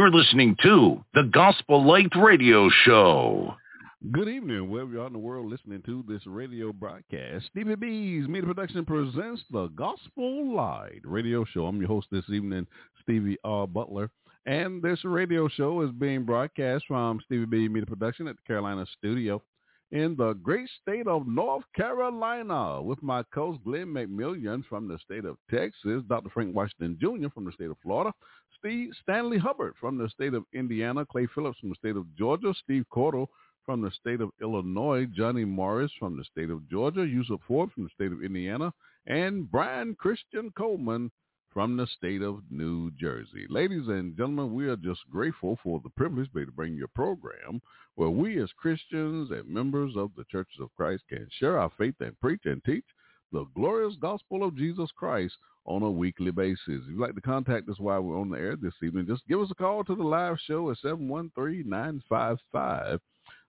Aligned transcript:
You're 0.00 0.10
listening 0.10 0.56
to 0.62 1.04
the 1.12 1.24
Gospel 1.24 1.86
Light 1.86 2.08
Radio 2.16 2.70
Show. 2.86 3.54
Good 4.10 4.28
evening, 4.28 4.70
wherever 4.70 4.90
you 4.90 5.02
are 5.02 5.06
in 5.06 5.12
the 5.12 5.18
world 5.18 5.50
listening 5.50 5.82
to 5.82 6.02
this 6.08 6.26
radio 6.26 6.72
broadcast. 6.72 7.44
Stevie 7.50 7.74
B's 7.74 8.26
Media 8.26 8.46
Production 8.46 8.86
presents 8.86 9.42
the 9.50 9.66
Gospel 9.76 10.54
Light 10.56 11.02
Radio 11.04 11.44
Show. 11.44 11.66
I'm 11.66 11.80
your 11.80 11.88
host 11.88 12.06
this 12.10 12.24
evening, 12.30 12.66
Stevie 13.02 13.36
R. 13.44 13.66
Butler. 13.66 14.08
And 14.46 14.82
this 14.82 15.04
radio 15.04 15.48
show 15.48 15.82
is 15.82 15.90
being 15.90 16.24
broadcast 16.24 16.86
from 16.88 17.20
Stevie 17.26 17.44
B 17.44 17.68
Media 17.68 17.84
Production 17.84 18.26
at 18.26 18.36
the 18.36 18.42
Carolina 18.46 18.86
studio 18.96 19.42
in 19.92 20.14
the 20.16 20.34
great 20.34 20.68
state 20.80 21.06
of 21.06 21.26
North 21.26 21.64
Carolina 21.74 22.80
with 22.80 23.02
my 23.02 23.24
co-host 23.34 23.64
Glenn 23.64 23.86
McMillian 23.86 24.64
from 24.66 24.86
the 24.86 24.98
state 24.98 25.24
of 25.24 25.36
Texas, 25.50 26.02
Dr. 26.08 26.30
Frank 26.30 26.54
Washington 26.54 26.96
Jr. 27.00 27.28
from 27.28 27.44
the 27.44 27.52
state 27.52 27.70
of 27.70 27.76
Florida, 27.82 28.12
Steve 28.58 28.90
Stanley 29.02 29.38
Hubbard 29.38 29.74
from 29.80 29.98
the 29.98 30.08
state 30.08 30.34
of 30.34 30.44
Indiana, 30.52 31.04
Clay 31.04 31.26
Phillips 31.34 31.58
from 31.58 31.70
the 31.70 31.74
state 31.74 31.96
of 31.96 32.06
Georgia, 32.16 32.54
Steve 32.62 32.84
Cordle 32.92 33.26
from 33.66 33.82
the 33.82 33.90
state 33.90 34.20
of 34.20 34.30
Illinois, 34.40 35.06
Johnny 35.06 35.44
Morris 35.44 35.92
from 35.98 36.16
the 36.16 36.24
state 36.24 36.50
of 36.50 36.68
Georgia, 36.68 37.06
Yusuf 37.06 37.40
Ford 37.46 37.70
from 37.72 37.84
the 37.84 37.90
state 37.90 38.12
of 38.12 38.22
Indiana, 38.22 38.72
and 39.06 39.50
Brian 39.50 39.94
Christian 39.96 40.52
Coleman 40.56 41.10
from 41.52 41.76
the 41.76 41.86
state 41.86 42.22
of 42.22 42.42
New 42.50 42.90
Jersey. 42.92 43.46
Ladies 43.48 43.88
and 43.88 44.16
gentlemen, 44.16 44.54
we 44.54 44.68
are 44.68 44.76
just 44.76 45.00
grateful 45.10 45.58
for 45.62 45.80
the 45.82 45.90
privilege 45.90 46.30
to 46.32 46.52
bring 46.52 46.74
you 46.74 46.84
a 46.84 46.88
program 46.88 47.60
where 47.96 48.10
we 48.10 48.40
as 48.40 48.50
Christians 48.56 49.30
and 49.30 49.48
members 49.48 49.94
of 49.96 50.10
the 50.16 50.24
Churches 50.30 50.60
of 50.60 50.74
Christ 50.76 51.02
can 51.08 51.26
share 51.38 51.58
our 51.58 51.70
faith 51.76 51.96
and 52.00 52.18
preach 52.20 52.42
and 52.44 52.62
teach 52.64 52.84
the 53.32 53.44
glorious 53.54 53.96
gospel 54.00 54.44
of 54.44 54.56
Jesus 54.56 54.90
Christ 54.96 55.34
on 55.66 55.82
a 55.82 55.90
weekly 55.90 56.30
basis. 56.30 56.60
If 56.66 56.88
you'd 56.88 57.00
like 57.00 57.14
to 57.14 57.20
contact 57.20 57.68
us 57.68 57.78
while 57.78 58.00
we're 58.00 58.20
on 58.20 58.30
the 58.30 58.38
air 58.38 58.56
this 58.56 58.74
evening, 58.82 59.06
just 59.06 59.26
give 59.28 59.40
us 59.40 59.50
a 59.50 59.54
call 59.54 59.84
to 59.84 59.94
the 59.94 60.02
live 60.02 60.38
show 60.46 60.70
at 60.70 60.78
713-955 60.78 62.38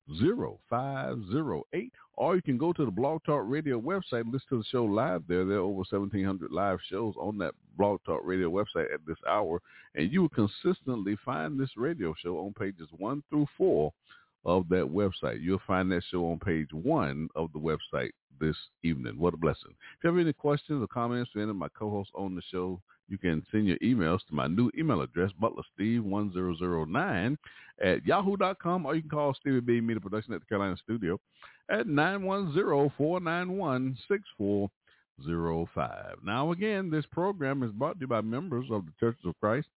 0508 0.10 1.92
or 2.22 2.36
you 2.36 2.42
can 2.42 2.58
go 2.58 2.72
to 2.74 2.86
the 2.86 2.92
Blog 2.92 3.24
Talk 3.24 3.44
Radio 3.46 3.80
website 3.80 4.22
and 4.22 4.32
listen 4.32 4.48
to 4.50 4.58
the 4.58 4.64
show 4.72 4.86
live 4.86 5.24
there. 5.28 5.46
There 5.46 5.58
are 5.58 5.62
over 5.62 5.78
1,700 5.78 6.52
live 6.52 6.80
shows 6.88 7.16
on 7.20 7.38
that 7.40 7.54
Blog 7.78 8.00
Talk 8.06 8.22
Radio 8.24 8.50
website 8.50 8.94
at 8.94 9.00
this 9.08 9.18
hour, 9.28 9.60
and 9.96 10.12
you 10.12 10.22
will 10.22 10.30
consistently 10.30 11.18
find 11.26 11.60
this 11.60 11.72
radio 11.78 12.14
show 12.22 12.38
on 12.38 12.54
pages 12.54 12.88
one 12.98 13.24
through 13.30 13.48
four 13.58 13.92
of 14.46 14.68
that 14.70 14.86
website. 14.86 15.42
You'll 15.42 15.62
find 15.66 15.92
that 15.92 16.04
show 16.12 16.30
on 16.30 16.40
page 16.40 16.70
one 16.72 17.30
of 17.36 17.52
the 17.54 17.60
website 17.60 18.12
this 18.40 18.58
evening. 18.84 19.18
What 19.18 19.34
a 19.34 19.38
blessing. 19.38 19.72
If 19.72 20.04
you 20.04 20.10
have 20.10 20.20
any 20.20 20.34
questions 20.34 20.84
or 20.84 20.88
comments 20.88 21.32
for 21.32 21.40
any 21.40 21.50
of 21.50 21.56
my 21.56 21.70
co-hosts 21.78 22.14
on 22.16 22.36
the 22.36 22.42
show, 22.52 22.82
you 23.08 23.18
can 23.18 23.44
send 23.52 23.68
your 23.68 23.78
emails 23.80 24.20
to 24.28 24.34
my 24.34 24.48
new 24.48 24.72
email 24.78 25.02
address, 25.02 25.32
butlersteve1009 25.42 27.38
at 27.84 28.06
yahoo.com, 28.06 28.86
or 28.86 28.96
you 28.96 29.02
can 29.02 29.10
call 29.10 29.34
Stevie 29.34 29.60
B 29.60 29.82
Media 29.82 30.00
Production 30.00 30.34
at 30.34 30.40
the 30.42 30.46
Carolina 30.46 30.78
Studio 30.84 31.20
at 31.70 31.88
910-491-6405. 31.88 34.70
Now, 36.24 36.52
again, 36.52 36.90
this 36.90 37.06
program 37.12 37.64
is 37.64 37.72
brought 37.72 37.96
to 37.96 38.02
you 38.02 38.08
by 38.08 38.22
members 38.22 38.68
of 38.72 38.86
the 38.86 38.92
Churches 39.00 39.26
of 39.26 39.38
Christ. 39.40 39.68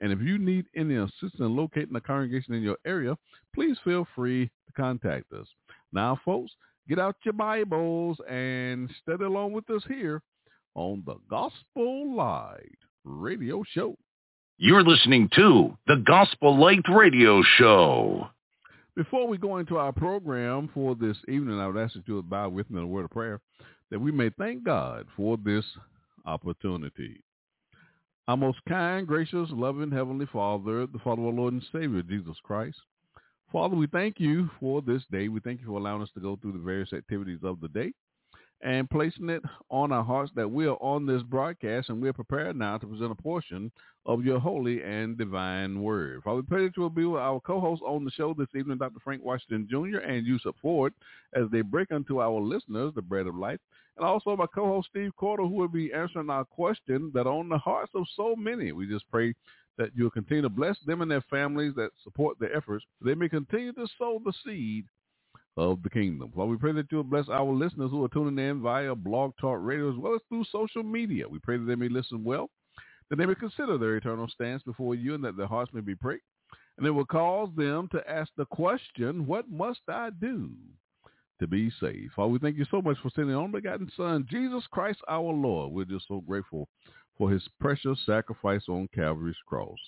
And 0.00 0.12
if 0.12 0.20
you 0.20 0.38
need 0.38 0.66
any 0.76 0.96
assistance 0.96 1.34
in 1.38 1.56
locating 1.56 1.96
a 1.96 2.00
congregation 2.00 2.54
in 2.54 2.62
your 2.62 2.76
area, 2.84 3.16
please 3.54 3.78
feel 3.84 4.06
free 4.14 4.50
to 4.66 4.72
contact 4.76 5.32
us. 5.32 5.46
Now, 5.92 6.18
folks, 6.24 6.52
get 6.88 6.98
out 6.98 7.16
your 7.24 7.34
Bibles 7.34 8.18
and 8.28 8.90
study 9.02 9.24
along 9.24 9.52
with 9.52 9.70
us 9.70 9.82
here 9.88 10.20
on 10.74 11.02
the 11.06 11.16
Gospel 11.30 12.14
Light 12.14 12.78
Radio 13.04 13.62
Show. 13.72 13.96
You're 14.58 14.82
listening 14.82 15.28
to 15.36 15.76
the 15.86 16.02
Gospel 16.06 16.58
Light 16.58 16.84
Radio 16.88 17.42
Show. 17.56 18.28
Before 18.96 19.26
we 19.26 19.38
go 19.38 19.58
into 19.58 19.76
our 19.76 19.92
program 19.92 20.70
for 20.72 20.94
this 20.94 21.16
evening, 21.28 21.58
I 21.58 21.66
would 21.66 21.76
ask 21.76 21.94
that 21.94 22.06
you 22.06 22.14
would 22.16 22.30
bow 22.30 22.48
with 22.48 22.70
me 22.70 22.78
in 22.78 22.84
a 22.84 22.86
word 22.86 23.04
of 23.04 23.10
prayer 23.10 23.40
that 23.90 24.00
we 24.00 24.12
may 24.12 24.30
thank 24.30 24.64
God 24.64 25.06
for 25.16 25.36
this 25.36 25.64
opportunity. 26.26 27.22
Our 28.26 28.36
most 28.36 28.58
kind, 28.68 29.06
gracious, 29.06 29.48
loving 29.50 29.90
Heavenly 29.90 30.26
Father, 30.32 30.86
the 30.86 30.98
Father 31.00 31.22
of 31.22 31.28
our 31.28 31.32
Lord 31.32 31.54
and 31.54 31.64
Savior, 31.72 32.02
Jesus 32.02 32.36
Christ. 32.42 32.78
Father, 33.52 33.76
we 33.76 33.86
thank 33.86 34.18
you 34.18 34.48
for 34.58 34.82
this 34.82 35.02
day. 35.12 35.28
We 35.28 35.40
thank 35.40 35.60
you 35.60 35.66
for 35.66 35.78
allowing 35.78 36.02
us 36.02 36.10
to 36.14 36.20
go 36.20 36.36
through 36.36 36.52
the 36.52 36.58
various 36.58 36.92
activities 36.92 37.40
of 37.42 37.60
the 37.60 37.68
day 37.68 37.92
and 38.64 38.88
placing 38.88 39.28
it 39.28 39.42
on 39.70 39.92
our 39.92 40.02
hearts 40.02 40.32
that 40.34 40.50
we 40.50 40.66
are 40.66 40.78
on 40.80 41.04
this 41.04 41.22
broadcast 41.22 41.90
and 41.90 42.00
we're 42.00 42.14
prepared 42.14 42.56
now 42.56 42.78
to 42.78 42.86
present 42.86 43.12
a 43.12 43.14
portion 43.14 43.70
of 44.06 44.24
your 44.24 44.40
holy 44.40 44.82
and 44.82 45.18
divine 45.18 45.82
word. 45.82 46.22
Father, 46.24 46.36
we 46.36 46.42
pray 46.42 46.64
that 46.64 46.76
you 46.76 46.82
will 46.82 46.90
be 46.90 47.04
with 47.04 47.20
our 47.20 47.40
co-host 47.40 47.82
on 47.86 48.06
the 48.06 48.10
show 48.10 48.32
this 48.32 48.48
evening, 48.56 48.78
Dr. 48.78 49.00
Frank 49.04 49.22
Washington 49.22 49.68
Jr. 49.70 49.98
and 49.98 50.26
Yusuf 50.26 50.54
Ford, 50.62 50.94
as 51.34 51.44
they 51.52 51.60
break 51.60 51.92
unto 51.92 52.22
our 52.22 52.40
listeners 52.40 52.92
the 52.94 53.02
bread 53.02 53.26
of 53.26 53.36
life. 53.36 53.60
And 53.98 54.06
also 54.06 54.34
my 54.34 54.46
co-host 54.46 54.88
Steve 54.90 55.12
Cordle, 55.20 55.48
who 55.48 55.56
will 55.56 55.68
be 55.68 55.92
answering 55.92 56.30
our 56.30 56.46
question 56.46 57.12
that 57.14 57.26
on 57.26 57.50
the 57.50 57.58
hearts 57.58 57.92
of 57.94 58.06
so 58.16 58.34
many. 58.34 58.72
We 58.72 58.86
just 58.86 59.08
pray 59.10 59.34
that 59.76 59.90
you'll 59.94 60.10
continue 60.10 60.42
to 60.42 60.48
bless 60.48 60.76
them 60.86 61.02
and 61.02 61.10
their 61.10 61.24
families 61.28 61.74
that 61.76 61.90
support 62.02 62.38
their 62.38 62.56
efforts. 62.56 62.84
They 63.04 63.14
may 63.14 63.28
continue 63.28 63.74
to 63.74 63.86
sow 63.98 64.22
the 64.24 64.32
seed 64.44 64.86
of 65.56 65.82
the 65.82 65.90
kingdom. 65.90 66.32
Lord, 66.34 66.50
we 66.50 66.56
pray 66.56 66.72
that 66.72 66.86
you'll 66.90 67.04
bless 67.04 67.28
our 67.28 67.52
listeners 67.52 67.90
who 67.90 68.04
are 68.04 68.08
tuning 68.08 68.44
in 68.44 68.60
via 68.60 68.94
Blog 68.94 69.32
Talk 69.40 69.58
Radio 69.60 69.90
as 69.90 69.96
well 69.96 70.14
as 70.14 70.20
through 70.28 70.44
social 70.50 70.82
media. 70.82 71.28
We 71.28 71.38
pray 71.38 71.56
that 71.56 71.64
they 71.64 71.76
may 71.76 71.88
listen 71.88 72.24
well, 72.24 72.50
that 73.08 73.16
they 73.16 73.26
may 73.26 73.34
consider 73.34 73.78
their 73.78 73.96
eternal 73.96 74.28
stance 74.28 74.62
before 74.62 74.94
you 74.94 75.14
and 75.14 75.24
that 75.24 75.36
their 75.36 75.46
hearts 75.46 75.72
may 75.72 75.80
be 75.80 75.94
pricked. 75.94 76.24
And 76.76 76.86
it 76.86 76.90
will 76.90 77.04
cause 77.04 77.50
them 77.56 77.88
to 77.92 78.10
ask 78.10 78.32
the 78.36 78.46
question, 78.46 79.26
what 79.26 79.48
must 79.48 79.80
I 79.88 80.10
do 80.20 80.50
to 81.38 81.46
be 81.46 81.70
saved? 81.80 82.14
Father, 82.14 82.30
we 82.30 82.40
thank 82.40 82.56
you 82.56 82.66
so 82.68 82.82
much 82.82 82.96
for 83.00 83.10
sending 83.14 83.36
on 83.36 83.52
begotten 83.52 83.90
Son, 83.96 84.26
Jesus 84.28 84.64
Christ 84.72 84.98
our 85.08 85.22
Lord. 85.22 85.72
We're 85.72 85.84
just 85.84 86.08
so 86.08 86.20
grateful 86.20 86.68
for 87.16 87.30
his 87.30 87.46
precious 87.60 87.98
sacrifice 88.04 88.62
on 88.68 88.88
Calvary's 88.92 89.36
cross. 89.46 89.78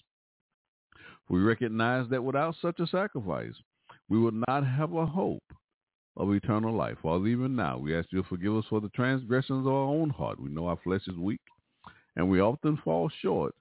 We 1.29 1.41
recognize 1.41 2.09
that 2.11 2.23
without 2.23 2.55
such 2.63 2.79
a 2.79 2.87
sacrifice, 2.87 3.55
we 4.09 4.19
would 4.19 4.43
not 4.49 4.67
have 4.67 4.93
a 4.95 5.07
hope 5.07 5.43
of 6.17 6.33
eternal 6.33 6.75
life. 6.75 6.97
Father, 7.03 7.27
even 7.27 7.55
now, 7.57 7.77
we 7.79 7.97
ask 7.97 8.09
you 8.11 8.23
to 8.23 8.29
forgive 8.29 8.57
us 8.57 8.65
for 8.71 8.81
the 8.81 8.89
transgressions 8.91 9.67
of 9.67 9.73
our 9.73 9.85
own 9.85 10.11
heart. 10.11 10.41
We 10.41 10.49
know 10.51 10.67
our 10.69 10.79
flesh 10.83 11.03
is 11.07 11.17
weak, 11.17 11.41
and 12.17 12.31
we 12.31 12.41
often 12.41 12.79
fall 12.85 13.11
short 13.21 13.55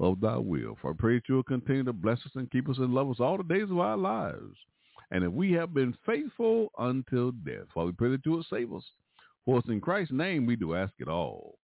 of 0.00 0.20
thy 0.20 0.36
will. 0.36 0.76
For 0.80 0.90
I 0.90 0.94
pray 0.98 1.14
that 1.16 1.28
you 1.28 1.36
will 1.36 1.42
continue 1.42 1.84
to 1.84 1.92
bless 1.92 2.18
us 2.20 2.32
and 2.34 2.50
keep 2.50 2.68
us 2.68 2.78
and 2.78 2.94
love 2.94 3.10
us 3.10 3.20
all 3.20 3.36
the 3.36 3.44
days 3.44 3.70
of 3.70 3.78
our 3.78 3.96
lives. 3.96 4.56
and 5.12 5.24
if 5.24 5.32
we 5.32 5.52
have 5.52 5.74
been 5.74 5.94
faithful 6.06 6.70
until 6.78 7.32
death. 7.32 7.66
Father, 7.74 7.86
we 7.86 7.92
pray 7.92 8.10
that 8.10 8.24
you 8.24 8.32
will 8.32 8.46
save 8.48 8.72
us. 8.72 8.84
For 9.44 9.58
us 9.58 9.64
in 9.68 9.80
Christ's 9.80 10.12
name 10.12 10.46
we 10.46 10.56
do 10.56 10.74
ask 10.74 10.92
it 10.98 11.08
all. 11.08 11.58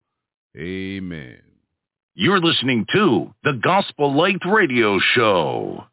Amen. 0.56 1.40
You're 2.14 2.40
listening 2.40 2.86
to 2.92 3.32
the 3.42 3.58
Gospel 3.62 4.14
Light 4.14 4.40
Radio 4.46 4.98
Show. 5.14 5.84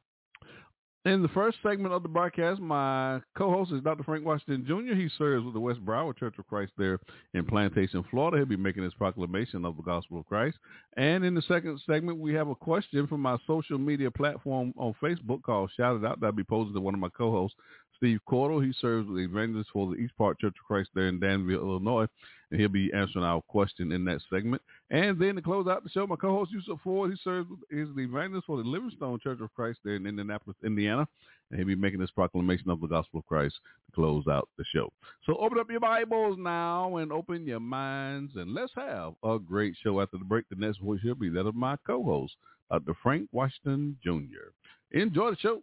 In 1.05 1.21
the 1.21 1.29
first 1.29 1.59
segment 1.63 1.93
of 1.93 2.03
the 2.03 2.09
broadcast, 2.09 2.59
my 2.59 3.21
co-host 3.37 3.71
is 3.71 3.81
Dr. 3.81 4.03
Frank 4.03 4.25
Washington 4.25 4.65
Jr. 4.67 4.95
He 4.95 5.07
serves 5.17 5.45
with 5.45 5.53
the 5.53 5.59
West 5.59 5.79
Broward 5.85 6.17
Church 6.17 6.35
of 6.37 6.45
Christ 6.45 6.73
there 6.77 6.99
in 7.33 7.45
Plantation, 7.45 8.03
Florida. 8.11 8.35
He'll 8.35 8.45
be 8.45 8.57
making 8.57 8.83
his 8.83 8.93
proclamation 8.95 9.63
of 9.63 9.77
the 9.77 9.81
gospel 9.81 10.19
of 10.19 10.25
Christ. 10.25 10.57
And 10.97 11.23
in 11.23 11.33
the 11.33 11.41
second 11.43 11.79
segment, 11.89 12.19
we 12.19 12.33
have 12.33 12.49
a 12.49 12.55
question 12.55 13.07
from 13.07 13.21
my 13.21 13.37
social 13.47 13.77
media 13.77 14.11
platform 14.11 14.73
on 14.75 14.93
Facebook 15.01 15.41
called 15.41 15.71
Shout 15.77 15.95
It 15.95 16.05
Out. 16.05 16.19
That'll 16.19 16.35
be 16.35 16.43
posed 16.43 16.75
to 16.75 16.81
one 16.81 16.95
of 16.95 16.99
my 16.99 17.09
co-hosts, 17.17 17.55
Steve 17.99 18.19
Cordle. 18.27 18.65
He 18.65 18.73
serves 18.81 19.07
with 19.07 19.17
the 19.17 19.23
evangelist 19.23 19.69
for 19.71 19.87
the 19.87 19.95
East 19.95 20.13
Park 20.17 20.39
Church 20.41 20.55
of 20.59 20.65
Christ 20.65 20.89
there 20.95 21.07
in 21.07 21.19
Danville, 21.19 21.61
Illinois 21.61 22.07
and 22.51 22.59
he'll 22.59 22.69
be 22.69 22.91
answering 22.93 23.25
our 23.25 23.41
question 23.41 23.91
in 23.91 24.03
that 24.05 24.21
segment. 24.29 24.61
And 24.89 25.19
then 25.19 25.35
to 25.35 25.41
close 25.41 25.67
out 25.67 25.83
the 25.83 25.89
show, 25.89 26.07
my 26.07 26.15
co-host 26.15 26.51
Yusuf 26.51 26.79
Ford, 26.83 27.11
he 27.11 27.17
serves 27.23 27.49
is 27.69 27.87
the 27.95 28.01
evangelist 28.01 28.47
for 28.47 28.57
the 28.57 28.67
Livingstone 28.67 29.19
Church 29.19 29.39
of 29.41 29.53
Christ 29.53 29.79
there 29.83 29.95
in 29.95 30.07
Indianapolis, 30.07 30.57
Indiana, 30.63 31.07
and 31.51 31.59
he'll 31.59 31.67
be 31.67 31.75
making 31.75 31.99
this 31.99 32.11
proclamation 32.11 32.69
of 32.69 32.81
the 32.81 32.87
gospel 32.87 33.19
of 33.19 33.25
Christ 33.27 33.55
to 33.87 33.91
close 33.95 34.25
out 34.27 34.49
the 34.57 34.65
show. 34.73 34.91
So 35.25 35.37
open 35.37 35.59
up 35.59 35.69
your 35.69 35.79
Bibles 35.79 36.37
now 36.39 36.97
and 36.97 37.11
open 37.11 37.45
your 37.45 37.59
minds, 37.59 38.33
and 38.35 38.53
let's 38.53 38.73
have 38.75 39.13
a 39.23 39.37
great 39.37 39.75
show 39.83 40.01
after 40.01 40.17
the 40.17 40.25
break. 40.25 40.45
The 40.49 40.55
next 40.55 40.79
voice 40.79 41.01
will 41.03 41.15
be 41.15 41.29
that 41.29 41.45
of 41.45 41.55
my 41.55 41.75
co-host, 41.85 42.33
Dr. 42.71 42.95
Frank 43.01 43.29
Washington 43.31 43.97
Jr. 44.03 44.51
Enjoy 44.91 45.31
the 45.31 45.37
show. 45.37 45.61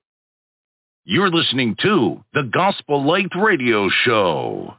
You're 1.08 1.30
listening 1.30 1.76
to 1.82 2.24
the 2.34 2.42
Gospel 2.42 3.06
Light 3.06 3.30
Radio 3.40 3.88
Show. 4.04 4.74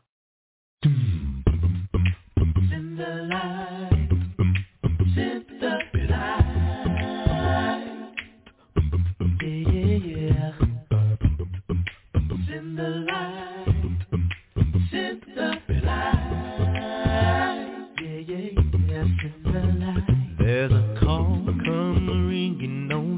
There's 20.39 20.71
a 20.73 20.97
call 20.99 21.45
come 21.65 22.27
ringing 22.27 22.91
on 22.91 23.16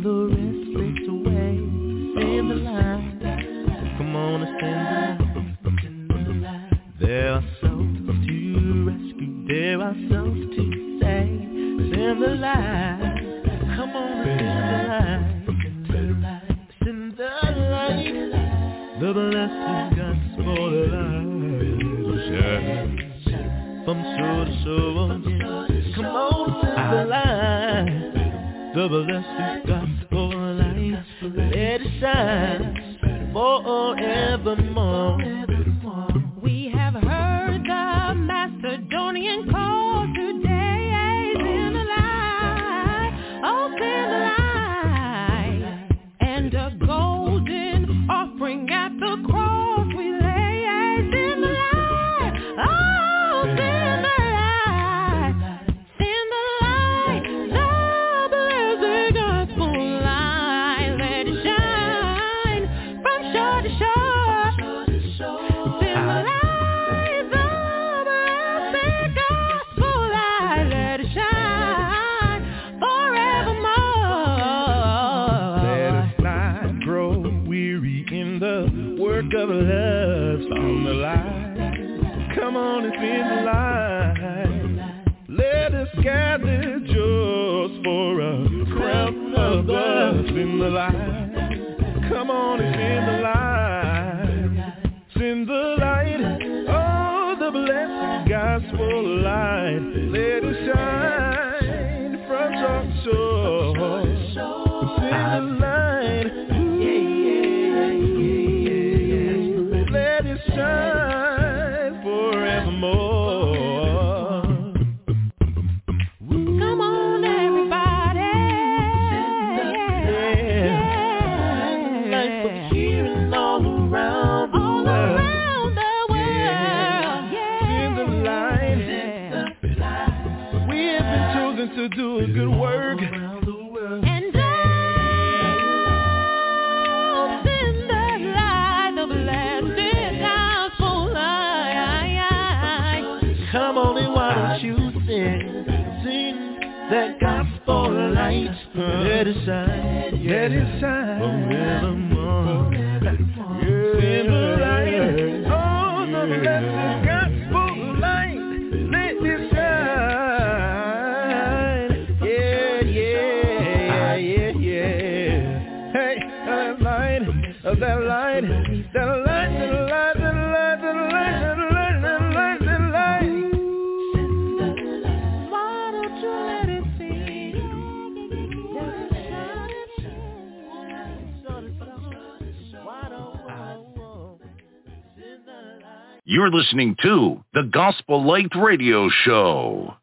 listening 186.59 186.94
to 187.01 187.42
the 187.54 187.63
Gospel 187.71 188.28
Light 188.28 188.51
Radio 188.54 189.07
Show. 189.23 189.94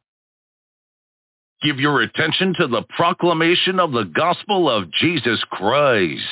Give 1.63 1.79
your 1.79 2.01
attention 2.01 2.55
to 2.59 2.67
the 2.67 2.81
proclamation 2.97 3.79
of 3.79 3.93
the 3.93 4.05
gospel 4.05 4.71
of 4.71 4.91
Jesus 4.93 5.39
Christ. 5.51 6.23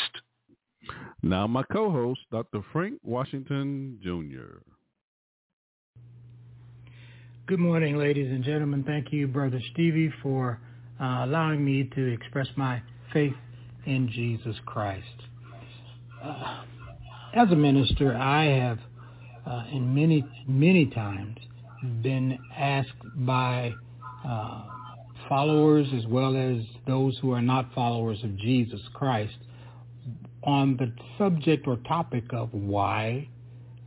Now, 1.23 1.47
my 1.47 1.63
co-host, 1.65 2.21
Dr. 2.33 2.65
Frank 2.73 2.95
Washington 3.03 3.99
Jr. 4.03 4.63
Good 7.47 7.59
morning, 7.59 7.99
ladies 7.99 8.31
and 8.31 8.43
gentlemen. 8.43 8.83
Thank 8.83 9.13
you, 9.13 9.29
Brother 9.29 9.61
Stevie, 9.75 10.11
for 10.23 10.59
uh, 10.99 11.25
allowing 11.25 11.63
me 11.63 11.91
to 11.95 12.13
express 12.15 12.49
my 12.57 12.81
faith 13.13 13.37
in 13.85 14.09
Jesus 14.11 14.57
Christ. 14.65 15.05
Uh, 16.23 16.65
as 17.35 17.51
a 17.51 17.57
minister, 17.57 18.17
I 18.17 18.45
have 18.45 18.79
uh, 19.47 19.65
in 19.73 19.95
many, 19.95 20.25
many 20.47 20.87
times 20.87 21.37
been 22.03 22.39
asked 22.57 22.91
by 23.17 23.73
uh, 24.27 24.65
followers 25.29 25.87
as 25.97 26.07
well 26.07 26.37
as 26.37 26.65
those 26.87 27.19
who 27.21 27.33
are 27.33 27.43
not 27.43 27.73
followers 27.75 28.23
of 28.25 28.37
Jesus 28.37 28.81
Christ 28.95 29.37
on 30.43 30.77
the 30.77 30.93
subject 31.19 31.67
or 31.67 31.77
topic 31.89 32.25
of 32.33 32.53
why 32.53 33.29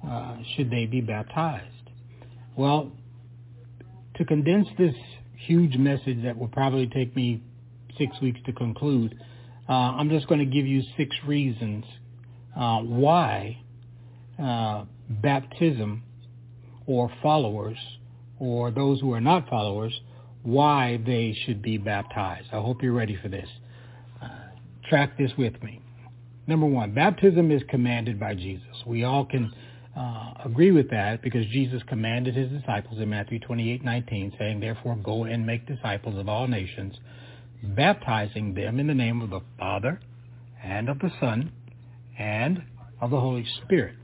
uh, 0.06 0.38
should 0.56 0.70
they 0.70 0.86
be 0.86 1.02
baptized. 1.02 1.66
Well, 2.56 2.92
to 4.16 4.26
condense 4.26 4.68
this 4.78 4.96
huge 5.46 5.78
message 5.78 6.24
that 6.24 6.38
will 6.38 6.48
probably 6.48 6.88
take 6.88 7.16
me 7.16 7.42
six 7.98 8.20
weeks 8.22 8.40
to 8.46 8.54
conclude, 8.54 9.16
uh, 9.70 9.74
I'm 9.74 10.10
just 10.10 10.28
going 10.28 10.40
to 10.40 10.46
give 10.46 10.66
you 10.66 10.82
six 10.98 11.16
reasons 11.26 11.86
uh, 12.56 12.80
why 12.80 13.58
uh, 14.42 14.86
baptism 15.10 16.04
or 16.86 17.12
followers 17.22 17.78
or 18.40 18.72
those 18.72 19.00
who 19.02 19.14
are 19.14 19.22
not 19.22 19.50
followers, 19.50 20.00
why 20.44 21.00
they 21.06 21.36
should 21.46 21.62
be 21.62 21.78
baptized. 21.78 22.48
I 22.52 22.58
hope 22.58 22.82
you're 22.82 22.94
ready 22.94 23.18
for 23.22 23.28
this. 23.30 23.50
Uh, 24.22 24.28
track 24.90 25.18
this 25.18 25.32
with 25.38 25.62
me. 25.64 25.82
Number 26.48 26.66
one, 26.66 26.94
baptism 26.94 27.52
is 27.52 27.62
commanded 27.70 28.20
by 28.20 28.34
Jesus. 28.34 28.84
We 28.86 29.04
all 29.04 29.26
can 29.26 29.52
uh, 29.98 30.34
agree 30.46 30.72
with 30.72 30.90
that 30.92 31.22
because 31.22 31.46
Jesus 31.48 31.82
commanded 31.88 32.36
his 32.36 32.50
disciples 32.50 33.02
in 33.02 33.10
Matthew 33.10 33.40
28:19, 33.40 34.38
saying, 34.38 34.60
"Therefore 34.60 34.96
go 34.96 35.26
and 35.26 35.46
make 35.46 35.66
disciples 35.66 36.18
of 36.18 36.30
all 36.30 36.48
nations, 36.48 36.96
baptizing 37.64 38.54
them 38.54 38.80
in 38.80 38.88
the 38.88 38.94
name 38.94 39.22
of 39.22 39.30
the 39.30 39.42
Father 39.60 40.00
and 40.64 40.88
of 40.88 41.00
the 41.00 41.12
Son 41.20 41.52
and 42.18 42.64
of 43.02 43.10
the 43.10 43.20
Holy 43.20 43.46
Spirit." 43.64 43.96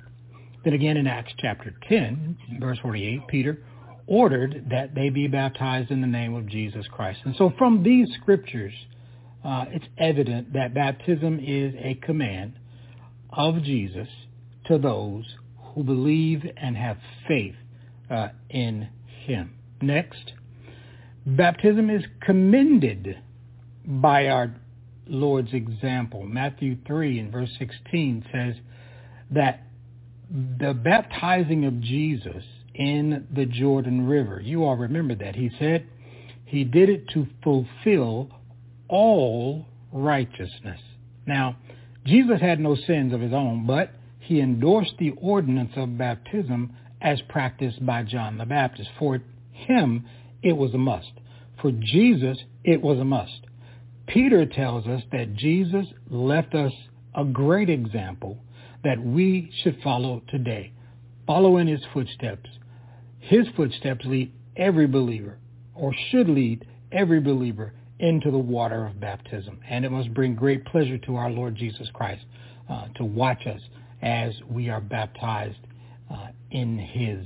Then 0.64 0.74
again 0.74 0.98
in 0.98 1.08
Acts 1.08 1.34
chapter 1.40 1.74
10, 1.90 2.38
verse 2.60 2.80
48, 2.82 3.28
Peter 3.28 3.60
ordered 4.08 4.68
that 4.70 4.96
they 4.96 5.10
be 5.10 5.28
baptized 5.28 5.92
in 5.92 6.02
the 6.02 6.08
name 6.08 6.34
of 6.34 6.48
Jesus 6.48 6.86
Christ. 6.92 7.20
And 7.26 7.36
so 7.38 7.54
from 7.58 7.84
these 7.84 8.08
scriptures, 8.22 8.74
uh, 9.44 9.66
it's 9.70 9.86
evident 9.98 10.54
that 10.54 10.74
baptism 10.74 11.40
is 11.40 11.74
a 11.78 11.96
command 11.96 12.54
of 13.32 13.62
Jesus 13.64 14.08
to 14.66 14.78
those 14.78 15.26
who 15.74 15.84
believe 15.84 16.44
and 16.58 16.78
have 16.78 16.98
faith 17.28 17.56
uh, 18.10 18.30
in 18.50 18.88
him. 19.26 19.54
Next, 19.82 20.34
baptism 21.26 21.90
is 21.90 22.04
commended 22.22 23.18
by 23.86 24.28
our 24.28 24.56
Lord's 25.08 25.54
example. 25.54 26.24
Matthew 26.26 26.78
3 26.88 27.20
and 27.20 27.32
verse 27.32 27.50
16 27.60 28.26
says 28.32 28.56
that 29.32 29.68
the 30.30 30.74
baptizing 30.74 31.66
of 31.66 31.82
Jesus 31.82 32.44
in 32.74 33.28
the 33.34 33.46
Jordan 33.46 34.08
River, 34.08 34.42
you 34.42 34.64
all 34.64 34.76
remember 34.76 35.16
that. 35.16 35.36
He 35.36 35.52
said 35.60 35.86
he 36.46 36.64
did 36.64 36.90
it 36.90 37.08
to 37.10 37.28
fulfill 37.44 38.30
all 38.88 39.68
righteousness. 39.92 40.80
Now, 41.26 41.58
Jesus 42.06 42.42
had 42.42 42.60
no 42.60 42.76
sins 42.76 43.14
of 43.14 43.22
his 43.22 43.34
own, 43.34 43.66
but 43.66 43.92
he 44.20 44.42
endorsed 44.42 44.94
the 45.00 45.12
ordinance 45.22 45.72
of 45.76 45.98
baptism 45.98 46.74
as 47.02 47.22
practiced 47.30 47.86
by 47.86 48.04
John 48.04 48.38
the 48.38 48.46
Baptist. 48.46 48.90
For 48.98 49.22
him, 49.52 50.06
it 50.42 50.54
was 50.54 50.74
a 50.74 50.78
must. 50.78 51.12
For 51.62 51.72
Jesus, 51.72 52.38
it 52.64 52.82
was 52.82 53.00
a 53.00 53.06
must. 53.06 53.48
Peter 54.08 54.46
tells 54.46 54.86
us 54.86 55.02
that 55.12 55.36
Jesus 55.36 55.86
left 56.10 56.56
us 56.56 56.74
a 57.16 57.24
great 57.24 57.70
example 57.70 58.38
that 58.84 59.04
we 59.04 59.52
should 59.64 59.80
follow 59.84 60.22
today. 60.30 60.74
Follow 61.26 61.58
in 61.58 61.68
his 61.68 61.82
footsteps. 61.94 62.50
His 63.20 63.48
footsteps 63.56 64.06
lead 64.06 64.34
every 64.58 64.88
believer, 64.88 65.38
or 65.74 65.94
should 66.12 66.28
lead 66.28 66.68
every 66.92 67.20
believer, 67.20 67.74
into 68.00 68.32
the 68.32 68.38
water 68.38 68.86
of 68.86 69.00
baptism. 69.00 69.60
And 69.70 69.86
it 69.86 69.92
must 69.92 70.14
bring 70.14 70.36
great 70.36 70.66
pleasure 70.66 70.98
to 70.98 71.16
our 71.16 71.30
Lord 71.30 71.56
Jesus 71.56 71.88
Christ 71.94 72.26
uh, 72.70 72.88
to 72.96 73.06
watch 73.06 73.48
us 73.48 73.62
as 74.02 74.34
we 74.50 74.70
are 74.70 74.82
baptized 74.82 75.60
uh, 76.12 76.28
in 76.52 76.78
his 76.78 77.26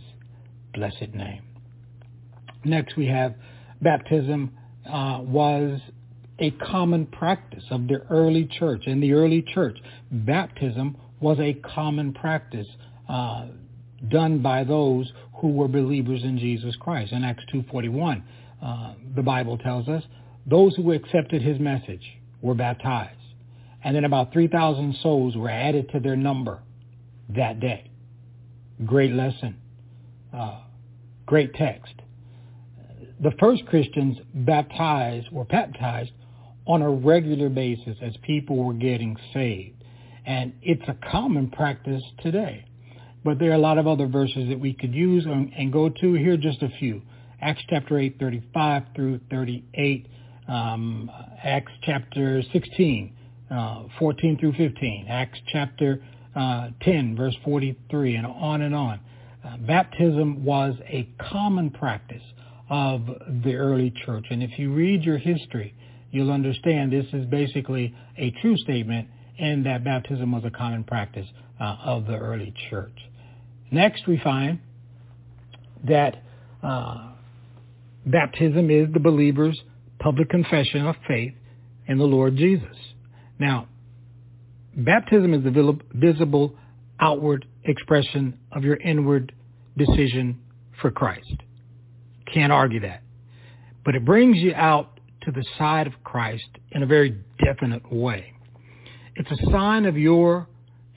blessed 0.73 1.13
name. 1.15 1.41
Next 2.63 2.95
we 2.95 3.07
have 3.07 3.33
baptism 3.81 4.51
uh, 4.87 5.19
was 5.21 5.79
a 6.39 6.51
common 6.51 7.07
practice 7.07 7.63
of 7.71 7.87
the 7.87 8.01
early 8.09 8.47
church. 8.59 8.83
In 8.85 8.99
the 8.99 9.13
early 9.13 9.43
church, 9.53 9.77
baptism 10.11 10.95
was 11.19 11.39
a 11.39 11.53
common 11.53 12.13
practice 12.13 12.67
uh, 13.09 13.47
done 14.09 14.41
by 14.41 14.63
those 14.63 15.12
who 15.41 15.50
were 15.50 15.67
believers 15.67 16.24
in 16.24 16.38
Jesus 16.38 16.75
Christ. 16.75 17.12
In 17.12 17.24
Acts 17.24 17.43
2.41, 17.53 18.24
uh, 18.62 18.93
the 19.15 19.21
Bible 19.21 19.57
tells 19.57 19.88
us, 19.88 20.03
those 20.45 20.75
who 20.75 20.91
accepted 20.93 21.41
his 21.41 21.59
message 21.59 22.03
were 22.41 22.53
baptized. 22.53 23.13
And 23.83 23.95
then 23.95 24.05
about 24.05 24.33
3,000 24.33 24.95
souls 25.01 25.36
were 25.36 25.50
added 25.50 25.89
to 25.91 26.00
their 26.00 26.15
number 26.15 26.59
that 27.29 27.59
day. 27.59 27.91
Great 28.86 29.12
lesson. 29.12 29.57
Uh, 30.33 30.62
great 31.25 31.53
text. 31.53 31.93
The 33.19 33.31
first 33.39 33.65
Christians 33.65 34.17
baptized 34.33 35.31
were 35.31 35.45
baptized 35.45 36.12
on 36.67 36.81
a 36.81 36.89
regular 36.89 37.50
basis 37.50 37.97
as 38.01 38.13
people 38.24 38.63
were 38.63 38.74
getting 38.74 39.17
saved. 39.33 39.76
And 40.27 40.53
it's 40.62 40.84
a 40.89 41.10
common 41.10 41.50
practice 41.50 42.03
today. 42.22 42.65
But 43.24 43.39
there 43.39 43.51
are 43.51 43.55
a 43.55 43.60
lot 43.60 43.77
of 43.77 43.88
other 43.88 44.07
verses 44.07 44.50
that 44.50 44.60
we 44.60 44.74
could 44.74 44.93
use 44.93 45.25
and, 45.25 45.53
and 45.57 45.72
go 45.72 45.88
to. 45.88 46.13
Here 46.13 46.34
are 46.34 46.38
just 46.38 46.62
a 46.62 46.69
few. 46.79 47.01
Acts 47.41 47.62
chapter 47.69 47.98
8, 47.98 48.17
35 48.19 48.84
through 48.93 49.22
38. 49.31 50.07
Um, 50.50 51.10
Acts 51.41 51.72
chapter 51.81 52.41
16, 52.51 53.15
uh, 53.50 53.84
14 53.98 54.38
through 54.38 54.51
15. 54.53 55.05
Acts 55.07 55.39
chapter 55.48 56.03
uh, 56.36 56.69
10, 56.81 57.15
verse 57.15 57.36
43, 57.46 58.15
and 58.15 58.27
on 58.27 58.62
and 58.63 58.75
on. 58.75 59.00
Uh, 59.46 59.57
baptism 59.65 60.43
was 60.43 60.75
a 60.88 61.07
common 61.31 61.69
practice 61.69 62.24
of 62.69 63.05
the 63.43 63.55
early 63.55 63.93
church. 64.05 64.25
And 64.29 64.43
if 64.43 64.60
you 64.60 64.74
read 64.74 65.03
your 65.03 65.17
history, 65.17 65.74
you'll 66.12 66.31
understand 66.31 66.91
this 66.91 67.05
is 67.13 67.25
basically 67.27 67.96
a 68.17 68.31
true 68.41 68.57
statement 68.57 69.07
and 69.39 69.65
that 69.65 69.84
baptism 69.84 70.32
was 70.32 70.44
a 70.46 70.51
common 70.51 70.84
practice 70.84 71.27
uh, 71.60 71.77
of 71.84 72.06
the 72.06 72.15
early 72.15 72.53
church. 72.70 72.98
Next, 73.72 74.08
we 74.08 74.20
find 74.24 74.60
that 75.88 76.24
uh, 76.63 77.10
baptism 78.06 78.70
is 78.70 78.91
the 78.94 79.00
believer's 79.00 79.60
public 80.00 80.29
confession 80.29 80.86
of 80.86 80.96
faith 81.08 81.34
in 81.88 81.98
the 81.98 82.06
Lord 82.06 82.36
Jesus. 82.36 82.75
Now, 83.39 83.67
baptism 84.75 85.34
is 85.34 85.44
the 85.44 85.79
visible 85.94 86.56
outward 87.00 87.46
expression 87.63 88.39
of 88.51 88.63
your 88.63 88.77
inward 88.77 89.34
decision 89.77 90.39
for 90.82 90.91
Christ. 90.91 91.36
Can't 92.34 92.51
argue 92.51 92.79
that. 92.82 93.03
But 93.86 93.96
it 93.96 94.06
brings 94.06 94.38
you 94.38 94.53
out 94.53 95.00
to 95.24 95.32
the 95.32 95.46
side 95.58 95.88
of 95.88 95.94
Christ 96.03 96.48
in 96.72 96.84
a 96.84 96.86
very 96.86 97.17
definite 97.44 97.91
way. 97.91 98.34
It's 99.17 99.31
a 99.31 99.51
sign 99.51 99.86
of 99.86 99.97
your 99.97 100.47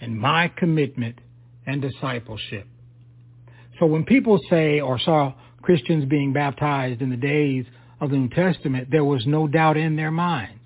and 0.00 0.18
my 0.18 0.48
commitment 0.48 1.18
and 1.66 1.80
discipleship. 1.80 2.66
So 3.78 3.86
when 3.86 4.04
people 4.04 4.38
say 4.50 4.80
or 4.80 4.98
saw 4.98 5.32
Christians 5.62 6.04
being 6.04 6.34
baptized 6.34 7.00
in 7.00 7.08
the 7.08 7.16
days 7.16 7.64
of 7.98 8.10
the 8.10 8.16
New 8.16 8.28
Testament, 8.28 8.88
there 8.90 9.04
was 9.04 9.24
no 9.26 9.48
doubt 9.48 9.78
in 9.78 9.96
their 9.96 10.10
minds 10.10 10.60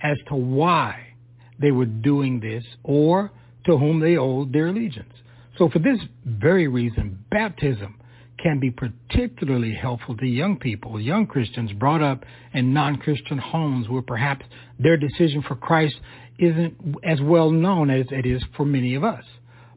as 0.00 0.16
to 0.28 0.36
why 0.36 1.14
they 1.60 1.72
were 1.72 1.84
doing 1.86 2.38
this 2.38 2.64
or 2.84 3.32
to 3.66 3.76
whom 3.76 3.98
they 3.98 4.16
owed 4.16 4.52
their 4.52 4.68
allegiance. 4.68 5.14
So 5.58 5.68
for 5.68 5.80
this 5.80 5.98
very 6.24 6.68
reason, 6.68 7.24
baptism 7.28 7.96
can 8.40 8.60
be 8.60 8.70
particularly 8.70 9.74
helpful 9.74 10.16
to 10.16 10.26
young 10.26 10.58
people, 10.58 11.00
young 11.00 11.26
Christians 11.26 11.72
brought 11.72 12.02
up 12.02 12.24
in 12.52 12.74
non-Christian 12.74 13.38
homes 13.38 13.88
where 13.88 14.02
perhaps 14.02 14.44
their 14.78 14.96
decision 14.96 15.42
for 15.42 15.54
Christ 15.56 15.94
isn't 16.38 16.96
as 17.04 17.20
well 17.20 17.50
known 17.50 17.90
as 17.90 18.06
it 18.10 18.26
is 18.26 18.42
for 18.56 18.64
many 18.64 18.94
of 18.94 19.04
us. 19.04 19.24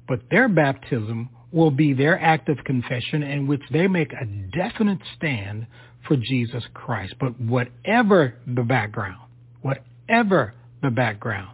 But 0.08 0.22
their 0.32 0.48
baptism 0.48 1.30
will 1.52 1.72
be 1.72 1.94
their 1.94 2.20
act 2.20 2.50
of 2.50 2.58
confession 2.66 3.24
in 3.24 3.48
which 3.48 3.62
they 3.72 3.88
make 3.88 4.12
a 4.14 4.26
definite 4.26 5.00
stand 5.16 5.68
for 6.08 6.18
Jesus 6.18 6.64
Christ. 6.74 7.16
But 7.20 7.40
whatever 7.40 8.36
the 8.46 8.64
background, 8.64 9.20
whatever 9.62 10.54
the 10.82 10.92
background, 10.92 11.50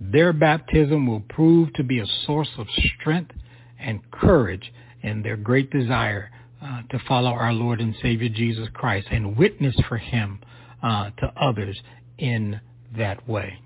their 0.00 0.32
baptism 0.32 1.06
will 1.06 1.22
prove 1.28 1.72
to 1.74 1.82
be 1.82 2.00
a 2.00 2.06
source 2.26 2.50
of 2.58 2.66
strength 2.98 3.32
and 3.78 4.00
courage 4.10 4.72
in 5.02 5.22
their 5.22 5.36
great 5.36 5.70
desire 5.70 6.30
uh, 6.62 6.82
to 6.90 6.98
follow 7.06 7.30
our 7.30 7.52
Lord 7.52 7.80
and 7.80 7.94
Savior 8.02 8.28
Jesus 8.28 8.68
Christ 8.74 9.08
and 9.10 9.36
witness 9.36 9.76
for 9.88 9.98
him 9.98 10.40
uh, 10.82 11.10
to 11.18 11.32
others 11.40 11.80
in 12.18 12.60
that 12.96 13.28
way. 13.28 13.58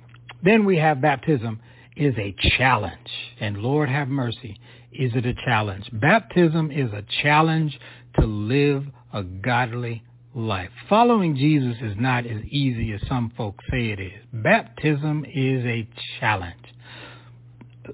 Then 0.42 0.64
we 0.64 0.76
have 0.78 1.00
baptism 1.00 1.60
is 1.96 2.14
a 2.18 2.34
challenge. 2.56 3.10
And 3.40 3.58
Lord 3.58 3.88
have 3.88 4.08
mercy, 4.08 4.58
is 4.92 5.12
it 5.14 5.26
a 5.26 5.34
challenge? 5.34 5.88
Baptism 5.92 6.70
is 6.70 6.90
a 6.92 7.04
challenge 7.22 7.78
to 8.18 8.26
live 8.26 8.84
a 9.12 9.22
godly 9.22 10.02
life. 10.34 10.70
Following 10.88 11.36
Jesus 11.36 11.76
is 11.82 11.96
not 11.98 12.26
as 12.26 12.42
easy 12.44 12.92
as 12.92 13.00
some 13.08 13.32
folks 13.36 13.64
say 13.70 13.90
it 13.90 14.00
is. 14.00 14.22
Baptism 14.32 15.24
is 15.24 15.64
a 15.64 15.88
challenge. 16.18 16.54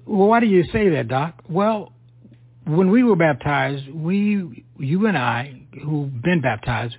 Well, 0.05 0.29
why 0.29 0.41
do 0.41 0.47
you 0.47 0.65
say 0.73 0.91
that, 0.91 1.09
Doc? 1.09 1.43
Well, 1.49 1.93
when 2.67 2.91
we 2.91 3.03
were 3.03 3.17
baptized, 3.17 3.89
we, 3.93 4.65
you 4.79 5.07
and 5.07 5.17
I, 5.17 5.63
who've 5.85 6.23
been 6.23 6.41
baptized, 6.41 6.97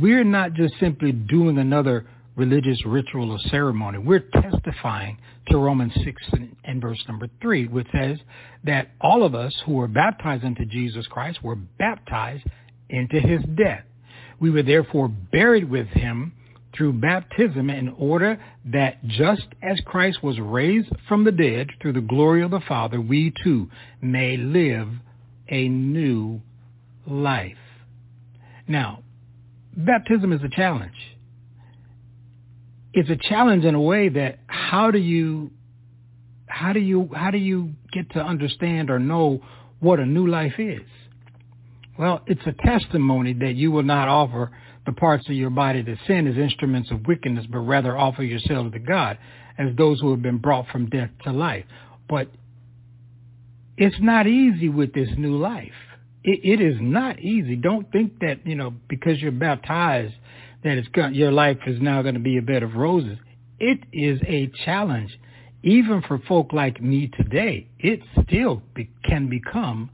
we're 0.00 0.24
not 0.24 0.54
just 0.54 0.74
simply 0.80 1.12
doing 1.12 1.58
another 1.58 2.06
religious 2.36 2.84
ritual 2.84 3.32
or 3.32 3.38
ceremony. 3.50 3.98
We're 3.98 4.24
testifying 4.42 5.18
to 5.48 5.58
Romans 5.58 5.92
6 6.04 6.22
and, 6.32 6.56
and, 6.64 6.82
verse 6.82 7.02
number 7.08 7.28
3, 7.40 7.68
which 7.68 7.86
says 7.92 8.18
that 8.64 8.90
all 9.00 9.24
of 9.24 9.34
us 9.34 9.54
who 9.64 9.74
were 9.74 9.88
baptized 9.88 10.44
into 10.44 10.66
Jesus 10.66 11.06
Christ 11.06 11.42
were 11.42 11.56
baptized 11.56 12.44
into 12.90 13.20
his 13.20 13.40
death. 13.56 13.84
We 14.38 14.50
were 14.50 14.62
therefore 14.62 15.08
buried 15.08 15.68
with 15.70 15.88
him 15.88 16.34
through 16.76 16.92
baptism 16.92 17.70
in 17.70 17.88
order 17.98 18.38
that 18.66 19.04
just 19.06 19.46
as 19.62 19.80
Christ 19.86 20.22
was 20.22 20.38
raised 20.38 20.90
from 21.08 21.24
the 21.24 21.32
dead 21.32 21.68
through 21.80 21.94
the 21.94 22.00
glory 22.02 22.42
of 22.42 22.50
the 22.50 22.60
Father, 22.68 23.00
we 23.00 23.32
too 23.42 23.70
may 24.02 24.36
live 24.36 24.88
a 25.48 25.68
new 25.68 26.42
life. 27.06 27.56
Now, 28.68 29.02
baptism 29.74 30.32
is 30.32 30.42
a 30.42 30.54
challenge. 30.54 31.15
It's 32.96 33.10
a 33.10 33.28
challenge 33.28 33.66
in 33.66 33.74
a 33.74 33.80
way 33.80 34.08
that 34.08 34.38
how 34.46 34.90
do 34.90 34.98
you 34.98 35.50
how 36.46 36.72
do 36.72 36.80
you 36.80 37.10
how 37.14 37.30
do 37.30 37.36
you 37.36 37.72
get 37.92 38.10
to 38.12 38.20
understand 38.20 38.88
or 38.88 38.98
know 38.98 39.42
what 39.80 40.00
a 40.00 40.06
new 40.06 40.26
life 40.26 40.54
is? 40.58 40.80
Well, 41.98 42.22
it's 42.26 42.40
a 42.46 42.52
testimony 42.66 43.34
that 43.34 43.54
you 43.54 43.70
will 43.70 43.82
not 43.82 44.08
offer 44.08 44.50
the 44.86 44.92
parts 44.92 45.28
of 45.28 45.34
your 45.34 45.50
body 45.50 45.82
to 45.82 45.96
sin 46.06 46.26
as 46.26 46.38
instruments 46.38 46.90
of 46.90 47.06
wickedness, 47.06 47.44
but 47.50 47.58
rather 47.58 47.96
offer 47.98 48.22
yourselves 48.22 48.72
to 48.72 48.78
God 48.78 49.18
as 49.58 49.76
those 49.76 50.00
who 50.00 50.10
have 50.12 50.22
been 50.22 50.38
brought 50.38 50.66
from 50.68 50.88
death 50.88 51.10
to 51.24 51.32
life. 51.32 51.66
But 52.08 52.28
it's 53.76 53.96
not 54.00 54.26
easy 54.26 54.70
with 54.70 54.94
this 54.94 55.10
new 55.18 55.36
life. 55.36 55.72
it, 56.26 56.40
it 56.42 56.60
is 56.60 56.76
not 56.80 57.20
easy. 57.20 57.56
Don't 57.56 57.90
think 57.92 58.18
that, 58.20 58.46
you 58.46 58.56
know, 58.56 58.74
because 58.88 59.20
you're 59.22 59.32
baptized 59.32 60.14
that 60.66 61.14
your 61.14 61.32
life 61.32 61.58
is 61.66 61.80
now 61.80 62.02
going 62.02 62.14
to 62.14 62.20
be 62.20 62.38
a 62.38 62.42
bed 62.42 62.62
of 62.62 62.74
roses. 62.74 63.18
It 63.58 63.80
is 63.92 64.20
a 64.26 64.50
challenge. 64.64 65.16
Even 65.62 66.02
for 66.06 66.18
folk 66.28 66.52
like 66.52 66.80
me 66.80 67.10
today, 67.16 67.68
it 67.78 68.00
still 68.22 68.62
be, 68.74 68.90
can 69.04 69.28
become 69.28 69.90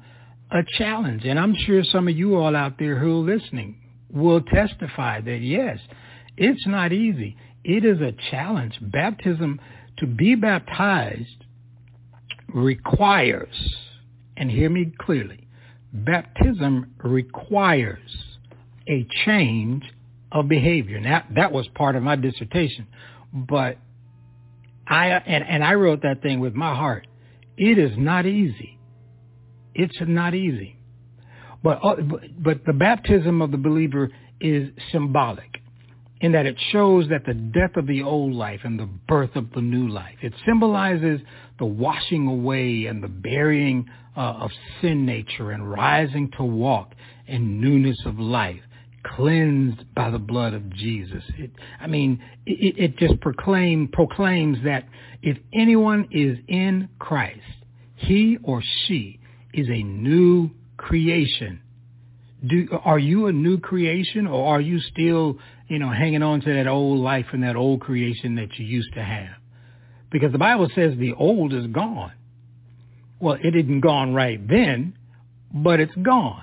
a 0.50 0.62
challenge. 0.76 1.24
And 1.24 1.38
I'm 1.38 1.54
sure 1.54 1.82
some 1.84 2.08
of 2.08 2.16
you 2.16 2.36
all 2.36 2.54
out 2.54 2.78
there 2.78 2.98
who 2.98 3.20
are 3.20 3.36
listening 3.36 3.78
will 4.10 4.42
testify 4.42 5.20
that 5.20 5.38
yes, 5.38 5.78
it's 6.36 6.66
not 6.66 6.92
easy. 6.92 7.36
It 7.64 7.84
is 7.84 8.00
a 8.00 8.12
challenge. 8.30 8.78
Baptism, 8.80 9.60
to 9.98 10.06
be 10.06 10.34
baptized 10.34 11.44
requires, 12.48 13.54
and 14.36 14.50
hear 14.50 14.68
me 14.68 14.92
clearly, 15.00 15.48
baptism 15.92 16.94
requires 17.02 18.16
a 18.88 19.06
change 19.24 19.84
of 20.32 20.48
behavior. 20.48 21.00
Now 21.00 21.24
that 21.34 21.52
was 21.52 21.68
part 21.74 21.96
of 21.96 22.02
my 22.02 22.16
dissertation, 22.16 22.86
but 23.32 23.78
I 24.86 25.08
and, 25.08 25.44
and 25.44 25.64
I 25.64 25.74
wrote 25.74 26.02
that 26.02 26.22
thing 26.22 26.40
with 26.40 26.54
my 26.54 26.74
heart. 26.74 27.06
It 27.56 27.78
is 27.78 27.92
not 27.96 28.26
easy. 28.26 28.78
It's 29.74 29.96
not 30.00 30.34
easy. 30.34 30.76
But, 31.62 31.78
uh, 31.82 31.96
but 32.38 32.64
the 32.66 32.72
baptism 32.72 33.40
of 33.40 33.52
the 33.52 33.56
believer 33.56 34.10
is 34.40 34.70
symbolic 34.90 35.60
in 36.20 36.32
that 36.32 36.46
it 36.46 36.56
shows 36.70 37.08
that 37.08 37.24
the 37.24 37.34
death 37.34 37.76
of 37.76 37.86
the 37.86 38.02
old 38.02 38.32
life 38.32 38.60
and 38.64 38.78
the 38.78 38.88
birth 39.08 39.34
of 39.34 39.50
the 39.52 39.60
new 39.60 39.88
life. 39.88 40.16
It 40.22 40.32
symbolizes 40.46 41.20
the 41.58 41.66
washing 41.66 42.26
away 42.28 42.86
and 42.86 43.02
the 43.02 43.08
burying 43.08 43.88
uh, 44.16 44.20
of 44.20 44.50
sin 44.80 45.04
nature 45.04 45.50
and 45.50 45.68
rising 45.68 46.30
to 46.36 46.44
walk 46.44 46.92
in 47.26 47.60
newness 47.60 47.96
of 48.06 48.18
life, 48.18 48.60
cleansed 49.04 49.94
by 49.94 50.10
the 50.10 50.18
blood 50.18 50.54
of 50.54 50.70
Jesus. 50.70 51.22
It, 51.38 51.50
I 51.80 51.86
mean, 51.86 52.22
it, 52.46 52.78
it 52.78 52.96
just 52.98 53.20
proclaim, 53.20 53.88
proclaims 53.88 54.58
that 54.64 54.86
if 55.22 55.38
anyone 55.52 56.08
is 56.10 56.38
in 56.48 56.88
Christ, 56.98 57.40
he 57.96 58.38
or 58.42 58.62
she 58.86 59.20
is 59.52 59.68
a 59.68 59.82
new 59.82 60.50
creation. 60.76 61.60
Do, 62.46 62.68
are 62.84 62.98
you 62.98 63.26
a 63.26 63.32
new 63.32 63.58
creation 63.58 64.26
or 64.26 64.54
are 64.54 64.60
you 64.60 64.80
still, 64.80 65.38
you 65.68 65.78
know, 65.78 65.90
hanging 65.90 66.22
on 66.22 66.40
to 66.40 66.54
that 66.54 66.66
old 66.66 66.98
life 66.98 67.26
and 67.32 67.42
that 67.44 67.56
old 67.56 67.80
creation 67.80 68.34
that 68.36 68.58
you 68.58 68.66
used 68.66 68.92
to 68.94 69.02
have? 69.02 69.36
Because 70.10 70.32
the 70.32 70.38
Bible 70.38 70.68
says 70.74 70.94
the 70.98 71.14
old 71.14 71.52
is 71.52 71.66
gone. 71.68 72.12
Well, 73.20 73.36
it 73.40 73.54
isn't 73.54 73.80
gone 73.80 74.14
right 74.14 74.46
then, 74.46 74.94
but 75.54 75.78
it's 75.78 75.94
gone. 75.94 76.42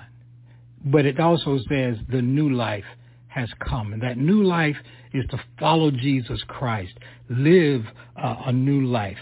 But 0.84 1.06
it 1.06 1.20
also 1.20 1.58
says 1.68 1.96
the 2.10 2.22
new 2.22 2.50
life 2.50 2.84
has 3.28 3.48
come. 3.66 3.92
And 3.92 4.02
that 4.02 4.18
new 4.18 4.42
life 4.42 4.76
is 5.12 5.24
to 5.30 5.40
follow 5.58 5.90
Jesus 5.90 6.42
Christ, 6.48 6.92
live 7.28 7.84
uh, 8.16 8.36
a 8.46 8.52
new 8.52 8.86
life. 8.86 9.18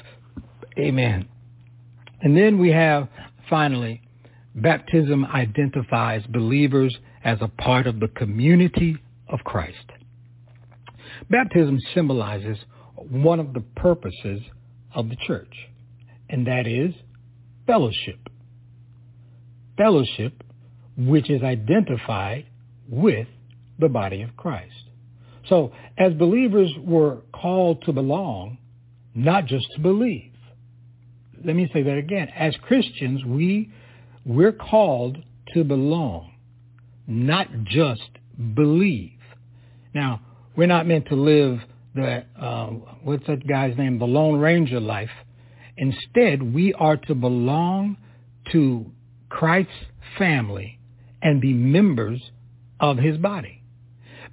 Amen. 0.78 1.28
And 2.20 2.36
then 2.36 2.58
we 2.58 2.70
have 2.70 3.08
Finally, 3.48 4.02
baptism 4.54 5.24
identifies 5.24 6.22
believers 6.26 6.96
as 7.24 7.38
a 7.40 7.48
part 7.48 7.86
of 7.86 8.00
the 8.00 8.08
community 8.08 8.96
of 9.28 9.40
Christ. 9.44 9.76
Baptism 11.30 11.78
symbolizes 11.94 12.58
one 12.96 13.40
of 13.40 13.54
the 13.54 13.60
purposes 13.76 14.40
of 14.94 15.08
the 15.08 15.16
church, 15.26 15.52
and 16.28 16.46
that 16.46 16.66
is 16.66 16.94
fellowship. 17.66 18.28
Fellowship 19.76 20.42
which 20.98 21.30
is 21.30 21.42
identified 21.42 22.46
with 22.88 23.28
the 23.78 23.88
body 23.88 24.22
of 24.22 24.36
Christ. 24.36 24.74
So 25.48 25.72
as 25.96 26.12
believers 26.14 26.70
were 26.78 27.18
called 27.32 27.82
to 27.86 27.92
belong, 27.92 28.58
not 29.14 29.46
just 29.46 29.66
to 29.74 29.80
believe 29.80 30.32
let 31.44 31.56
me 31.56 31.68
say 31.72 31.82
that 31.82 31.98
again. 31.98 32.28
As 32.36 32.54
Christians, 32.62 33.24
we 33.24 33.70
we're 34.24 34.52
called 34.52 35.18
to 35.54 35.64
belong, 35.64 36.32
not 37.06 37.48
just 37.64 38.08
believe. 38.54 39.12
Now, 39.94 40.20
we're 40.56 40.66
not 40.66 40.86
meant 40.86 41.06
to 41.08 41.14
live 41.14 41.60
the 41.94 42.24
uh, 42.40 42.66
what's 43.02 43.26
that 43.26 43.46
guy's 43.46 43.76
name, 43.76 43.98
the 43.98 44.06
Lone 44.06 44.38
Ranger 44.38 44.80
life. 44.80 45.10
Instead, 45.76 46.42
we 46.42 46.74
are 46.74 46.96
to 46.96 47.14
belong 47.14 47.96
to 48.52 48.86
Christ's 49.28 49.72
family 50.18 50.77
and 51.22 51.40
be 51.40 51.52
members 51.52 52.20
of 52.80 52.98
his 52.98 53.16
body. 53.16 53.62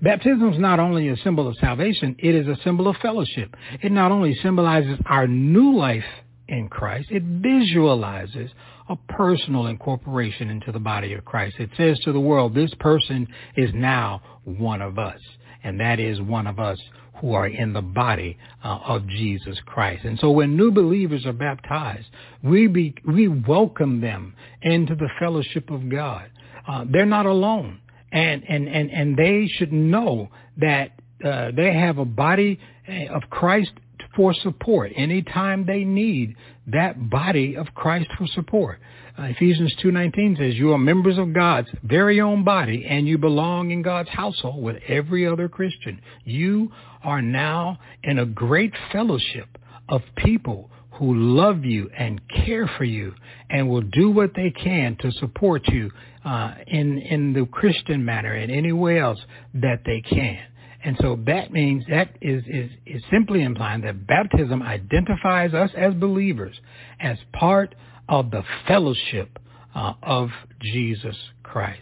Baptism 0.02 0.54
is 0.54 0.60
not 0.60 0.80
only 0.80 1.08
a 1.10 1.17
symbol 1.17 1.48
of 1.48 1.56
salvation, 1.58 2.15
it 2.19 2.36
is 2.36 2.48
a 2.48 2.62
symbol 2.63 2.88
of 2.88 2.98
fellowship. 2.98 3.56
It 3.82 3.91
not 3.91 4.12
only 4.12 4.36
symbolizes 4.36 5.00
our 5.06 5.26
new 5.26 5.76
life 5.76 6.04
in 6.48 6.67
Christ. 6.67 7.10
It 7.12 7.24
visualizes 7.24 8.52
a 8.89 8.95
personal 8.95 9.67
incorporation 9.67 10.50
into 10.50 10.71
the 10.71 10.80
body 10.80 11.13
of 11.13 11.26
Christ. 11.26 11.56
It 11.60 11.71
says 11.76 12.00
to 12.02 12.12
the 12.12 12.19
world, 12.19 12.54
this 12.54 12.74
person 12.80 13.28
is 13.56 13.71
now 13.74 14.21
one 14.43 14.82
of 14.82 15.00
us. 15.00 15.19
And 15.63 15.80
that 15.80 16.00
is 16.00 16.21
one 16.21 16.45
of 16.45 16.60
us 16.60 16.80
who 17.19 17.34
are 17.34 17.48
in 17.48 17.74
the 17.74 17.82
body 17.82 18.38
uh, 18.63 18.80
of 18.86 19.08
Jesus 19.08 19.58
Christ. 19.65 20.04
And 20.04 20.19
so 20.19 20.30
when 20.30 20.56
new 20.56 20.71
believers 20.71 21.26
are 21.26 21.34
baptized, 21.34 22.08
we, 22.43 22.67
be, 22.67 22.93
we 23.08 23.28
welcome 23.28 24.02
them 24.02 24.36
into 24.62 24.95
the 24.95 25.10
fellowship 25.19 25.71
of 25.71 25.89
God. 25.89 26.30
Uh, 26.67 26.86
they're 26.91 27.06
not 27.06 27.25
alone. 27.25 27.80
And, 28.12 28.43
and, 28.47 28.67
and, 28.67 28.89
and 28.91 29.17
they 29.17 29.47
should 29.47 29.73
know 29.73 30.30
that 30.58 30.91
uh, 31.23 31.51
they 31.56 31.73
have 31.73 31.97
a 31.97 32.06
body 32.06 32.60
uh, 32.88 33.13
of 33.13 33.23
Christ 33.30 33.71
for 34.15 34.34
support 34.34 34.91
anytime 34.95 35.65
they 35.65 35.84
need 35.84 36.36
that 36.67 37.10
body 37.10 37.56
of 37.56 37.67
Christ 37.75 38.10
for 38.17 38.25
support. 38.28 38.80
Uh, 39.17 39.23
Ephesians 39.23 39.73
2.19 39.84 40.38
says, 40.38 40.56
you 40.56 40.73
are 40.73 40.78
members 40.78 41.17
of 41.17 41.34
God's 41.34 41.69
very 41.84 42.19
own 42.19 42.43
body 42.43 42.86
and 42.88 43.08
you 43.08 43.17
belong 43.17 43.71
in 43.71 43.82
God's 43.82 44.10
household 44.10 44.63
with 44.63 44.78
every 44.88 45.28
other 45.28 45.47
Christian. 45.47 46.01
You 46.23 46.71
are 47.04 47.21
now 47.21 47.80
in 48.04 48.19
a 48.19 48.25
great 48.25 48.73
fellowship 48.91 49.58
of 49.88 50.01
people 50.17 50.69
who 50.93 51.13
love 51.13 51.63
you 51.65 51.89
and 51.97 52.21
care 52.45 52.69
for 52.78 52.84
you 52.84 53.13
and 53.49 53.69
will 53.69 53.82
do 53.82 54.12
what 54.12 54.32
they 54.36 54.49
can 54.51 54.97
to 55.01 55.12
support 55.12 55.67
you 55.67 55.91
uh, 56.26 56.56
in, 56.68 56.98
in 56.98 57.34
the 57.34 57.46
Christian 57.46 58.04
manner 58.04 58.34
and 58.34 58.52
any 58.52 58.72
way 58.72 59.00
else 59.00 59.20
that 59.54 59.82
they 59.86 60.02
can. 60.02 60.40
And 60.84 60.98
so 61.02 61.20
that 61.26 61.52
means 61.52 61.84
that 61.90 62.10
is, 62.22 62.44
is, 62.48 62.70
is 62.86 63.02
simply 63.12 63.42
implying 63.42 63.82
that 63.82 64.06
baptism 64.06 64.62
identifies 64.62 65.54
us 65.54 65.72
as 65.76 65.94
believers 65.94 66.56
as 67.00 67.18
part 67.34 67.74
of 68.10 68.30
the 68.32 68.44
fellowship 68.68 69.40
uh, 69.74 69.94
of 70.04 70.30
Jesus 70.62 71.16
Christ. 71.42 71.82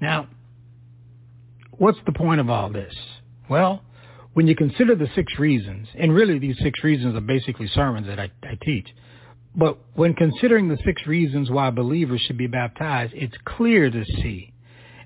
Now, 0.00 0.28
what's 1.78 1.98
the 2.06 2.12
point 2.12 2.40
of 2.40 2.48
all 2.48 2.70
this? 2.70 2.94
Well, 3.48 3.82
when 4.34 4.46
you 4.46 4.54
consider 4.54 4.94
the 4.94 5.08
six 5.14 5.32
reasons, 5.38 5.88
and 5.98 6.12
really 6.12 6.38
these 6.38 6.58
six 6.62 6.84
reasons 6.84 7.16
are 7.16 7.20
basically 7.20 7.68
sermons 7.68 8.06
that 8.06 8.20
I, 8.20 8.30
I 8.42 8.58
teach, 8.62 8.86
but 9.56 9.78
when 9.94 10.12
considering 10.14 10.68
the 10.68 10.78
six 10.84 11.06
reasons 11.06 11.50
why 11.50 11.70
believers 11.70 12.20
should 12.26 12.36
be 12.36 12.46
baptized, 12.46 13.14
it's 13.14 13.36
clear 13.44 13.90
to 13.90 14.04
see 14.04 14.52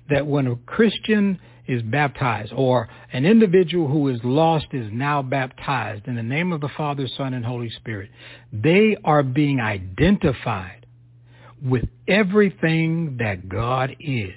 that 0.09 0.27
when 0.27 0.47
a 0.47 0.55
Christian 0.57 1.39
is 1.67 1.81
baptized 1.83 2.51
or 2.53 2.89
an 3.13 3.25
individual 3.25 3.87
who 3.87 4.09
is 4.09 4.19
lost 4.25 4.67
is 4.73 4.89
now 4.91 5.21
baptized 5.21 6.05
in 6.07 6.15
the 6.15 6.23
name 6.23 6.51
of 6.51 6.59
the 6.59 6.69
Father, 6.75 7.07
Son, 7.17 7.33
and 7.33 7.45
Holy 7.45 7.69
Spirit, 7.69 8.09
they 8.51 8.97
are 9.05 9.23
being 9.23 9.61
identified 9.61 10.85
with 11.63 11.85
everything 12.07 13.17
that 13.19 13.47
God 13.47 13.95
is 14.01 14.33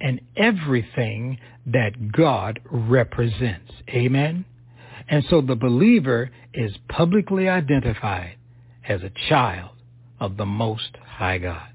and 0.00 0.22
everything 0.36 1.38
that 1.66 2.12
God 2.12 2.60
represents. 2.70 3.72
Amen? 3.90 4.46
And 5.08 5.22
so 5.28 5.42
the 5.42 5.56
believer 5.56 6.30
is 6.54 6.72
publicly 6.88 7.48
identified 7.48 8.36
as 8.88 9.02
a 9.02 9.10
child 9.28 9.70
of 10.18 10.36
the 10.36 10.46
Most 10.46 10.96
High 11.04 11.38
God. 11.38 11.68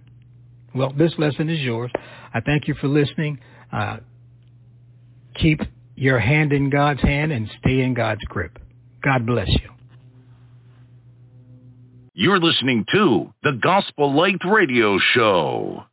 Well, 0.74 0.94
this 0.98 1.14
lesson 1.18 1.50
is 1.50 1.60
yours. 1.60 1.92
I 2.34 2.42
thank 2.42 2.68
you 2.68 2.76
for 2.76 2.88
listening. 2.88 3.40
Uh, 3.72 3.98
keep 5.36 5.62
your 5.96 6.20
hand 6.20 6.52
in 6.52 6.70
God's 6.70 7.02
hand 7.02 7.32
and 7.32 7.50
stay 7.60 7.82
in 7.82 7.94
God's 7.94 8.24
grip. 8.26 8.60
God 9.04 9.26
bless 9.26 9.50
you. 9.50 9.70
You're 12.14 12.40
listening 12.40 12.86
to 12.94 13.34
the 13.44 13.54
Gospel 13.62 14.14
Light 14.16 14.40
Radio 14.50 14.98
Show. 15.14 15.84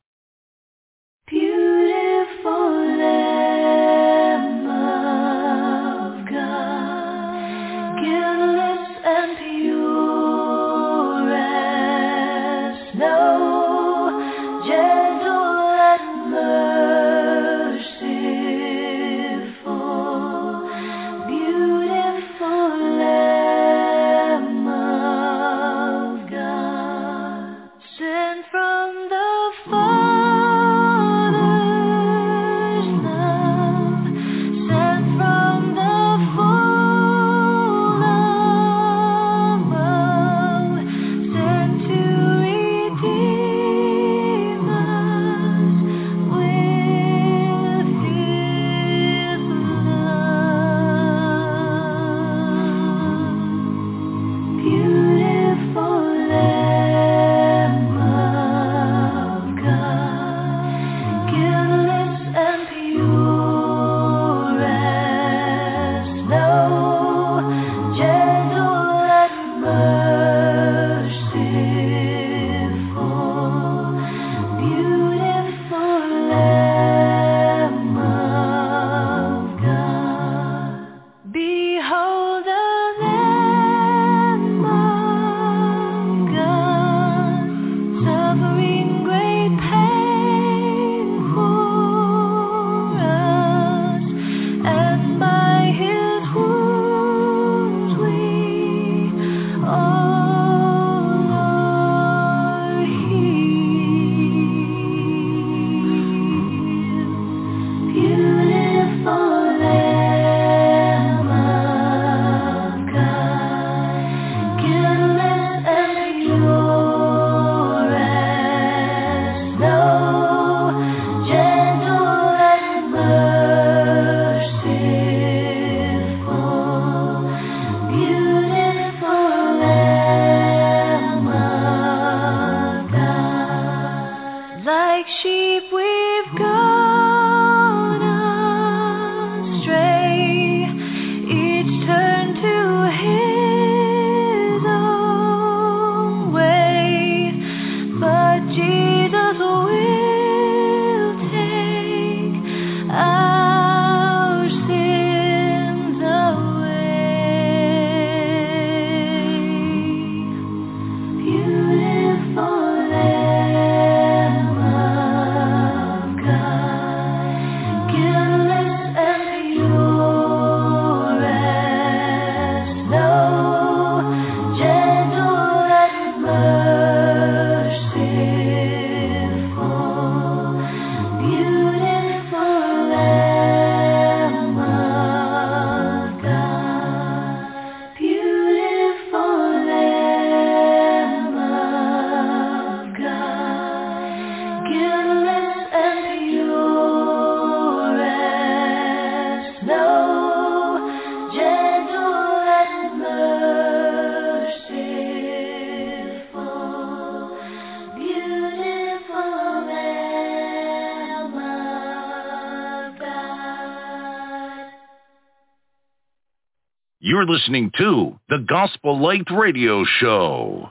You're 217.23 217.37
listening 217.37 217.71
to 217.79 218.19
the 218.31 218.39
Gospel 218.49 219.01
Light 219.01 219.31
Radio 219.31 219.85
Show. 220.01 220.71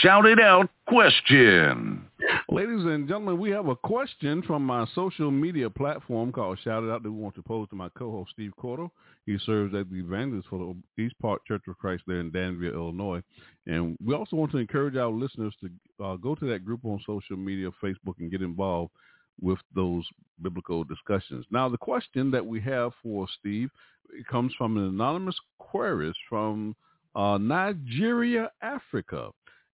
Shout 0.00 0.26
it 0.26 0.38
out 0.38 0.70
question. 0.86 2.04
Ladies 2.48 2.84
and 2.84 3.08
gentlemen, 3.08 3.40
we 3.40 3.50
have 3.50 3.66
a 3.66 3.74
question 3.74 4.44
from 4.44 4.64
my 4.64 4.86
social 4.94 5.32
media 5.32 5.68
platform 5.68 6.30
called 6.30 6.60
Shout 6.62 6.84
It 6.84 6.90
Out 6.90 7.02
that 7.02 7.10
we 7.10 7.18
want 7.18 7.34
to 7.34 7.42
pose 7.42 7.68
to 7.70 7.74
my 7.74 7.88
co-host 7.98 8.30
Steve 8.30 8.52
Cordle. 8.62 8.90
He 9.26 9.36
serves 9.44 9.74
as 9.74 9.86
the 9.90 9.96
evangelist 9.96 10.46
for 10.48 10.76
the 10.96 11.02
East 11.02 11.16
Park 11.20 11.44
Church 11.48 11.62
of 11.66 11.76
Christ 11.78 12.04
there 12.06 12.20
in 12.20 12.30
Danville, 12.30 12.74
Illinois. 12.74 13.20
And 13.66 13.96
we 14.00 14.14
also 14.14 14.36
want 14.36 14.52
to 14.52 14.58
encourage 14.58 14.94
our 14.94 15.10
listeners 15.10 15.52
to 15.62 16.04
uh, 16.04 16.14
go 16.14 16.36
to 16.36 16.46
that 16.46 16.64
group 16.64 16.84
on 16.84 17.00
social 17.04 17.36
media, 17.36 17.70
Facebook, 17.82 18.20
and 18.20 18.30
get 18.30 18.40
involved 18.40 18.92
with 19.40 19.58
those 19.74 20.04
biblical 20.42 20.84
discussions. 20.84 21.44
Now, 21.50 21.68
the 21.68 21.76
question 21.76 22.30
that 22.30 22.46
we 22.46 22.60
have 22.60 22.92
for 23.02 23.26
Steve 23.40 23.70
it 24.12 24.26
comes 24.26 24.52
from 24.56 24.76
an 24.76 24.84
anonymous 24.84 25.36
querist 25.60 26.14
from 26.28 26.74
uh, 27.14 27.38
Nigeria, 27.38 28.50
Africa. 28.62 29.30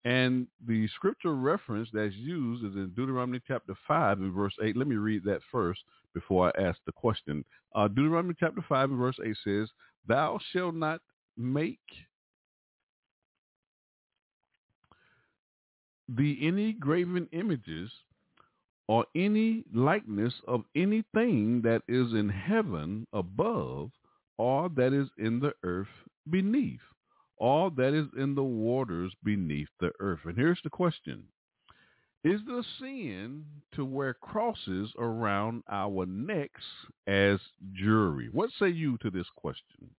And 0.05 0.47
the 0.67 0.87
scripture 0.95 1.33
reference 1.33 1.89
that's 1.93 2.15
used 2.15 2.65
is 2.65 2.75
in 2.75 2.91
Deuteronomy 2.95 3.39
chapter 3.47 3.73
5 3.87 4.19
and 4.19 4.33
verse 4.33 4.53
8. 4.61 4.75
Let 4.75 4.87
me 4.87 4.97
read 4.97 5.23
that 5.25 5.39
first 5.51 5.79
before 6.13 6.51
I 6.55 6.61
ask 6.61 6.77
the 6.85 6.91
question. 6.91 7.45
Uh, 7.73 7.87
Deuteronomy 7.87 8.35
chapter 8.37 8.63
5 8.67 8.89
and 8.91 8.99
verse 8.99 9.15
8 9.23 9.35
says, 9.43 9.69
Thou 10.07 10.39
shalt 10.51 10.75
not 10.75 10.99
make 11.37 11.79
the 16.09 16.37
any 16.41 16.73
graven 16.73 17.27
images 17.31 17.89
or 18.87 19.05
any 19.15 19.63
likeness 19.73 20.33
of 20.47 20.63
anything 20.75 21.61
that 21.63 21.81
is 21.87 22.11
in 22.13 22.27
heaven 22.29 23.07
above 23.13 23.89
or 24.37 24.69
that 24.69 24.93
is 24.93 25.09
in 25.17 25.39
the 25.39 25.53
earth 25.63 25.87
beneath 26.29 26.79
all 27.43 27.69
that 27.71 27.93
is 27.93 28.07
in 28.17 28.35
the 28.35 28.43
waters 28.43 29.13
beneath 29.23 29.67
the 29.79 29.91
earth. 29.99 30.21
And 30.23 30.37
here's 30.37 30.61
the 30.63 30.69
question. 30.69 31.23
Is 32.23 32.39
the 32.45 32.63
sin 32.79 33.43
to 33.73 33.83
wear 33.83 34.13
crosses 34.13 34.93
around 34.97 35.63
our 35.69 36.05
necks 36.05 36.63
as 37.05 37.39
jewelry? 37.73 38.29
What 38.31 38.49
say 38.57 38.69
you 38.69 38.97
to 38.99 39.09
this 39.09 39.27
question? 39.35 39.89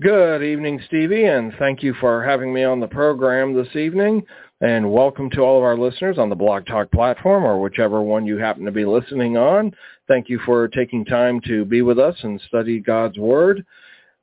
Good 0.00 0.44
evening, 0.44 0.80
Stevie, 0.86 1.24
and 1.24 1.52
thank 1.58 1.82
you 1.82 1.92
for 1.94 2.22
having 2.22 2.54
me 2.54 2.62
on 2.62 2.78
the 2.78 2.86
program 2.86 3.52
this 3.52 3.74
evening. 3.74 4.22
And 4.60 4.92
welcome 4.92 5.28
to 5.30 5.40
all 5.40 5.58
of 5.58 5.64
our 5.64 5.76
listeners 5.76 6.18
on 6.18 6.28
the 6.28 6.36
Blog 6.36 6.66
Talk 6.66 6.92
platform 6.92 7.42
or 7.42 7.60
whichever 7.60 8.00
one 8.00 8.24
you 8.24 8.38
happen 8.38 8.64
to 8.64 8.70
be 8.70 8.84
listening 8.84 9.36
on. 9.36 9.74
Thank 10.06 10.28
you 10.28 10.38
for 10.46 10.68
taking 10.68 11.04
time 11.04 11.40
to 11.48 11.64
be 11.64 11.82
with 11.82 11.98
us 11.98 12.14
and 12.22 12.40
study 12.46 12.78
God's 12.78 13.18
Word. 13.18 13.66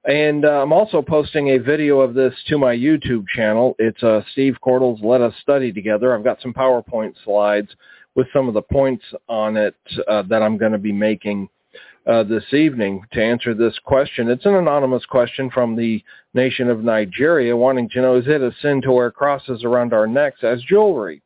And 0.05 0.45
uh, 0.45 0.61
I'm 0.61 0.71
also 0.71 1.01
posting 1.01 1.49
a 1.49 1.57
video 1.57 1.99
of 1.99 2.13
this 2.13 2.33
to 2.47 2.57
my 2.57 2.73
YouTube 2.73 3.25
channel. 3.35 3.75
It's 3.77 4.01
uh, 4.01 4.21
Steve 4.31 4.55
Cordle's 4.61 5.01
Let 5.03 5.19
Us 5.19 5.33
Study 5.41 5.73
Together. 5.73 6.15
I've 6.15 6.23
got 6.23 6.41
some 6.41 6.53
PowerPoint 6.53 7.15
slides 7.25 7.67
with 8.15 8.27
some 8.31 8.47
of 8.47 8.53
the 8.53 8.61
points 8.61 9.03
on 9.27 9.57
it 9.57 9.75
uh, 10.07 10.21
that 10.29 10.41
I'm 10.41 10.57
going 10.57 10.71
to 10.71 10.77
be 10.77 10.93
making 10.93 11.49
uh, 12.07 12.23
this 12.23 12.53
evening 12.53 13.01
to 13.13 13.23
answer 13.23 13.53
this 13.53 13.77
question. 13.83 14.29
It's 14.29 14.45
an 14.45 14.55
anonymous 14.55 15.05
question 15.05 15.49
from 15.49 15.75
the 15.75 16.03
nation 16.33 16.69
of 16.69 16.83
Nigeria 16.83 17.55
wanting 17.55 17.89
to 17.89 18.01
know, 18.01 18.15
is 18.17 18.27
it 18.27 18.41
a 18.41 18.51
sin 18.61 18.81
to 18.83 18.91
wear 18.91 19.11
crosses 19.11 19.63
around 19.63 19.93
our 19.93 20.07
necks 20.07 20.43
as 20.43 20.61
jewelry? 20.63 21.21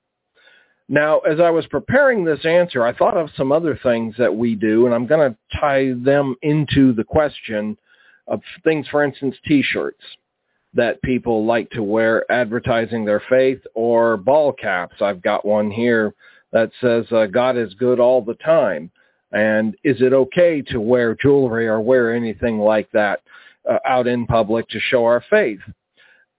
Now, 0.87 1.19
as 1.19 1.39
I 1.39 1.51
was 1.51 1.67
preparing 1.67 2.23
this 2.23 2.45
answer, 2.45 2.83
I 2.83 2.93
thought 2.93 3.17
of 3.17 3.29
some 3.37 3.51
other 3.51 3.79
things 3.83 4.15
that 4.17 4.35
we 4.35 4.55
do, 4.55 4.85
and 4.85 4.95
I'm 4.95 5.05
going 5.05 5.31
to 5.31 5.59
tie 5.59 5.93
them 5.93 6.35
into 6.41 6.93
the 6.93 7.03
question 7.03 7.77
of 8.27 8.41
things, 8.63 8.87
for 8.89 9.03
instance, 9.03 9.35
T-shirts 9.45 10.03
that 10.73 11.01
people 11.01 11.45
like 11.45 11.69
to 11.71 11.83
wear 11.83 12.29
advertising 12.31 13.03
their 13.03 13.21
faith 13.29 13.59
or 13.73 14.17
ball 14.17 14.53
caps. 14.53 15.01
I've 15.01 15.21
got 15.21 15.45
one 15.45 15.71
here 15.71 16.13
that 16.51 16.71
says, 16.79 17.05
uh, 17.11 17.25
God 17.25 17.57
is 17.57 17.73
good 17.75 17.99
all 17.99 18.21
the 18.21 18.35
time. 18.35 18.91
And 19.31 19.75
is 19.83 20.01
it 20.01 20.13
okay 20.13 20.61
to 20.63 20.79
wear 20.79 21.15
jewelry 21.15 21.67
or 21.67 21.81
wear 21.81 22.15
anything 22.15 22.59
like 22.59 22.89
that 22.91 23.21
uh, 23.69 23.77
out 23.85 24.07
in 24.07 24.25
public 24.25 24.67
to 24.69 24.79
show 24.79 25.05
our 25.05 25.23
faith? 25.29 25.59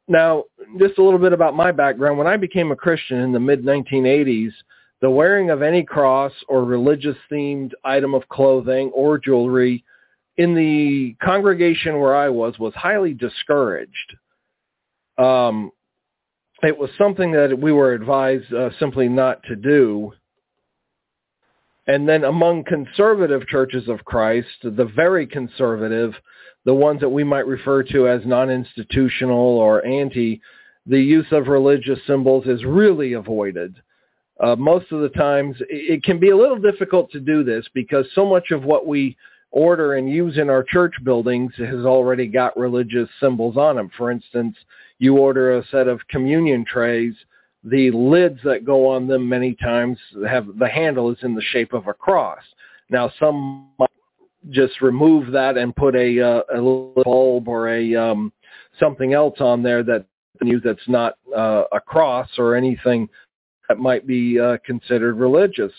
Now, 0.09 0.45
just 0.79 0.99
a 0.99 1.03
little 1.03 1.21
bit 1.21 1.33
about 1.33 1.55
my 1.55 1.71
background. 1.71 2.19
When 2.19 2.27
I 2.27 2.37
became 2.37 2.73
a 2.73 2.77
Christian 2.77 3.19
in 3.19 3.33
the 3.33 3.39
mid-1980s, 3.39 4.51
the 5.01 5.11
wearing 5.11 5.51
of 5.51 5.63
any 5.63 5.85
cross 5.85 6.33
or 6.49 6.65
religious-themed 6.65 7.73
item 7.85 8.15
of 8.15 8.29
clothing 8.29 8.91
or 8.93 9.19
jewelry 9.19 9.85
in 10.37 10.55
the 10.55 11.15
congregation 11.23 12.01
where 12.01 12.17
I 12.17 12.29
was 12.29 12.59
was 12.59 12.75
highly 12.75 13.15
discouraged. 13.15 14.17
Um, 15.17 15.71
it 16.63 16.77
was 16.77 16.91
something 16.99 17.33
that 17.33 17.59
we 17.59 17.73
were 17.73 17.93
advised 17.93 18.53
uh, 18.53 18.71
simply 18.79 19.09
not 19.09 19.43
to 19.45 19.57
do. 19.57 20.13
And 21.87 22.09
then 22.09 22.25
among 22.25 22.65
conservative 22.65 23.47
churches 23.49 23.89
of 23.89 24.05
Christ, 24.05 24.49
the 24.63 24.91
very 24.95 25.27
conservative, 25.27 26.15
the 26.65 26.75
ones 26.75 27.01
that 27.01 27.09
we 27.09 27.25
might 27.25 27.47
refer 27.47 27.83
to 27.85 28.09
as 28.09 28.21
non-institutional 28.27 29.37
or 29.37 29.85
anti, 29.85 30.41
the 30.87 31.01
use 31.01 31.27
of 31.31 31.49
religious 31.49 31.99
symbols 32.07 32.47
is 32.47 32.65
really 32.65 33.15
avoided. 33.15 33.75
Uh, 34.41 34.57
most 34.57 34.91
of 34.93 35.01
the 35.01 35.09
times, 35.11 35.57
it 35.69 36.03
can 36.03 36.19
be 36.19 36.31
a 36.31 36.37
little 36.37 36.59
difficult 36.59 37.11
to 37.13 37.21
do 37.21 37.45
this 37.45 37.67
because 37.75 38.07
so 38.15 38.25
much 38.25 38.51
of 38.51 38.65
what 38.65 38.87
we 38.87 39.17
order 39.51 39.95
and 39.95 40.09
use 40.09 40.39
in 40.39 40.49
our 40.49 40.63
church 40.63 40.95
buildings 41.05 41.53
has 41.57 41.85
already 41.85 42.27
got 42.27 42.57
religious 42.57 43.09
symbols 43.21 43.57
on 43.57 43.77
them. 43.77 43.91
For 43.97 44.11
instance, 44.11 44.57
you 44.99 45.17
order 45.17 45.59
a 45.59 45.67
set 45.69 45.89
of 45.89 46.07
communion 46.09 46.65
trays, 46.65 47.15
the 47.65 47.91
lids 47.91 48.41
that 48.45 48.65
go 48.65 48.89
on 48.89 49.07
them 49.07 49.29
many 49.29 49.55
times 49.55 49.99
have 50.29 50.47
the 50.59 50.69
handle 50.69 51.11
is 51.11 51.19
in 51.23 51.35
the 51.35 51.43
shape 51.43 51.73
of 51.73 51.87
a 51.87 51.95
cross. 51.95 52.43
Now 52.89 53.13
some 53.19 53.69
might 53.79 53.91
just 54.51 54.81
remove 54.81 55.33
that 55.33 55.59
and 55.59 55.77
put 55.77 55.95
a 55.95 56.21
uh, 56.21 56.43
a 56.53 56.57
little 56.57 57.03
bulb 57.05 57.49
or 57.49 57.69
a 57.69 57.95
um, 57.95 58.33
something 58.79 59.13
else 59.13 59.41
on 59.41 59.63
there 59.63 59.83
that 59.83 60.07
that's 60.65 60.89
not 60.89 61.15
uh, 61.37 61.65
a 61.73 61.81
cross 61.81 62.29
or 62.39 62.55
anything 62.55 63.09
that 63.69 63.79
might 63.79 64.07
be 64.07 64.41
uh, 64.41 64.57
considered 64.65 65.17
religious. 65.17 65.73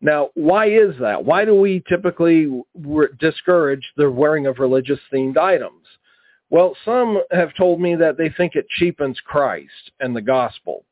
Now, 0.00 0.30
why 0.34 0.68
is 0.68 0.94
that? 1.00 1.24
Why 1.24 1.44
do 1.44 1.54
we 1.54 1.82
typically 1.88 2.62
discourage 3.18 3.86
the 3.96 4.10
wearing 4.10 4.46
of 4.46 4.58
religious 4.58 5.00
themed 5.12 5.36
items? 5.36 5.84
Well, 6.50 6.76
some 6.84 7.22
have 7.30 7.54
told 7.56 7.80
me 7.80 7.94
that 7.96 8.16
they 8.16 8.28
think 8.30 8.54
it 8.54 8.68
cheapens 8.68 9.18
Christ 9.24 9.92
and 10.00 10.14
the 10.14 10.22
gospel. 10.22 10.84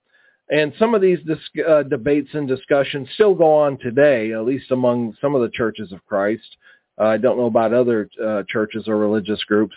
And 0.50 0.72
some 0.78 0.94
of 0.94 1.00
these 1.00 1.18
dis- 1.26 1.64
uh, 1.66 1.84
debates 1.84 2.28
and 2.34 2.46
discussions 2.46 3.08
still 3.14 3.34
go 3.34 3.52
on 3.54 3.78
today, 3.78 4.32
at 4.32 4.44
least 4.44 4.70
among 4.70 5.16
some 5.20 5.34
of 5.34 5.42
the 5.42 5.48
churches 5.48 5.90
of 5.92 6.04
Christ. 6.06 6.56
Uh, 7.00 7.04
I 7.04 7.16
don't 7.16 7.38
know 7.38 7.46
about 7.46 7.72
other 7.72 8.08
uh, 8.22 8.42
churches 8.48 8.86
or 8.86 8.98
religious 8.98 9.42
groups. 9.44 9.74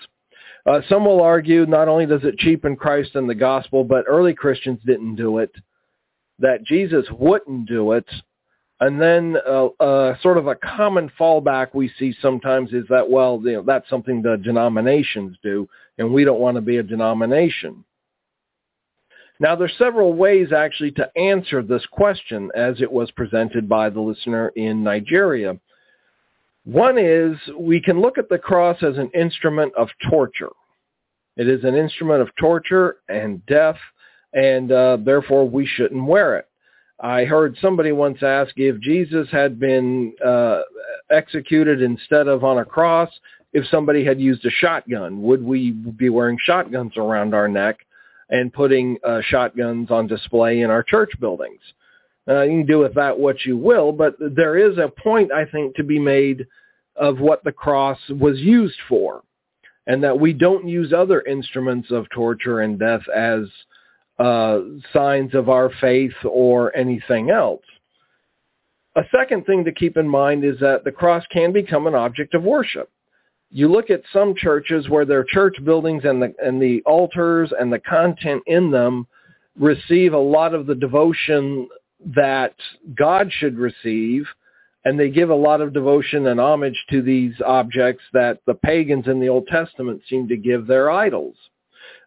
Uh, 0.65 0.81
some 0.89 1.05
will 1.05 1.21
argue 1.21 1.65
not 1.65 1.87
only 1.87 2.05
does 2.05 2.23
it 2.23 2.37
cheapen 2.37 2.75
Christ 2.75 3.15
and 3.15 3.29
the 3.29 3.35
gospel, 3.35 3.85
but 3.85 4.03
early 4.07 4.33
Christians 4.33 4.79
didn't 4.85 5.15
do 5.15 5.37
it, 5.37 5.51
that 6.39 6.65
Jesus 6.65 7.05
wouldn't 7.17 7.67
do 7.67 7.93
it, 7.93 8.05
and 8.79 9.01
then 9.01 9.37
uh, 9.47 9.67
uh, 9.79 10.19
sort 10.21 10.37
of 10.37 10.47
a 10.47 10.55
common 10.55 11.11
fallback 11.19 11.67
we 11.73 11.91
see 11.97 12.13
sometimes 12.21 12.73
is 12.73 12.85
that, 12.89 13.09
well, 13.09 13.41
you 13.43 13.53
know, 13.53 13.63
that's 13.63 13.89
something 13.89 14.21
the 14.21 14.37
denominations 14.37 15.37
do, 15.41 15.67
and 15.97 16.13
we 16.13 16.23
don't 16.23 16.39
want 16.39 16.55
to 16.55 16.61
be 16.61 16.77
a 16.77 16.83
denomination. 16.83 17.83
Now, 19.39 19.55
there's 19.55 19.75
several 19.77 20.13
ways 20.13 20.51
actually 20.51 20.91
to 20.91 21.09
answer 21.17 21.61
this 21.61 21.85
question 21.91 22.49
as 22.55 22.81
it 22.81 22.91
was 22.91 23.11
presented 23.11 23.69
by 23.69 23.89
the 23.89 24.01
listener 24.01 24.51
in 24.55 24.83
Nigeria. 24.83 25.59
One 26.65 26.97
is 26.97 27.37
we 27.57 27.79
can 27.79 28.01
look 28.01 28.17
at 28.17 28.29
the 28.29 28.39
cross 28.39 28.81
as 28.81 28.97
an 28.97 29.11
instrument 29.13 29.73
of 29.77 29.89
torture. 30.09 30.49
It 31.37 31.47
is 31.47 31.63
an 31.63 31.75
instrument 31.75 32.21
of 32.21 32.29
torture 32.39 32.97
and 33.07 33.45
death, 33.45 33.77
and 34.33 34.71
uh, 34.71 34.97
therefore 34.99 35.47
we 35.47 35.67
shouldn't 35.67 36.05
wear 36.05 36.37
it. 36.37 36.47
I 36.99 37.25
heard 37.25 37.55
somebody 37.61 37.91
once 37.91 38.23
ask 38.23 38.51
if 38.57 38.79
Jesus 38.81 39.27
had 39.31 39.59
been 39.59 40.13
uh, 40.25 40.61
executed 41.11 41.81
instead 41.81 42.27
of 42.27 42.43
on 42.43 42.57
a 42.57 42.65
cross, 42.65 43.09
if 43.53 43.67
somebody 43.67 44.03
had 44.03 44.19
used 44.19 44.43
a 44.45 44.49
shotgun, 44.49 45.21
would 45.21 45.43
we 45.43 45.71
be 45.71 46.09
wearing 46.09 46.39
shotguns 46.41 46.97
around 46.97 47.35
our 47.35 47.47
neck 47.47 47.77
and 48.29 48.51
putting 48.53 48.97
uh, 49.03 49.21
shotguns 49.21 49.91
on 49.91 50.07
display 50.07 50.61
in 50.61 50.69
our 50.69 50.83
church 50.83 51.11
buildings? 51.19 51.61
Uh, 52.27 52.41
you 52.41 52.59
can 52.59 52.65
do 52.65 52.79
with 52.79 52.93
that 52.95 53.17
what 53.17 53.45
you 53.45 53.55
will, 53.55 53.91
but 53.91 54.15
there 54.19 54.57
is 54.57 54.77
a 54.77 54.91
point, 55.01 55.31
I 55.31 55.45
think, 55.45 55.75
to 55.75 55.83
be 55.83 55.99
made 55.99 56.45
of 56.95 57.19
what 57.19 57.43
the 57.43 57.51
cross 57.51 57.99
was 58.09 58.39
used 58.39 58.79
for, 58.89 59.21
and 59.85 60.03
that 60.03 60.19
we 60.19 60.33
don't 60.33 60.67
use 60.67 60.91
other 60.91 61.21
instruments 61.21 61.89
of 61.91 62.09
torture 62.09 62.61
and 62.61 62.77
death 62.77 63.03
as 63.15 63.41
uh, 64.19 64.59
signs 64.91 65.33
of 65.35 65.47
our 65.47 65.69
faith 65.79 66.15
or 66.25 66.75
anything 66.75 67.29
else. 67.29 67.63
A 68.95 69.03
second 69.15 69.45
thing 69.45 69.63
to 69.63 69.71
keep 69.71 69.95
in 69.95 70.07
mind 70.07 70.43
is 70.43 70.59
that 70.59 70.83
the 70.83 70.91
cross 70.91 71.23
can 71.31 71.53
become 71.53 71.85
an 71.85 71.93
object 71.93 72.33
of 72.33 72.43
worship. 72.43 72.89
You 73.51 73.69
look 73.69 73.89
at 73.89 74.01
some 74.11 74.35
churches 74.35 74.89
where 74.89 75.05
their 75.05 75.23
church 75.23 75.55
buildings 75.63 76.03
and 76.05 76.21
the, 76.21 76.33
and 76.43 76.61
the 76.61 76.81
altars 76.85 77.51
and 77.57 77.71
the 77.71 77.79
content 77.79 78.43
in 78.45 78.71
them 78.71 79.07
receive 79.57 80.13
a 80.13 80.17
lot 80.17 80.53
of 80.53 80.65
the 80.65 80.75
devotion 80.75 81.67
that 82.15 82.53
God 82.95 83.31
should 83.31 83.57
receive, 83.57 84.25
and 84.85 84.99
they 84.99 85.09
give 85.09 85.29
a 85.29 85.35
lot 85.35 85.61
of 85.61 85.73
devotion 85.73 86.27
and 86.27 86.39
homage 86.39 86.77
to 86.89 87.01
these 87.01 87.33
objects 87.45 88.03
that 88.13 88.39
the 88.45 88.53
pagans 88.53 89.07
in 89.07 89.19
the 89.19 89.29
Old 89.29 89.47
Testament 89.47 90.01
seem 90.09 90.27
to 90.27 90.37
give 90.37 90.67
their 90.67 90.91
idols. 90.91 91.35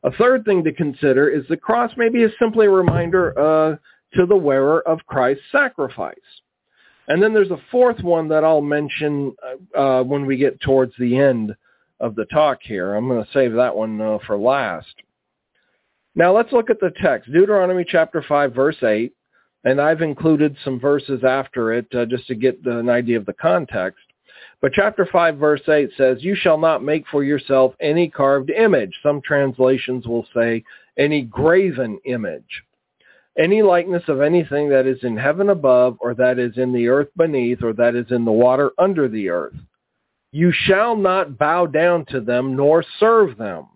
A 0.04 0.12
third 0.12 0.44
thing 0.44 0.62
to 0.64 0.72
consider 0.72 1.28
is 1.28 1.44
the 1.48 1.56
cross 1.56 1.90
maybe 1.96 2.22
is 2.22 2.32
simply 2.38 2.66
a 2.66 2.70
reminder 2.70 3.38
uh, 3.38 3.76
to 4.14 4.26
the 4.26 4.36
wearer 4.36 4.86
of 4.86 4.98
Christ's 5.06 5.44
sacrifice. 5.52 6.16
And 7.10 7.20
then 7.20 7.34
there's 7.34 7.50
a 7.50 7.60
fourth 7.72 8.00
one 8.04 8.28
that 8.28 8.44
I'll 8.44 8.60
mention 8.60 9.34
uh, 9.76 10.04
when 10.04 10.26
we 10.26 10.36
get 10.36 10.60
towards 10.60 10.92
the 10.96 11.18
end 11.18 11.56
of 11.98 12.14
the 12.14 12.24
talk 12.26 12.60
here. 12.62 12.94
I'm 12.94 13.08
going 13.08 13.24
to 13.24 13.30
save 13.32 13.52
that 13.54 13.74
one 13.74 14.00
uh, 14.00 14.18
for 14.28 14.38
last. 14.38 14.94
Now 16.14 16.32
let's 16.32 16.52
look 16.52 16.70
at 16.70 16.78
the 16.78 16.92
text. 17.02 17.32
Deuteronomy 17.32 17.84
chapter 17.84 18.22
5 18.22 18.54
verse 18.54 18.80
8, 18.80 19.12
and 19.64 19.80
I've 19.80 20.02
included 20.02 20.56
some 20.64 20.78
verses 20.78 21.24
after 21.24 21.72
it 21.72 21.92
uh, 21.96 22.06
just 22.06 22.28
to 22.28 22.36
get 22.36 22.64
an 22.64 22.88
idea 22.88 23.16
of 23.16 23.26
the 23.26 23.32
context. 23.32 24.04
But 24.62 24.72
chapter 24.72 25.04
5 25.10 25.36
verse 25.36 25.68
8 25.68 25.90
says, 25.96 26.18
You 26.20 26.36
shall 26.36 26.58
not 26.58 26.84
make 26.84 27.08
for 27.08 27.24
yourself 27.24 27.74
any 27.80 28.08
carved 28.08 28.50
image. 28.50 28.96
Some 29.02 29.20
translations 29.20 30.06
will 30.06 30.28
say 30.32 30.62
any 30.96 31.22
graven 31.22 31.98
image. 32.04 32.62
Any 33.38 33.62
likeness 33.62 34.02
of 34.08 34.20
anything 34.20 34.68
that 34.70 34.86
is 34.86 34.98
in 35.02 35.16
heaven 35.16 35.50
above, 35.50 35.96
or 36.00 36.14
that 36.14 36.38
is 36.38 36.58
in 36.58 36.72
the 36.72 36.88
earth 36.88 37.08
beneath, 37.16 37.62
or 37.62 37.72
that 37.74 37.94
is 37.94 38.10
in 38.10 38.24
the 38.24 38.32
water 38.32 38.72
under 38.78 39.08
the 39.08 39.30
earth. 39.30 39.54
You 40.32 40.52
shall 40.52 40.96
not 40.96 41.38
bow 41.38 41.66
down 41.66 42.04
to 42.06 42.20
them 42.20 42.56
nor 42.56 42.84
serve 42.98 43.36
them. 43.36 43.66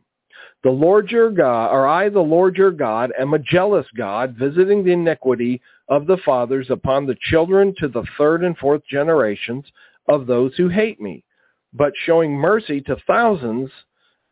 The 0.62 0.71
Lord 0.71 1.11
your 1.11 1.31
God, 1.31 1.73
or 1.73 1.87
I, 1.87 2.09
the 2.09 2.21
Lord 2.21 2.57
your 2.57 2.71
God, 2.71 3.12
am 3.19 3.35
a 3.35 3.38
jealous 3.38 3.87
God, 3.97 4.35
visiting 4.38 4.83
the 4.83 4.93
iniquity 4.93 5.61
of 5.88 6.07
the 6.07 6.17
fathers 6.25 6.69
upon 6.71 7.07
the 7.07 7.17
children 7.21 7.75
to 7.79 7.88
the 7.88 8.05
third 8.17 8.43
and 8.43 8.57
fourth 8.57 8.83
generations 8.90 9.64
of 10.09 10.27
those 10.27 10.55
who 10.57 10.69
hate 10.69 11.01
me, 11.01 11.23
but 11.73 11.93
showing 12.07 12.33
mercy 12.33 12.81
to 12.83 12.97
thousands 13.07 13.71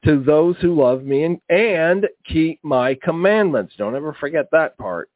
to 0.04 0.22
those 0.22 0.56
who 0.60 0.80
love 0.80 1.04
me 1.04 1.24
and, 1.24 1.40
and 1.48 2.08
keep 2.26 2.58
my 2.62 2.96
commandments. 3.02 3.74
Don't 3.78 3.96
ever 3.96 4.16
forget 4.18 4.46
that 4.52 4.76
part. 4.78 5.08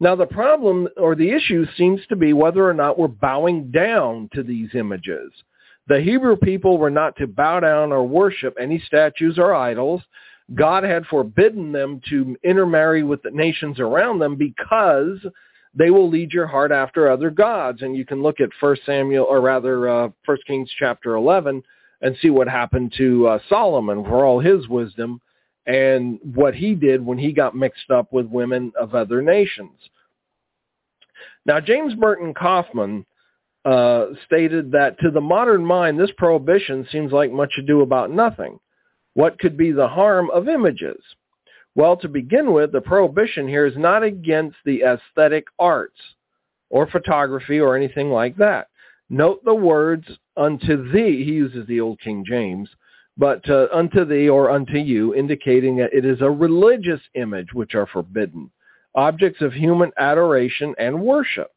Now 0.00 0.14
the 0.14 0.26
problem 0.26 0.88
or 0.96 1.14
the 1.14 1.30
issue 1.30 1.66
seems 1.76 2.00
to 2.08 2.16
be 2.16 2.32
whether 2.32 2.68
or 2.68 2.74
not 2.74 2.98
we're 2.98 3.08
bowing 3.08 3.70
down 3.70 4.28
to 4.34 4.42
these 4.42 4.70
images. 4.74 5.32
The 5.88 6.00
Hebrew 6.00 6.36
people 6.36 6.78
were 6.78 6.90
not 6.90 7.16
to 7.16 7.26
bow 7.26 7.60
down 7.60 7.92
or 7.92 8.06
worship 8.06 8.56
any 8.60 8.78
statues 8.86 9.38
or 9.38 9.54
idols. 9.54 10.02
God 10.54 10.84
had 10.84 11.06
forbidden 11.06 11.72
them 11.72 12.00
to 12.10 12.36
intermarry 12.42 13.02
with 13.02 13.22
the 13.22 13.30
nations 13.30 13.80
around 13.80 14.18
them 14.18 14.36
because 14.36 15.18
they 15.74 15.90
will 15.90 16.08
lead 16.08 16.32
your 16.32 16.46
heart 16.46 16.72
after 16.72 17.10
other 17.10 17.30
gods. 17.30 17.82
And 17.82 17.96
you 17.96 18.04
can 18.04 18.22
look 18.22 18.40
at 18.40 18.48
First 18.60 18.82
Samuel, 18.86 19.26
or 19.28 19.40
rather 19.40 19.88
uh, 19.88 20.08
First 20.24 20.44
Kings 20.46 20.70
chapter 20.78 21.14
11, 21.14 21.62
and 22.02 22.16
see 22.20 22.30
what 22.30 22.48
happened 22.48 22.94
to 22.98 23.26
uh, 23.26 23.38
Solomon 23.48 24.04
for 24.04 24.24
all 24.24 24.40
his 24.40 24.68
wisdom 24.68 25.20
and 25.66 26.18
what 26.22 26.54
he 26.54 26.74
did 26.74 27.04
when 27.04 27.18
he 27.18 27.32
got 27.32 27.56
mixed 27.56 27.90
up 27.90 28.12
with 28.12 28.26
women 28.26 28.72
of 28.78 28.94
other 28.94 29.22
nations. 29.22 29.78
Now, 31.44 31.60
James 31.60 31.94
Burton 31.94 32.34
Coffman 32.34 33.04
uh, 33.64 34.06
stated 34.26 34.72
that 34.72 34.98
to 35.00 35.10
the 35.10 35.20
modern 35.20 35.64
mind, 35.64 35.98
this 35.98 36.10
prohibition 36.16 36.86
seems 36.92 37.12
like 37.12 37.32
much 37.32 37.52
ado 37.58 37.80
about 37.80 38.10
nothing. 38.10 38.60
What 39.14 39.38
could 39.38 39.56
be 39.56 39.72
the 39.72 39.88
harm 39.88 40.30
of 40.30 40.48
images? 40.48 41.02
Well, 41.74 41.96
to 41.98 42.08
begin 42.08 42.52
with, 42.52 42.72
the 42.72 42.80
prohibition 42.80 43.48
here 43.48 43.66
is 43.66 43.76
not 43.76 44.02
against 44.02 44.56
the 44.64 44.82
aesthetic 44.82 45.46
arts 45.58 45.98
or 46.70 46.86
photography 46.86 47.60
or 47.60 47.76
anything 47.76 48.10
like 48.10 48.36
that. 48.36 48.68
Note 49.10 49.44
the 49.44 49.54
words 49.54 50.06
unto 50.36 50.90
thee, 50.90 51.24
he 51.24 51.32
uses 51.32 51.66
the 51.66 51.80
old 51.80 52.00
King 52.00 52.24
James, 52.26 52.68
but 53.16 53.48
uh, 53.48 53.66
unto 53.72 54.04
thee 54.04 54.28
or 54.28 54.50
unto 54.50 54.78
you, 54.78 55.14
indicating 55.14 55.76
that 55.76 55.92
it 55.92 56.04
is 56.04 56.20
a 56.20 56.30
religious 56.30 57.00
image 57.14 57.52
which 57.52 57.74
are 57.74 57.86
forbidden, 57.86 58.50
objects 58.94 59.40
of 59.42 59.52
human 59.52 59.90
adoration 59.98 60.74
and 60.78 61.00
worship. 61.00 61.50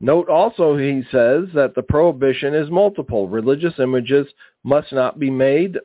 Note 0.00 0.28
also 0.28 0.76
he 0.76 1.02
says 1.12 1.44
that 1.54 1.74
the 1.74 1.82
prohibition 1.82 2.54
is 2.54 2.70
multiple. 2.70 3.28
Religious 3.28 3.74
images 3.78 4.26
must 4.64 4.92
not 4.92 5.18
be 5.18 5.30
made 5.30 5.78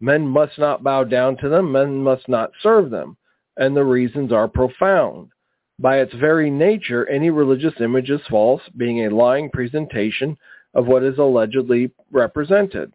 Men 0.00 0.26
must 0.26 0.58
not 0.58 0.84
bow 0.84 1.04
down 1.04 1.36
to 1.38 1.48
them. 1.48 1.72
Men 1.72 2.02
must 2.02 2.28
not 2.28 2.52
serve 2.62 2.90
them. 2.90 3.16
And 3.56 3.74
the 3.74 3.84
reasons 3.84 4.32
are 4.32 4.48
profound. 4.48 5.30
By 5.78 5.98
its 6.00 6.14
very 6.14 6.50
nature, 6.50 7.08
any 7.08 7.30
religious 7.30 7.80
image 7.80 8.10
is 8.10 8.20
false, 8.28 8.62
being 8.76 9.06
a 9.06 9.14
lying 9.14 9.50
presentation 9.50 10.36
of 10.76 10.86
what 10.86 11.02
is 11.02 11.16
allegedly 11.18 11.90
represented. 12.12 12.92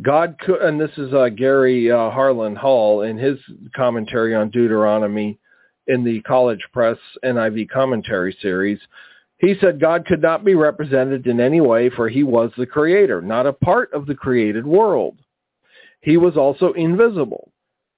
God 0.00 0.36
could, 0.38 0.62
and 0.62 0.80
this 0.80 0.96
is 0.96 1.12
uh, 1.12 1.28
Gary 1.28 1.90
uh, 1.90 2.08
Harlan 2.08 2.56
Hall 2.56 3.02
in 3.02 3.18
his 3.18 3.38
commentary 3.76 4.34
on 4.34 4.48
Deuteronomy 4.48 5.38
in 5.88 6.04
the 6.04 6.22
College 6.22 6.64
Press 6.72 6.96
NIV 7.24 7.68
commentary 7.68 8.34
series. 8.40 8.78
He 9.38 9.56
said 9.60 9.80
God 9.80 10.06
could 10.06 10.22
not 10.22 10.44
be 10.44 10.54
represented 10.54 11.26
in 11.26 11.40
any 11.40 11.60
way 11.60 11.90
for 11.90 12.08
he 12.08 12.22
was 12.22 12.52
the 12.56 12.64
creator, 12.64 13.20
not 13.20 13.44
a 13.44 13.52
part 13.52 13.92
of 13.92 14.06
the 14.06 14.14
created 14.14 14.64
world. 14.64 15.18
He 16.00 16.16
was 16.16 16.36
also 16.36 16.72
invisible. 16.72 17.50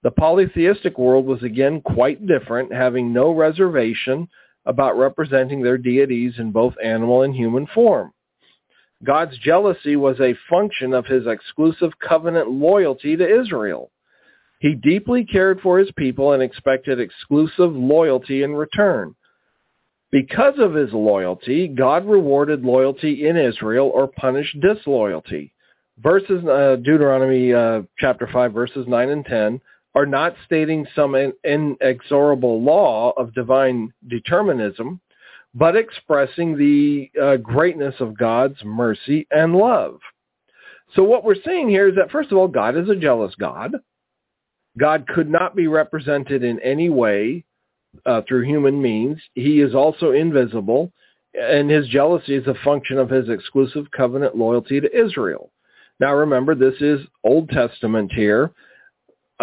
The 0.02 0.10
polytheistic 0.10 0.98
world 0.98 1.26
was 1.26 1.42
again 1.42 1.82
quite 1.82 2.26
different, 2.26 2.72
having 2.72 3.12
no 3.12 3.30
reservation 3.32 4.28
about 4.66 4.98
representing 4.98 5.62
their 5.62 5.78
deities 5.78 6.34
in 6.38 6.50
both 6.50 6.74
animal 6.82 7.22
and 7.22 7.34
human 7.34 7.66
form. 7.74 8.12
God's 9.04 9.36
jealousy 9.38 9.96
was 9.96 10.18
a 10.20 10.36
function 10.48 10.94
of 10.94 11.06
his 11.06 11.26
exclusive 11.26 11.92
covenant 11.98 12.50
loyalty 12.50 13.16
to 13.16 13.40
Israel. 13.40 13.90
He 14.60 14.74
deeply 14.74 15.24
cared 15.24 15.60
for 15.60 15.78
his 15.78 15.90
people 15.92 16.32
and 16.32 16.42
expected 16.42 16.98
exclusive 16.98 17.74
loyalty 17.74 18.42
in 18.42 18.54
return. 18.54 19.14
Because 20.10 20.54
of 20.58 20.74
his 20.74 20.92
loyalty, 20.92 21.68
God 21.68 22.06
rewarded 22.06 22.64
loyalty 22.64 23.26
in 23.26 23.36
Israel 23.36 23.90
or 23.92 24.06
punished 24.06 24.56
disloyalty. 24.60 25.52
Verses 25.98 26.44
uh, 26.44 26.76
Deuteronomy 26.76 27.52
uh, 27.52 27.82
chapter 27.98 28.28
5 28.32 28.52
verses 28.52 28.86
9 28.88 29.08
and 29.10 29.24
10 29.24 29.60
are 29.94 30.06
not 30.06 30.34
stating 30.44 30.86
some 30.94 31.14
inexorable 31.44 32.62
law 32.62 33.12
of 33.16 33.34
divine 33.34 33.92
determinism, 34.08 35.00
but 35.54 35.76
expressing 35.76 36.56
the 36.56 37.10
uh, 37.20 37.36
greatness 37.36 37.94
of 38.00 38.18
God's 38.18 38.56
mercy 38.64 39.26
and 39.30 39.54
love. 39.54 40.00
So 40.94 41.02
what 41.02 41.24
we're 41.24 41.42
seeing 41.44 41.68
here 41.68 41.88
is 41.88 41.94
that, 41.96 42.10
first 42.10 42.32
of 42.32 42.38
all, 42.38 42.48
God 42.48 42.76
is 42.76 42.88
a 42.88 42.96
jealous 42.96 43.34
God. 43.36 43.72
God 44.78 45.06
could 45.06 45.30
not 45.30 45.54
be 45.54 45.68
represented 45.68 46.42
in 46.42 46.58
any 46.60 46.90
way 46.90 47.44
uh, 48.04 48.22
through 48.26 48.42
human 48.42 48.80
means. 48.80 49.20
He 49.34 49.60
is 49.60 49.74
also 49.74 50.10
invisible, 50.10 50.90
and 51.34 51.70
his 51.70 51.86
jealousy 51.88 52.34
is 52.34 52.46
a 52.48 52.54
function 52.64 52.98
of 52.98 53.10
his 53.10 53.28
exclusive 53.28 53.86
covenant 53.96 54.36
loyalty 54.36 54.80
to 54.80 54.96
Israel. 54.96 55.52
Now 56.00 56.14
remember, 56.14 56.56
this 56.56 56.74
is 56.80 57.00
Old 57.22 57.48
Testament 57.50 58.12
here, 58.12 58.50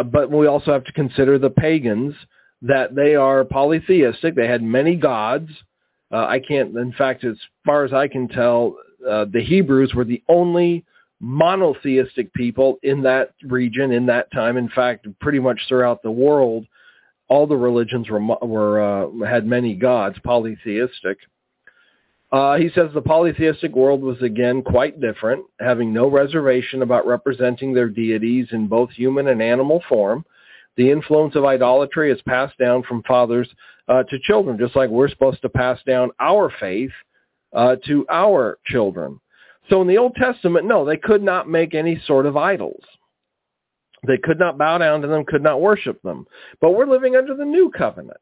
but 0.03 0.29
we 0.31 0.47
also 0.47 0.71
have 0.71 0.83
to 0.85 0.91
consider 0.93 1.37
the 1.37 1.49
pagans, 1.49 2.15
that 2.61 2.95
they 2.95 3.15
are 3.15 3.43
polytheistic. 3.43 4.35
They 4.35 4.47
had 4.47 4.61
many 4.61 4.95
gods. 4.95 5.49
Uh, 6.11 6.25
I 6.25 6.39
can't, 6.39 6.75
in 6.75 6.93
fact, 6.93 7.23
as 7.23 7.37
far 7.65 7.83
as 7.85 7.93
I 7.93 8.07
can 8.07 8.27
tell, 8.27 8.75
uh, 9.09 9.25
the 9.31 9.43
Hebrews 9.43 9.93
were 9.95 10.05
the 10.05 10.21
only 10.29 10.85
monotheistic 11.19 12.33
people 12.33 12.79
in 12.83 13.01
that 13.03 13.33
region 13.43 13.91
in 13.91 14.05
that 14.07 14.31
time. 14.31 14.57
In 14.57 14.69
fact, 14.69 15.07
pretty 15.19 15.39
much 15.39 15.59
throughout 15.67 16.03
the 16.03 16.11
world, 16.11 16.65
all 17.29 17.47
the 17.47 17.55
religions 17.55 18.09
were, 18.09 18.19
were 18.19 18.81
uh, 18.81 19.25
had 19.25 19.45
many 19.45 19.73
gods, 19.73 20.17
polytheistic. 20.23 21.17
Uh, 22.31 22.55
he 22.55 22.69
says 22.73 22.89
the 22.93 23.01
polytheistic 23.01 23.75
world 23.75 24.01
was 24.01 24.21
again 24.21 24.61
quite 24.61 25.01
different, 25.01 25.43
having 25.59 25.91
no 25.91 26.09
reservation 26.09 26.81
about 26.81 27.05
representing 27.05 27.73
their 27.73 27.89
deities 27.89 28.47
in 28.51 28.67
both 28.67 28.89
human 28.91 29.27
and 29.27 29.41
animal 29.41 29.83
form. 29.89 30.23
The 30.77 30.89
influence 30.89 31.35
of 31.35 31.43
idolatry 31.43 32.09
is 32.09 32.21
passed 32.21 32.57
down 32.57 32.83
from 32.83 33.03
fathers 33.03 33.49
uh, 33.89 34.03
to 34.03 34.19
children, 34.23 34.57
just 34.57 34.77
like 34.77 34.89
we're 34.89 35.09
supposed 35.09 35.41
to 35.41 35.49
pass 35.49 35.79
down 35.85 36.11
our 36.21 36.51
faith 36.59 36.91
uh, 37.53 37.75
to 37.87 38.05
our 38.09 38.57
children. 38.65 39.19
So 39.69 39.81
in 39.81 39.87
the 39.87 39.97
Old 39.97 40.15
Testament, 40.15 40.65
no, 40.65 40.85
they 40.85 40.97
could 40.97 41.21
not 41.21 41.49
make 41.49 41.75
any 41.75 42.01
sort 42.05 42.25
of 42.25 42.37
idols. 42.37 42.83
They 44.07 44.17
could 44.17 44.39
not 44.39 44.57
bow 44.57 44.77
down 44.77 45.01
to 45.01 45.07
them, 45.07 45.25
could 45.25 45.43
not 45.43 45.61
worship 45.61 46.01
them. 46.01 46.25
But 46.61 46.71
we're 46.71 46.87
living 46.87 47.17
under 47.17 47.35
the 47.35 47.45
new 47.45 47.69
covenant. 47.69 48.17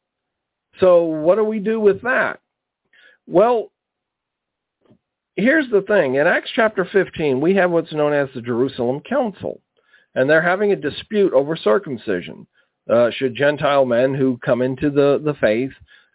So 0.79 1.03
what 1.03 1.36
do 1.36 1.43
we 1.43 1.59
do 1.59 1.79
with 1.79 2.01
that? 2.01 2.39
Well, 3.27 3.71
here's 5.41 5.69
the 5.69 5.81
thing. 5.81 6.15
In 6.15 6.27
Acts 6.27 6.51
chapter 6.55 6.85
15, 6.91 7.41
we 7.41 7.55
have 7.55 7.71
what's 7.71 7.93
known 7.93 8.13
as 8.13 8.29
the 8.33 8.41
Jerusalem 8.41 9.01
Council. 9.01 9.61
And 10.15 10.29
they're 10.29 10.41
having 10.41 10.71
a 10.71 10.75
dispute 10.75 11.33
over 11.33 11.55
circumcision. 11.55 12.47
uh, 12.89 13.11
should 13.11 13.35
Gentile 13.35 13.85
men 13.85 14.13
who 14.13 14.37
come 14.43 14.61
into 14.61 14.89
the, 14.89 15.21
the 15.23 15.35
faith 15.35 15.71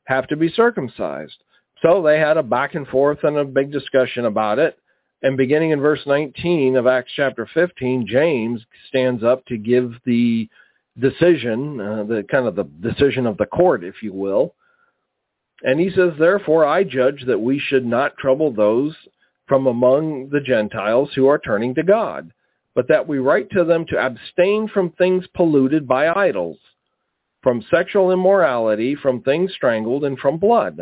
have 0.06 0.26
to 0.28 0.36
be 0.36 0.48
circumcised. 0.48 1.36
So 1.82 2.02
they 2.02 2.18
had 2.18 2.36
a 2.36 2.42
back 2.42 2.74
and 2.74 2.86
forth 2.88 3.22
and 3.22 3.36
a 3.36 3.44
big 3.44 3.70
discussion 3.70 4.26
about 4.26 4.58
it. 4.58 4.78
And 5.22 5.36
beginning 5.36 5.70
in 5.70 5.80
verse 5.80 6.02
19 6.06 6.76
of 6.76 6.86
Acts 6.86 7.12
chapter 7.14 7.48
15, 7.54 8.06
James 8.06 8.60
stands 8.88 9.22
up 9.22 9.44
to 9.46 9.56
give 9.56 9.94
the 10.04 10.48
decision, 10.98 11.80
uh, 11.80 12.04
the 12.04 12.24
kind 12.30 12.46
of 12.46 12.56
the 12.56 12.64
decision 12.64 13.26
of 13.26 13.36
the 13.38 13.46
court, 13.46 13.84
if 13.84 14.02
you 14.02 14.12
will. 14.12 14.54
And 15.62 15.80
he 15.80 15.90
says, 15.90 16.12
therefore, 16.18 16.66
I 16.66 16.84
judge 16.84 17.24
that 17.26 17.40
we 17.40 17.58
should 17.58 17.86
not 17.86 18.18
trouble 18.18 18.52
those 18.52 18.94
from 19.46 19.66
among 19.66 20.30
the 20.30 20.40
Gentiles 20.40 21.10
who 21.14 21.28
are 21.28 21.38
turning 21.38 21.74
to 21.74 21.82
God, 21.82 22.32
but 22.74 22.88
that 22.88 23.06
we 23.06 23.18
write 23.18 23.50
to 23.50 23.64
them 23.64 23.84
to 23.86 23.98
abstain 23.98 24.68
from 24.68 24.90
things 24.90 25.24
polluted 25.34 25.86
by 25.86 26.08
idols, 26.08 26.58
from 27.42 27.64
sexual 27.70 28.10
immorality, 28.10 28.94
from 28.94 29.20
things 29.22 29.52
strangled, 29.54 30.04
and 30.04 30.18
from 30.18 30.38
blood. 30.38 30.80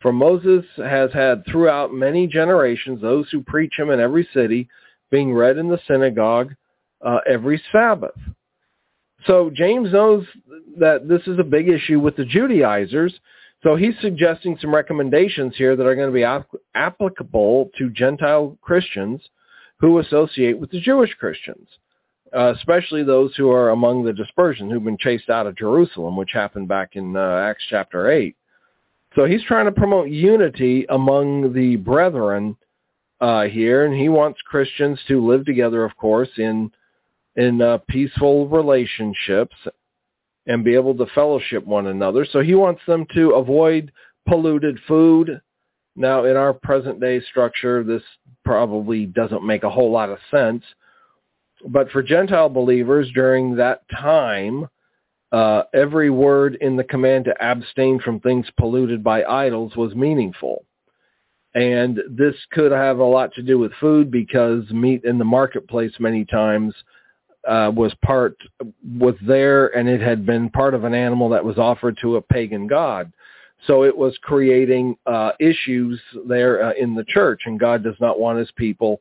For 0.00 0.12
Moses 0.12 0.64
has 0.76 1.12
had 1.12 1.44
throughout 1.44 1.92
many 1.92 2.26
generations 2.26 3.00
those 3.00 3.28
who 3.30 3.42
preach 3.42 3.74
him 3.76 3.90
in 3.90 3.98
every 3.98 4.28
city, 4.32 4.68
being 5.10 5.32
read 5.32 5.58
in 5.58 5.68
the 5.68 5.80
synagogue 5.88 6.54
uh, 7.04 7.18
every 7.28 7.60
Sabbath. 7.72 8.18
So 9.26 9.50
James 9.52 9.92
knows 9.92 10.24
that 10.78 11.08
this 11.08 11.22
is 11.26 11.38
a 11.38 11.44
big 11.44 11.68
issue 11.68 11.98
with 11.98 12.16
the 12.16 12.24
Judaizers. 12.24 13.18
So 13.62 13.74
he's 13.74 13.94
suggesting 14.00 14.56
some 14.60 14.74
recommendations 14.74 15.56
here 15.56 15.74
that 15.74 15.86
are 15.86 15.96
going 15.96 16.08
to 16.08 16.14
be 16.14 16.24
ap- 16.24 16.46
applicable 16.74 17.70
to 17.78 17.90
Gentile 17.90 18.56
Christians 18.60 19.20
who 19.80 19.98
associate 19.98 20.58
with 20.58 20.70
the 20.70 20.80
Jewish 20.80 21.12
Christians, 21.14 21.68
uh, 22.36 22.52
especially 22.56 23.02
those 23.02 23.34
who 23.36 23.50
are 23.50 23.70
among 23.70 24.04
the 24.04 24.12
dispersion 24.12 24.70
who've 24.70 24.84
been 24.84 24.98
chased 24.98 25.28
out 25.28 25.46
of 25.46 25.56
Jerusalem, 25.56 26.16
which 26.16 26.30
happened 26.32 26.68
back 26.68 26.90
in 26.94 27.16
uh, 27.16 27.46
Acts 27.48 27.64
chapter 27.68 28.10
8. 28.10 28.36
So 29.16 29.24
he's 29.24 29.42
trying 29.44 29.66
to 29.66 29.72
promote 29.72 30.08
unity 30.08 30.86
among 30.88 31.52
the 31.52 31.76
brethren 31.76 32.56
uh, 33.20 33.44
here, 33.44 33.84
and 33.84 33.94
he 33.94 34.08
wants 34.08 34.40
Christians 34.42 35.00
to 35.08 35.24
live 35.26 35.44
together, 35.44 35.84
of 35.84 35.96
course, 35.96 36.28
in 36.36 36.70
in 37.36 37.62
uh, 37.62 37.78
peaceful 37.88 38.48
relationships 38.48 39.54
and 40.48 40.64
be 40.64 40.74
able 40.74 40.96
to 40.96 41.06
fellowship 41.14 41.64
one 41.64 41.86
another. 41.86 42.26
So 42.30 42.40
he 42.40 42.54
wants 42.54 42.80
them 42.86 43.06
to 43.14 43.32
avoid 43.32 43.92
polluted 44.26 44.78
food. 44.88 45.40
Now, 45.94 46.24
in 46.24 46.36
our 46.36 46.54
present 46.54 47.00
day 47.00 47.20
structure, 47.20 47.84
this 47.84 48.02
probably 48.44 49.06
doesn't 49.06 49.46
make 49.46 49.62
a 49.62 49.70
whole 49.70 49.90
lot 49.90 50.08
of 50.08 50.18
sense. 50.30 50.64
But 51.66 51.90
for 51.90 52.02
Gentile 52.02 52.48
believers 52.48 53.10
during 53.14 53.56
that 53.56 53.82
time, 53.90 54.68
uh, 55.32 55.64
every 55.74 56.08
word 56.08 56.56
in 56.60 56.76
the 56.76 56.84
command 56.84 57.26
to 57.26 57.44
abstain 57.44 58.00
from 58.00 58.20
things 58.20 58.46
polluted 58.58 59.04
by 59.04 59.24
idols 59.24 59.76
was 59.76 59.94
meaningful. 59.94 60.64
And 61.54 62.00
this 62.10 62.36
could 62.52 62.72
have 62.72 62.98
a 62.98 63.04
lot 63.04 63.34
to 63.34 63.42
do 63.42 63.58
with 63.58 63.72
food 63.80 64.10
because 64.10 64.70
meat 64.70 65.04
in 65.04 65.18
the 65.18 65.24
marketplace 65.24 65.92
many 65.98 66.24
times 66.24 66.74
uh, 67.46 67.70
was 67.74 67.92
part 68.04 68.36
was 68.98 69.14
there 69.26 69.68
and 69.76 69.88
it 69.88 70.00
had 70.00 70.26
been 70.26 70.50
part 70.50 70.74
of 70.74 70.84
an 70.84 70.94
animal 70.94 71.28
that 71.28 71.44
was 71.44 71.58
offered 71.58 71.96
to 72.02 72.16
a 72.16 72.22
pagan 72.22 72.66
god. 72.66 73.12
So 73.66 73.84
it 73.84 73.96
was 73.96 74.16
creating 74.22 74.96
uh, 75.06 75.32
issues 75.40 76.00
there 76.26 76.64
uh, 76.64 76.72
in 76.74 76.94
the 76.94 77.04
church, 77.04 77.42
and 77.46 77.58
God 77.58 77.82
does 77.82 77.96
not 78.00 78.20
want 78.20 78.38
his 78.38 78.50
people 78.52 79.00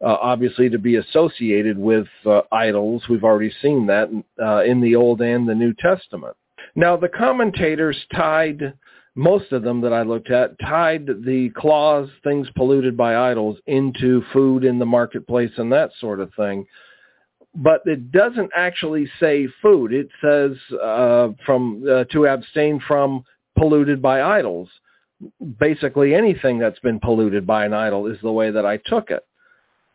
uh, 0.00 0.16
obviously 0.20 0.68
to 0.68 0.78
be 0.78 0.96
associated 0.96 1.78
with 1.78 2.06
uh, 2.26 2.42
idols. 2.52 3.02
We've 3.08 3.24
already 3.24 3.52
seen 3.62 3.86
that 3.86 4.10
uh, 4.40 4.62
in 4.64 4.80
the 4.80 4.94
Old 4.94 5.20
and 5.22 5.48
the 5.48 5.54
New 5.54 5.72
Testament. 5.74 6.36
Now, 6.74 6.96
the 6.96 7.08
commentators 7.08 7.96
tied, 8.14 8.74
most 9.14 9.52
of 9.52 9.62
them 9.62 9.80
that 9.80 9.94
I 9.94 10.02
looked 10.02 10.30
at, 10.30 10.58
tied 10.60 11.06
the 11.06 11.50
clause, 11.56 12.10
things 12.22 12.48
polluted 12.56 12.96
by 12.96 13.30
idols, 13.30 13.56
into 13.66 14.22
food 14.32 14.64
in 14.64 14.78
the 14.78 14.86
marketplace 14.86 15.52
and 15.56 15.72
that 15.72 15.90
sort 15.98 16.20
of 16.20 16.32
thing. 16.34 16.66
But 17.56 17.82
it 17.86 18.12
doesn't 18.12 18.50
actually 18.54 19.10
say 19.18 19.48
food. 19.62 19.92
It 19.92 20.08
says 20.22 20.52
uh, 20.78 21.28
from 21.44 21.84
uh, 21.90 22.04
to 22.12 22.26
abstain 22.26 22.80
from 22.86 23.24
polluted 23.56 24.02
by 24.02 24.22
idols. 24.22 24.68
Basically, 25.58 26.14
anything 26.14 26.58
that's 26.58 26.78
been 26.80 27.00
polluted 27.00 27.46
by 27.46 27.64
an 27.64 27.72
idol 27.72 28.06
is 28.06 28.18
the 28.22 28.32
way 28.32 28.50
that 28.50 28.66
I 28.66 28.76
took 28.84 29.10
it. 29.10 29.26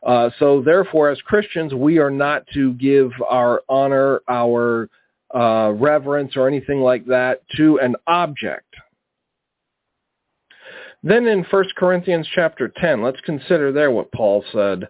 Uh, 0.03 0.31
so 0.39 0.61
therefore, 0.61 1.09
as 1.09 1.21
Christians, 1.21 1.73
we 1.73 1.99
are 1.99 2.09
not 2.09 2.43
to 2.53 2.73
give 2.73 3.11
our 3.29 3.61
honor, 3.69 4.21
our 4.27 4.89
uh, 5.33 5.71
reverence, 5.75 6.35
or 6.35 6.47
anything 6.47 6.81
like 6.81 7.05
that 7.05 7.43
to 7.57 7.79
an 7.79 7.95
object. 8.07 8.75
Then 11.03 11.27
in 11.27 11.43
1 11.43 11.65
Corinthians 11.77 12.27
chapter 12.33 12.71
10, 12.79 13.01
let's 13.01 13.21
consider 13.21 13.71
there 13.71 13.91
what 13.91 14.11
Paul 14.11 14.43
said. 14.51 14.87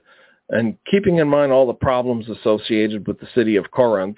And 0.51 0.77
keeping 0.89 1.17
in 1.17 1.27
mind 1.27 1.51
all 1.51 1.65
the 1.65 1.73
problems 1.73 2.27
associated 2.29 3.07
with 3.07 3.19
the 3.19 3.27
city 3.33 3.55
of 3.55 3.71
Corinth, 3.71 4.17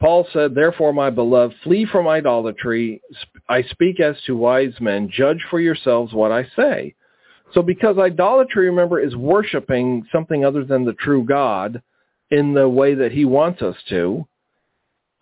Paul 0.00 0.26
said, 0.32 0.54
Therefore, 0.54 0.92
my 0.92 1.10
beloved, 1.10 1.54
flee 1.64 1.86
from 1.90 2.06
idolatry. 2.06 3.02
I 3.48 3.62
speak 3.62 3.98
as 3.98 4.16
to 4.26 4.36
wise 4.36 4.74
men. 4.80 5.10
Judge 5.12 5.44
for 5.50 5.58
yourselves 5.58 6.12
what 6.12 6.32
I 6.32 6.46
say. 6.56 6.94
So 7.52 7.62
because 7.62 7.98
idolatry, 7.98 8.66
remember, 8.66 9.00
is 9.00 9.16
worshiping 9.16 10.06
something 10.12 10.44
other 10.44 10.64
than 10.64 10.84
the 10.84 10.92
true 10.94 11.24
God 11.24 11.82
in 12.30 12.54
the 12.54 12.68
way 12.68 12.94
that 12.94 13.12
he 13.12 13.24
wants 13.24 13.62
us 13.62 13.76
to, 13.88 14.26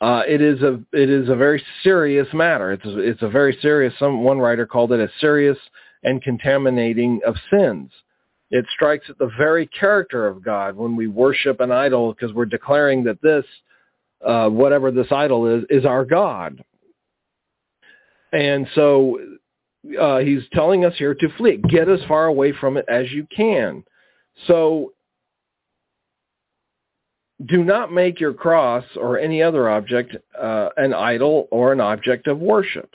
uh, 0.00 0.22
it 0.26 0.42
is 0.42 0.60
a 0.62 0.80
it 0.92 1.08
is 1.08 1.28
a 1.28 1.36
very 1.36 1.62
serious 1.82 2.26
matter. 2.34 2.72
It's 2.72 2.84
a, 2.84 2.98
it's 2.98 3.22
a 3.22 3.28
very 3.28 3.56
serious. 3.62 3.94
Some 3.98 4.22
one 4.22 4.38
writer 4.38 4.66
called 4.66 4.92
it 4.92 5.00
a 5.00 5.08
serious 5.20 5.56
and 6.02 6.22
contaminating 6.22 7.20
of 7.26 7.36
sins. 7.50 7.90
It 8.54 8.66
strikes 8.72 9.10
at 9.10 9.18
the 9.18 9.32
very 9.36 9.66
character 9.66 10.28
of 10.28 10.44
God 10.44 10.76
when 10.76 10.94
we 10.94 11.08
worship 11.08 11.58
an 11.58 11.72
idol 11.72 12.14
because 12.14 12.32
we're 12.32 12.44
declaring 12.44 13.02
that 13.02 13.20
this, 13.20 13.44
uh, 14.24 14.48
whatever 14.48 14.92
this 14.92 15.08
idol 15.10 15.48
is, 15.48 15.64
is 15.70 15.84
our 15.84 16.04
God. 16.04 16.64
And 18.32 18.68
so 18.76 19.18
uh, 20.00 20.18
he's 20.18 20.42
telling 20.52 20.84
us 20.84 20.94
here 20.96 21.16
to 21.16 21.28
flee. 21.36 21.56
Get 21.68 21.88
as 21.88 21.98
far 22.06 22.26
away 22.26 22.52
from 22.52 22.76
it 22.76 22.84
as 22.88 23.10
you 23.10 23.26
can. 23.36 23.82
So 24.46 24.92
do 27.44 27.64
not 27.64 27.90
make 27.90 28.20
your 28.20 28.34
cross 28.34 28.84
or 28.94 29.18
any 29.18 29.42
other 29.42 29.68
object 29.68 30.16
uh, 30.40 30.68
an 30.76 30.94
idol 30.94 31.48
or 31.50 31.72
an 31.72 31.80
object 31.80 32.28
of 32.28 32.38
worship, 32.38 32.94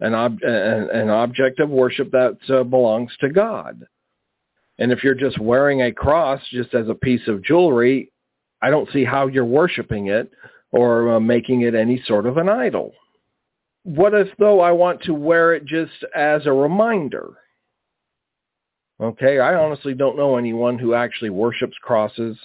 an, 0.00 0.12
ob- 0.12 0.42
an, 0.42 0.90
an 0.90 1.08
object 1.08 1.60
of 1.60 1.70
worship 1.70 2.10
that 2.10 2.36
uh, 2.50 2.62
belongs 2.62 3.10
to 3.20 3.30
God. 3.30 3.86
And 4.78 4.92
if 4.92 5.02
you're 5.02 5.14
just 5.14 5.38
wearing 5.38 5.82
a 5.82 5.92
cross 5.92 6.40
just 6.50 6.74
as 6.74 6.88
a 6.88 6.94
piece 6.94 7.26
of 7.26 7.42
jewelry, 7.42 8.12
I 8.62 8.70
don't 8.70 8.90
see 8.92 9.04
how 9.04 9.26
you're 9.26 9.44
worshiping 9.44 10.08
it 10.08 10.30
or 10.70 11.14
uh, 11.14 11.20
making 11.20 11.62
it 11.62 11.74
any 11.74 12.02
sort 12.06 12.26
of 12.26 12.36
an 12.36 12.48
idol 12.48 12.92
what 13.88 14.12
if 14.12 14.28
though 14.38 14.60
I 14.60 14.72
want 14.72 15.02
to 15.04 15.14
wear 15.14 15.54
it 15.54 15.64
just 15.64 16.04
as 16.14 16.44
a 16.44 16.52
reminder? 16.52 17.30
Okay, 19.00 19.38
I 19.38 19.54
honestly 19.54 19.94
don't 19.94 20.16
know 20.16 20.36
anyone 20.36 20.78
who 20.78 20.92
actually 20.92 21.30
worships 21.30 21.76
crosses 21.80 22.36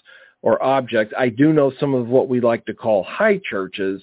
or 0.41 0.61
objects. 0.63 1.13
I 1.17 1.29
do 1.29 1.51
know 1.51 1.73
some 1.79 1.93
of 1.95 2.07
what 2.07 2.29
we 2.29 2.39
like 2.39 2.65
to 2.67 2.73
call 2.73 3.03
high 3.03 3.41
churches 3.43 4.01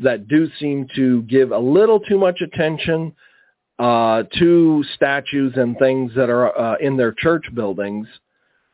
that 0.00 0.28
do 0.28 0.48
seem 0.58 0.88
to 0.96 1.22
give 1.22 1.52
a 1.52 1.58
little 1.58 2.00
too 2.00 2.18
much 2.18 2.42
attention 2.42 3.14
uh, 3.78 4.22
to 4.38 4.84
statues 4.94 5.54
and 5.56 5.78
things 5.78 6.12
that 6.14 6.30
are 6.30 6.56
uh, 6.56 6.76
in 6.80 6.96
their 6.96 7.12
church 7.12 7.44
buildings. 7.54 8.06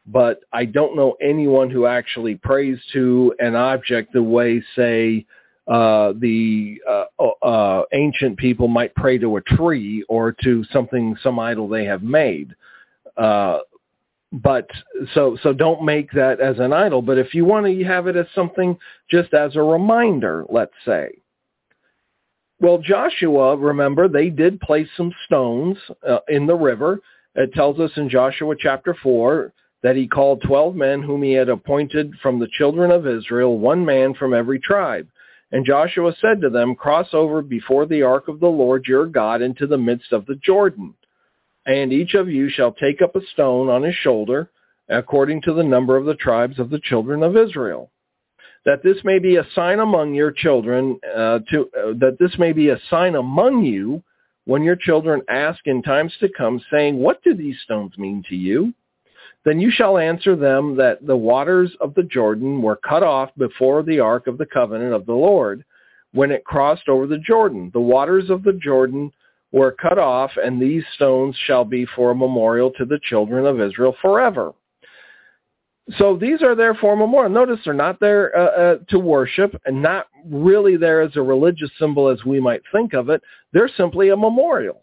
But 0.07 0.40
I 0.53 0.64
don't 0.64 0.96
know 0.96 1.16
anyone 1.20 1.70
who 1.70 1.86
actually 1.86 2.34
prays 2.34 2.78
to 2.92 3.34
an 3.38 3.55
object 3.55 4.12
the 4.12 4.22
way, 4.22 4.62
say, 4.74 5.26
uh, 5.68 6.14
the 6.18 6.80
uh, 6.88 7.26
uh, 7.44 7.82
ancient 7.92 8.36
people 8.38 8.66
might 8.66 8.94
pray 8.96 9.18
to 9.18 9.36
a 9.36 9.40
tree 9.40 10.05
or 10.09 10.32
to 10.42 10.64
something, 10.72 11.16
some 11.22 11.38
idol 11.38 11.68
they 11.68 11.84
have 11.84 12.03
made. 12.03 12.55
Uh, 13.16 13.59
but 14.32 14.68
so 15.14 15.36
so 15.42 15.53
don't 15.53 15.84
make 15.84 16.11
that 16.12 16.40
as 16.40 16.59
an 16.59 16.72
idol. 16.72 17.03
But 17.03 17.18
if 17.18 17.34
you 17.34 17.44
want 17.44 17.66
to 17.66 17.84
have 17.84 18.07
it 18.07 18.16
as 18.16 18.26
something 18.34 18.76
just 19.11 19.34
as 19.34 19.57
a 19.57 19.62
reminder, 19.62 20.44
let's 20.48 20.74
say. 20.84 21.11
Well, 22.61 22.76
Joshua, 22.78 23.56
remember, 23.56 24.06
they 24.06 24.28
did 24.28 24.61
place 24.61 24.88
some 24.94 25.12
stones 25.24 25.78
uh, 26.06 26.18
in 26.28 26.46
the 26.46 26.54
river. 26.54 27.00
It 27.34 27.54
tells 27.54 27.80
us 27.80 27.90
in 27.96 28.11
Joshua 28.11 28.54
chapter 28.58 28.94
4 29.02 29.52
that 29.82 29.96
he 29.96 30.06
called 30.06 30.42
12 30.42 30.74
men 30.74 31.02
whom 31.02 31.22
he 31.22 31.32
had 31.32 31.48
appointed 31.48 32.12
from 32.22 32.38
the 32.38 32.48
children 32.52 32.90
of 32.90 33.06
Israel, 33.06 33.58
one 33.58 33.84
man 33.84 34.12
from 34.12 34.34
every 34.34 34.61
tribe. 34.61 35.08
And 35.52 35.64
Joshua 35.64 36.14
said 36.20 36.42
to 36.42 36.50
them, 36.50 36.74
Cross 36.74 37.08
over 37.14 37.40
before 37.40 37.86
the 37.86 38.02
ark 38.02 38.28
of 38.28 38.40
the 38.40 38.48
Lord 38.48 38.84
your 38.86 39.06
God 39.06 39.40
into 39.40 39.66
the 39.66 39.78
midst 39.78 40.12
of 40.12 40.26
the 40.26 40.36
Jordan. 40.36 40.94
And 41.64 41.92
each 41.92 42.12
of 42.12 42.28
you 42.28 42.50
shall 42.50 42.72
take 42.72 43.00
up 43.00 43.16
a 43.16 43.26
stone 43.32 43.70
on 43.70 43.82
his 43.82 43.94
shoulder, 43.94 44.50
according 44.88 45.42
to 45.42 45.54
the 45.54 45.64
number 45.64 45.96
of 45.96 46.04
the 46.04 46.14
tribes 46.14 46.58
of 46.58 46.68
the 46.68 46.80
children 46.80 47.22
of 47.22 47.36
Israel. 47.36 47.90
That 48.64 48.82
this 48.82 48.98
may 49.04 49.18
be 49.18 49.36
a 49.36 49.46
sign 49.54 49.80
among 49.80 50.14
your 50.14 50.30
children, 50.30 50.98
uh, 51.16 51.40
to 51.50 51.70
uh, 51.78 51.92
that 51.98 52.16
this 52.18 52.32
may 52.38 52.52
be 52.52 52.68
a 52.68 52.80
sign 52.90 53.14
among 53.14 53.64
you 53.64 54.02
when 54.44 54.62
your 54.62 54.76
children 54.76 55.22
ask 55.28 55.61
in 55.66 55.82
times 55.82 56.12
to 56.20 56.28
come, 56.36 56.61
saying, 56.70 56.98
What 56.98 57.22
do 57.22 57.34
these 57.34 57.56
stones 57.64 57.96
mean 57.96 58.22
to 58.28 58.36
you? 58.36 58.74
Then 59.44 59.58
you 59.58 59.70
shall 59.70 59.96
answer 59.96 60.36
them 60.36 60.76
that 60.76 61.06
the 61.06 61.16
waters 61.16 61.74
of 61.80 61.94
the 61.94 62.02
Jordan 62.02 62.61
were 62.61 62.76
cut 62.76 63.02
off 63.02 63.30
before 63.38 63.82
the 63.82 64.00
ark 64.00 64.26
of 64.26 64.36
the 64.36 64.46
covenant 64.46 64.92
of 64.92 65.06
the 65.06 65.14
Lord 65.14 65.64
when 66.12 66.30
it 66.30 66.44
crossed 66.44 66.88
over 66.88 67.06
the 67.06 67.18
Jordan. 67.18 67.70
The 67.72 67.80
waters 67.80 68.28
of 68.28 68.42
the 68.42 68.52
Jordan 68.52 69.12
were 69.52 69.72
cut 69.72 69.98
off, 69.98 70.32
and 70.36 70.61
these 70.61 70.84
stones 70.94 71.36
shall 71.46 71.64
be 71.64 71.86
for 71.96 72.11
a 72.11 72.14
memorial 72.14 72.70
to 72.72 72.84
the 72.84 73.00
children 73.02 73.46
of 73.46 73.61
Israel 73.61 73.96
forever. 74.02 74.52
So 75.99 76.16
these 76.16 76.43
are 76.43 76.55
there 76.55 76.74
for 76.74 76.93
a 76.93 76.97
memorial. 76.97 77.30
Notice 77.30 77.59
they're 77.64 77.74
not 77.74 78.01
there 78.01 78.36
uh, 78.36 78.45
uh, 78.45 78.76
to 78.88 78.99
worship 78.99 79.61
and 79.64 79.82
not 79.82 80.07
really 80.26 80.76
there 80.76 81.01
as 81.01 81.16
a 81.16 81.22
religious 81.22 81.70
symbol 81.78 82.09
as 82.09 82.24
we 82.24 82.38
might 82.38 82.62
think 82.72 82.93
of 82.93 83.09
it. 83.09 83.22
They're 83.53 83.70
simply 83.76 84.11
a 84.11 84.16
memorial, 84.16 84.82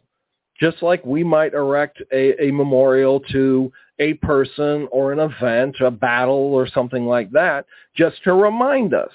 just 0.60 0.82
like 0.82 1.05
we 1.05 1.24
might 1.24 1.53
erect 1.53 2.01
a, 2.12 2.47
a 2.47 2.51
memorial 2.51 3.20
to 3.32 3.72
a 3.99 4.16
person 4.16 4.88
or 4.91 5.14
an 5.14 5.20
event, 5.20 5.76
a 5.82 5.91
battle 5.91 6.53
or 6.53 6.68
something 6.68 7.05
like 7.05 7.32
that, 7.32 7.66
just 7.95 8.24
to 8.24 8.34
remind 8.34 8.93
us. 8.93 9.12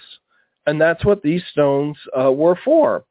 And 0.67 0.81
that's 0.81 1.05
what 1.05 1.23
these 1.23 1.43
stones 1.51 1.97
uh, 2.19 2.31
were 2.33 2.59
for. 2.65 3.05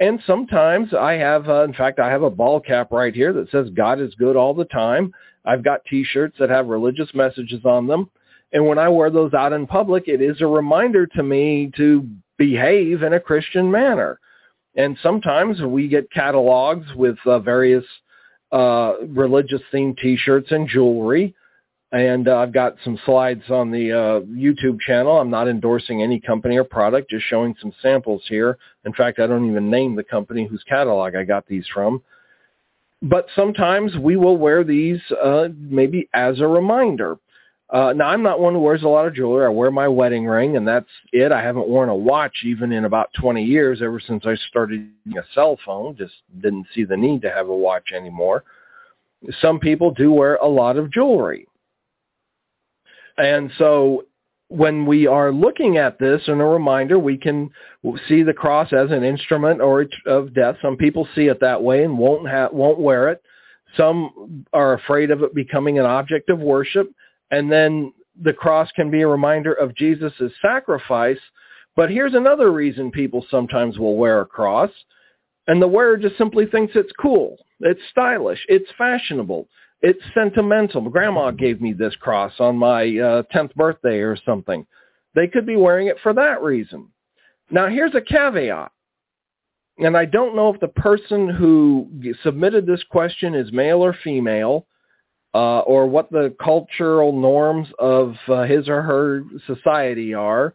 And 0.00 0.20
sometimes 0.26 0.94
I 0.94 1.14
have, 1.14 1.48
uh, 1.48 1.64
in 1.64 1.72
fact, 1.72 1.98
I 1.98 2.10
have 2.10 2.22
a 2.22 2.30
ball 2.30 2.60
cap 2.60 2.92
right 2.92 3.14
here 3.14 3.32
that 3.32 3.50
says 3.50 3.68
God 3.70 4.00
is 4.00 4.14
good 4.14 4.36
all 4.36 4.54
the 4.54 4.66
time. 4.66 5.12
I've 5.44 5.64
got 5.64 5.84
T-shirts 5.86 6.36
that 6.38 6.50
have 6.50 6.68
religious 6.68 7.08
messages 7.14 7.64
on 7.64 7.86
them. 7.86 8.10
And 8.52 8.66
when 8.66 8.78
I 8.78 8.88
wear 8.88 9.10
those 9.10 9.34
out 9.34 9.52
in 9.52 9.66
public, 9.66 10.08
it 10.08 10.22
is 10.22 10.40
a 10.40 10.46
reminder 10.46 11.06
to 11.06 11.22
me 11.22 11.70
to 11.76 12.08
behave 12.38 13.02
in 13.02 13.12
a 13.12 13.20
Christian 13.20 13.70
manner. 13.70 14.18
And 14.76 14.96
sometimes 15.02 15.60
we 15.60 15.88
get 15.88 16.10
catalogs 16.10 16.86
with 16.94 17.18
uh, 17.26 17.40
various 17.40 17.84
uh, 18.52 18.94
religious 19.08 19.60
themed 19.72 19.98
T-shirts 19.98 20.50
and 20.50 20.68
jewelry. 20.68 21.34
And 21.90 22.28
uh, 22.28 22.38
I've 22.38 22.52
got 22.52 22.76
some 22.84 22.98
slides 23.04 23.44
on 23.50 23.70
the 23.70 23.92
uh, 23.92 24.20
YouTube 24.20 24.78
channel. 24.80 25.18
I'm 25.18 25.30
not 25.30 25.48
endorsing 25.48 26.02
any 26.02 26.20
company 26.20 26.56
or 26.56 26.64
product, 26.64 27.10
just 27.10 27.24
showing 27.26 27.54
some 27.60 27.72
samples 27.80 28.22
here. 28.28 28.58
In 28.84 28.92
fact, 28.92 29.18
I 29.18 29.26
don't 29.26 29.50
even 29.50 29.70
name 29.70 29.96
the 29.96 30.04
company 30.04 30.46
whose 30.46 30.62
catalog 30.68 31.14
I 31.14 31.24
got 31.24 31.46
these 31.46 31.66
from. 31.72 32.02
But 33.00 33.26
sometimes 33.34 33.96
we 33.96 34.16
will 34.16 34.36
wear 34.36 34.64
these 34.64 35.00
uh, 35.22 35.48
maybe 35.56 36.08
as 36.12 36.40
a 36.40 36.46
reminder. 36.46 37.18
Uh, 37.70 37.92
now, 37.94 38.08
I'm 38.08 38.22
not 38.22 38.40
one 38.40 38.54
who 38.54 38.60
wears 38.60 38.82
a 38.82 38.88
lot 38.88 39.06
of 39.06 39.14
jewelry. 39.14 39.44
I 39.44 39.50
wear 39.50 39.70
my 39.70 39.88
wedding 39.88 40.26
ring, 40.26 40.56
and 40.56 40.66
that's 40.66 40.88
it. 41.12 41.32
I 41.32 41.42
haven't 41.42 41.68
worn 41.68 41.90
a 41.90 41.94
watch 41.94 42.32
even 42.44 42.72
in 42.72 42.86
about 42.86 43.10
20 43.20 43.44
years, 43.44 43.82
ever 43.82 44.00
since 44.00 44.24
I 44.24 44.36
started 44.48 44.88
using 45.04 45.18
a 45.18 45.34
cell 45.34 45.58
phone. 45.66 45.94
Just 45.94 46.14
didn't 46.40 46.66
see 46.74 46.84
the 46.84 46.96
need 46.96 47.20
to 47.22 47.30
have 47.30 47.48
a 47.48 47.54
watch 47.54 47.92
anymore. 47.94 48.44
Some 49.42 49.58
people 49.58 49.90
do 49.90 50.12
wear 50.12 50.36
a 50.36 50.48
lot 50.48 50.78
of 50.78 50.90
jewelry. 50.90 51.46
And 53.18 53.50
so 53.58 54.04
when 54.48 54.86
we 54.86 55.06
are 55.06 55.30
looking 55.30 55.76
at 55.76 55.98
this 55.98 56.22
and 56.26 56.40
a 56.40 56.44
reminder, 56.44 56.98
we 56.98 57.18
can 57.18 57.50
see 58.08 58.22
the 58.22 58.32
cross 58.32 58.72
as 58.72 58.90
an 58.90 59.04
instrument 59.04 59.60
or 59.60 59.86
of 60.06 60.32
death. 60.34 60.56
Some 60.62 60.76
people 60.76 61.06
see 61.14 61.26
it 61.26 61.40
that 61.40 61.62
way 61.62 61.84
and 61.84 61.98
won't 61.98 62.28
ha- 62.28 62.48
won't 62.50 62.78
wear 62.78 63.10
it. 63.10 63.22
Some 63.76 64.46
are 64.54 64.72
afraid 64.72 65.10
of 65.10 65.22
it 65.22 65.34
becoming 65.34 65.78
an 65.78 65.84
object 65.84 66.30
of 66.30 66.38
worship. 66.38 66.90
And 67.30 67.50
then 67.50 67.92
the 68.22 68.32
cross 68.32 68.70
can 68.72 68.90
be 68.90 69.02
a 69.02 69.08
reminder 69.08 69.52
of 69.52 69.74
Jesus' 69.76 70.32
sacrifice. 70.42 71.18
But 71.76 71.90
here's 71.90 72.14
another 72.14 72.52
reason 72.52 72.90
people 72.90 73.24
sometimes 73.30 73.78
will 73.78 73.96
wear 73.96 74.20
a 74.20 74.26
cross. 74.26 74.70
And 75.46 75.62
the 75.62 75.68
wearer 75.68 75.96
just 75.96 76.18
simply 76.18 76.46
thinks 76.46 76.74
it's 76.76 76.92
cool. 77.00 77.38
It's 77.60 77.80
stylish. 77.90 78.44
It's 78.48 78.68
fashionable. 78.76 79.48
It's 79.80 80.02
sentimental. 80.12 80.88
Grandma 80.90 81.30
gave 81.30 81.60
me 81.60 81.72
this 81.72 81.94
cross 81.96 82.32
on 82.38 82.56
my 82.56 82.82
uh, 82.82 83.22
10th 83.34 83.54
birthday 83.54 83.98
or 83.98 84.16
something. 84.26 84.66
They 85.14 85.28
could 85.28 85.46
be 85.46 85.56
wearing 85.56 85.86
it 85.86 85.96
for 86.02 86.12
that 86.14 86.42
reason. 86.42 86.88
Now, 87.50 87.68
here's 87.68 87.94
a 87.94 88.00
caveat. 88.00 88.72
And 89.78 89.96
I 89.96 90.04
don't 90.04 90.34
know 90.34 90.52
if 90.52 90.60
the 90.60 90.68
person 90.68 91.28
who 91.28 91.88
submitted 92.24 92.66
this 92.66 92.82
question 92.90 93.34
is 93.34 93.52
male 93.52 93.84
or 93.84 93.96
female, 94.04 94.66
uh, 95.38 95.60
or 95.60 95.86
what 95.86 96.10
the 96.10 96.34
cultural 96.42 97.12
norms 97.12 97.68
of 97.78 98.16
uh, 98.26 98.42
his 98.42 98.68
or 98.68 98.82
her 98.82 99.22
society 99.46 100.12
are. 100.12 100.52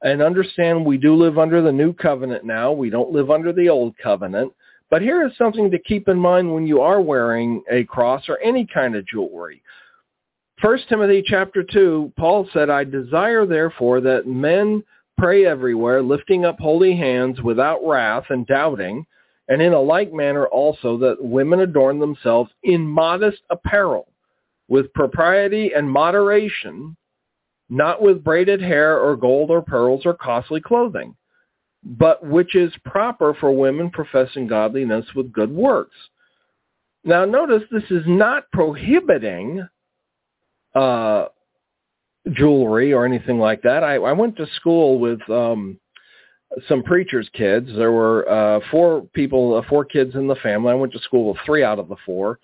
And 0.00 0.22
understand 0.22 0.86
we 0.86 0.96
do 0.96 1.14
live 1.14 1.38
under 1.38 1.60
the 1.60 1.70
new 1.70 1.92
covenant 1.92 2.42
now. 2.42 2.72
We 2.72 2.88
don't 2.88 3.12
live 3.12 3.30
under 3.30 3.52
the 3.52 3.68
old 3.68 3.94
covenant. 4.02 4.54
But 4.90 5.02
here 5.02 5.26
is 5.26 5.36
something 5.36 5.70
to 5.70 5.78
keep 5.78 6.08
in 6.08 6.18
mind 6.18 6.52
when 6.52 6.66
you 6.66 6.80
are 6.80 7.02
wearing 7.02 7.62
a 7.70 7.84
cross 7.84 8.26
or 8.26 8.38
any 8.38 8.66
kind 8.72 8.96
of 8.96 9.06
jewelry. 9.06 9.62
First 10.62 10.88
Timothy 10.88 11.22
chapter 11.26 11.62
2, 11.62 12.14
Paul 12.16 12.48
said, 12.54 12.70
I 12.70 12.84
desire 12.84 13.44
therefore 13.44 14.00
that 14.00 14.26
men 14.26 14.82
pray 15.18 15.44
everywhere, 15.44 16.02
lifting 16.02 16.46
up 16.46 16.58
holy 16.58 16.96
hands 16.96 17.42
without 17.42 17.86
wrath 17.86 18.24
and 18.30 18.46
doubting, 18.46 19.04
and 19.48 19.60
in 19.60 19.74
a 19.74 19.80
like 19.80 20.10
manner 20.10 20.46
also 20.46 20.96
that 20.98 21.22
women 21.22 21.60
adorn 21.60 21.98
themselves 22.00 22.50
in 22.62 22.86
modest 22.86 23.42
apparel, 23.50 24.11
with 24.72 24.92
propriety 24.94 25.72
and 25.74 25.90
moderation, 25.90 26.96
not 27.68 28.00
with 28.00 28.24
braided 28.24 28.60
hair 28.60 28.98
or 28.98 29.16
gold 29.16 29.50
or 29.50 29.62
pearls 29.62 30.02
or 30.04 30.14
costly 30.14 30.60
clothing 30.60 31.14
but 31.82 32.24
which 32.24 32.54
is 32.54 32.72
proper 32.84 33.34
for 33.34 33.52
women 33.52 33.90
professing 33.90 34.46
godliness 34.46 35.04
with 35.14 35.32
good 35.32 35.50
works. 35.50 35.96
Now 37.04 37.24
notice 37.24 37.62
this 37.70 37.90
is 37.90 38.04
not 38.06 38.44
prohibiting 38.52 39.66
uh, 40.74 41.26
jewelry 42.32 42.92
or 42.92 43.04
anything 43.04 43.38
like 43.38 43.62
that. 43.62 43.82
I, 43.82 43.96
I 43.96 44.12
went 44.12 44.36
to 44.36 44.46
school 44.54 45.00
with 45.00 45.20
um, 45.28 45.78
some 46.68 46.84
preachers' 46.84 47.28
kids. 47.32 47.68
There 47.76 47.90
were 47.90 48.28
uh, 48.28 48.60
four 48.70 49.02
people, 49.12 49.56
uh, 49.56 49.68
four 49.68 49.84
kids 49.84 50.14
in 50.14 50.28
the 50.28 50.36
family. 50.36 50.70
I 50.70 50.76
went 50.76 50.92
to 50.92 51.00
school 51.00 51.32
with 51.32 51.38
three 51.44 51.64
out 51.64 51.80
of 51.80 51.88
the 51.88 51.96
four. 52.06 52.38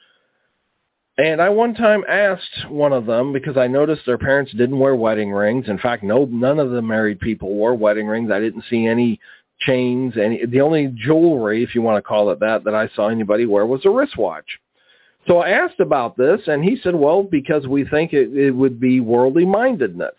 And 1.19 1.43
I 1.43 1.49
one 1.49 1.75
time 1.75 2.05
asked 2.09 2.71
one 2.71 2.93
of 2.93 3.05
them 3.05 3.33
because 3.33 3.57
I 3.57 3.67
noticed 3.67 4.03
their 4.07 4.19
parents 4.19 4.53
didn't 4.53 4.79
wear 4.79 4.95
wedding 4.95 5.33
rings. 5.33 5.69
In 5.69 5.77
fact, 5.79 6.05
no, 6.05 6.27
none 6.27 6.61
of 6.61 6.71
the 6.71 6.81
married 6.81 7.19
people 7.19 7.53
wore 7.53 7.75
wedding 7.75 8.07
rings. 8.07 8.31
I 8.31 8.39
didn't 8.39 8.65
see 8.71 8.87
any 8.87 9.19
chains. 9.59 10.15
Any 10.17 10.47
the 10.47 10.61
only 10.61 10.95
jewelry, 10.97 11.65
if 11.65 11.75
you 11.75 11.83
want 11.83 11.97
to 11.97 12.09
call 12.09 12.31
it 12.31 12.39
that, 12.39 12.63
that 12.63 12.75
I 12.75 12.89
saw 12.95 13.09
anybody 13.09 13.47
wear 13.47 13.67
was 13.67 13.85
a 13.85 13.91
wristwatch. 13.91 14.47
So 15.27 15.39
I 15.39 15.51
asked 15.51 15.81
about 15.81 16.17
this, 16.17 16.41
and 16.47 16.63
he 16.63 16.79
said, 16.83 16.95
"Well, 16.95 17.25
because 17.25 17.67
we 17.67 17.85
think 17.85 18.13
it, 18.13 18.33
it 18.37 18.53
would 18.53 18.79
be 18.79 19.01
worldly 19.01 19.45
mindedness." 19.45 20.15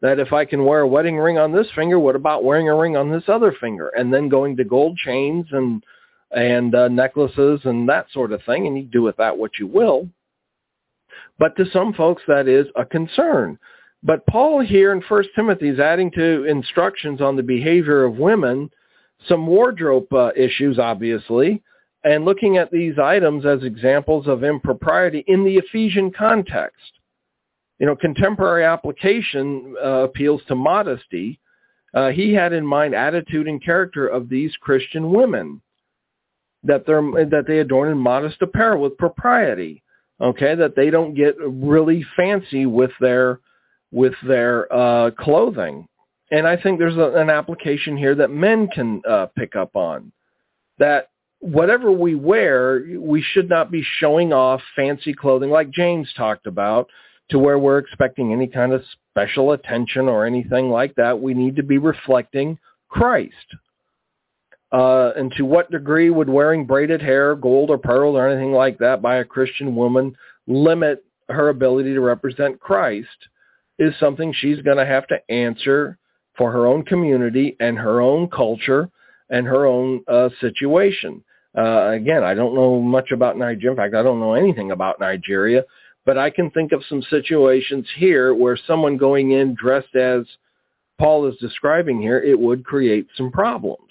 That 0.00 0.18
if 0.18 0.32
I 0.32 0.46
can 0.46 0.64
wear 0.64 0.80
a 0.80 0.88
wedding 0.88 1.18
ring 1.18 1.38
on 1.38 1.52
this 1.52 1.66
finger, 1.74 1.98
what 1.98 2.16
about 2.16 2.44
wearing 2.44 2.70
a 2.70 2.74
ring 2.74 2.96
on 2.96 3.10
this 3.10 3.28
other 3.28 3.52
finger, 3.60 3.88
and 3.88 4.14
then 4.14 4.30
going 4.30 4.56
to 4.56 4.64
gold 4.64 4.96
chains 4.96 5.46
and 5.52 5.84
and 6.30 6.74
uh, 6.74 6.88
necklaces 6.88 7.60
and 7.64 7.86
that 7.90 8.06
sort 8.12 8.32
of 8.32 8.42
thing, 8.44 8.66
and 8.66 8.78
you 8.78 8.84
do 8.84 9.02
with 9.02 9.16
that 9.18 9.36
what 9.36 9.58
you 9.58 9.66
will. 9.66 10.08
But 11.38 11.56
to 11.56 11.64
some 11.72 11.92
folks, 11.92 12.22
that 12.26 12.48
is 12.48 12.66
a 12.76 12.84
concern. 12.84 13.58
But 14.02 14.26
Paul 14.26 14.60
here 14.60 14.92
in 14.92 15.02
1 15.06 15.24
Timothy 15.34 15.68
is 15.68 15.80
adding 15.80 16.10
to 16.12 16.44
instructions 16.44 17.20
on 17.20 17.36
the 17.36 17.42
behavior 17.42 18.04
of 18.04 18.18
women 18.18 18.70
some 19.28 19.46
wardrobe 19.46 20.12
uh, 20.12 20.30
issues, 20.36 20.78
obviously, 20.78 21.62
and 22.04 22.24
looking 22.24 22.56
at 22.56 22.70
these 22.70 22.98
items 22.98 23.44
as 23.44 23.64
examples 23.64 24.28
of 24.28 24.44
impropriety 24.44 25.24
in 25.26 25.44
the 25.44 25.56
Ephesian 25.56 26.12
context. 26.12 26.92
You 27.80 27.86
know, 27.86 27.96
contemporary 27.96 28.64
application 28.64 29.74
uh, 29.82 30.04
appeals 30.04 30.42
to 30.48 30.54
modesty. 30.54 31.40
Uh, 31.94 32.10
he 32.10 32.32
had 32.32 32.52
in 32.52 32.64
mind 32.66 32.94
attitude 32.94 33.48
and 33.48 33.62
character 33.62 34.06
of 34.06 34.28
these 34.28 34.54
Christian 34.60 35.10
women, 35.10 35.60
that, 36.64 36.86
that 36.86 37.44
they 37.46 37.58
adorn 37.58 37.90
in 37.90 37.98
modest 37.98 38.42
apparel 38.42 38.80
with 38.80 38.98
propriety 38.98 39.82
okay, 40.20 40.54
that 40.54 40.76
they 40.76 40.90
don't 40.90 41.14
get 41.14 41.36
really 41.38 42.04
fancy 42.16 42.66
with 42.66 42.90
their 43.00 43.40
with 43.90 44.14
their 44.26 44.72
uh, 44.72 45.10
clothing. 45.12 45.86
And 46.30 46.46
I 46.46 46.60
think 46.60 46.78
there's 46.78 46.96
a, 46.96 47.12
an 47.14 47.30
application 47.30 47.96
here 47.96 48.14
that 48.16 48.30
men 48.30 48.68
can 48.68 49.00
uh, 49.08 49.26
pick 49.36 49.56
up 49.56 49.74
on. 49.76 50.12
That 50.78 51.08
whatever 51.40 51.90
we 51.90 52.14
wear, 52.14 52.84
we 52.98 53.22
should 53.22 53.48
not 53.48 53.70
be 53.70 53.84
showing 53.98 54.32
off 54.32 54.60
fancy 54.76 55.14
clothing 55.14 55.50
like 55.50 55.70
James 55.70 56.12
talked 56.16 56.46
about 56.46 56.88
to 57.30 57.38
where 57.38 57.58
we're 57.58 57.78
expecting 57.78 58.32
any 58.32 58.46
kind 58.46 58.72
of 58.72 58.82
special 59.10 59.52
attention 59.52 60.08
or 60.08 60.26
anything 60.26 60.70
like 60.70 60.94
that. 60.96 61.20
We 61.20 61.34
need 61.34 61.56
to 61.56 61.62
be 61.62 61.78
reflecting 61.78 62.58
Christ. 62.88 63.34
Uh, 64.70 65.12
and 65.16 65.32
to 65.32 65.44
what 65.44 65.70
degree 65.70 66.10
would 66.10 66.28
wearing 66.28 66.66
braided 66.66 67.00
hair, 67.00 67.34
gold 67.34 67.70
or 67.70 67.78
pearl 67.78 68.16
or 68.16 68.28
anything 68.28 68.52
like 68.52 68.78
that 68.78 69.00
by 69.00 69.16
a 69.16 69.24
Christian 69.24 69.74
woman 69.74 70.14
limit 70.46 71.04
her 71.28 71.48
ability 71.48 71.94
to 71.94 72.00
represent 72.00 72.60
Christ 72.60 73.08
is 73.78 73.94
something 73.98 74.32
she's 74.32 74.60
going 74.60 74.76
to 74.76 74.86
have 74.86 75.06
to 75.06 75.30
answer 75.30 75.98
for 76.36 76.52
her 76.52 76.66
own 76.66 76.84
community 76.84 77.56
and 77.60 77.78
her 77.78 78.00
own 78.00 78.28
culture 78.28 78.90
and 79.30 79.46
her 79.46 79.66
own 79.66 80.02
uh, 80.08 80.28
situation. 80.40 81.22
Uh, 81.56 81.90
again, 81.90 82.22
I 82.22 82.34
don't 82.34 82.54
know 82.54 82.80
much 82.80 83.10
about 83.10 83.38
Nigeria. 83.38 83.70
In 83.70 83.76
fact, 83.76 83.94
I 83.94 84.02
don't 84.02 84.20
know 84.20 84.34
anything 84.34 84.70
about 84.70 85.00
Nigeria, 85.00 85.64
but 86.06 86.16
I 86.18 86.30
can 86.30 86.50
think 86.50 86.72
of 86.72 86.84
some 86.88 87.02
situations 87.10 87.86
here 87.96 88.34
where 88.34 88.58
someone 88.66 88.96
going 88.96 89.32
in 89.32 89.54
dressed 89.54 89.94
as 89.96 90.24
Paul 90.98 91.26
is 91.26 91.36
describing 91.38 92.00
here, 92.00 92.18
it 92.18 92.38
would 92.38 92.64
create 92.64 93.06
some 93.16 93.30
problems. 93.30 93.87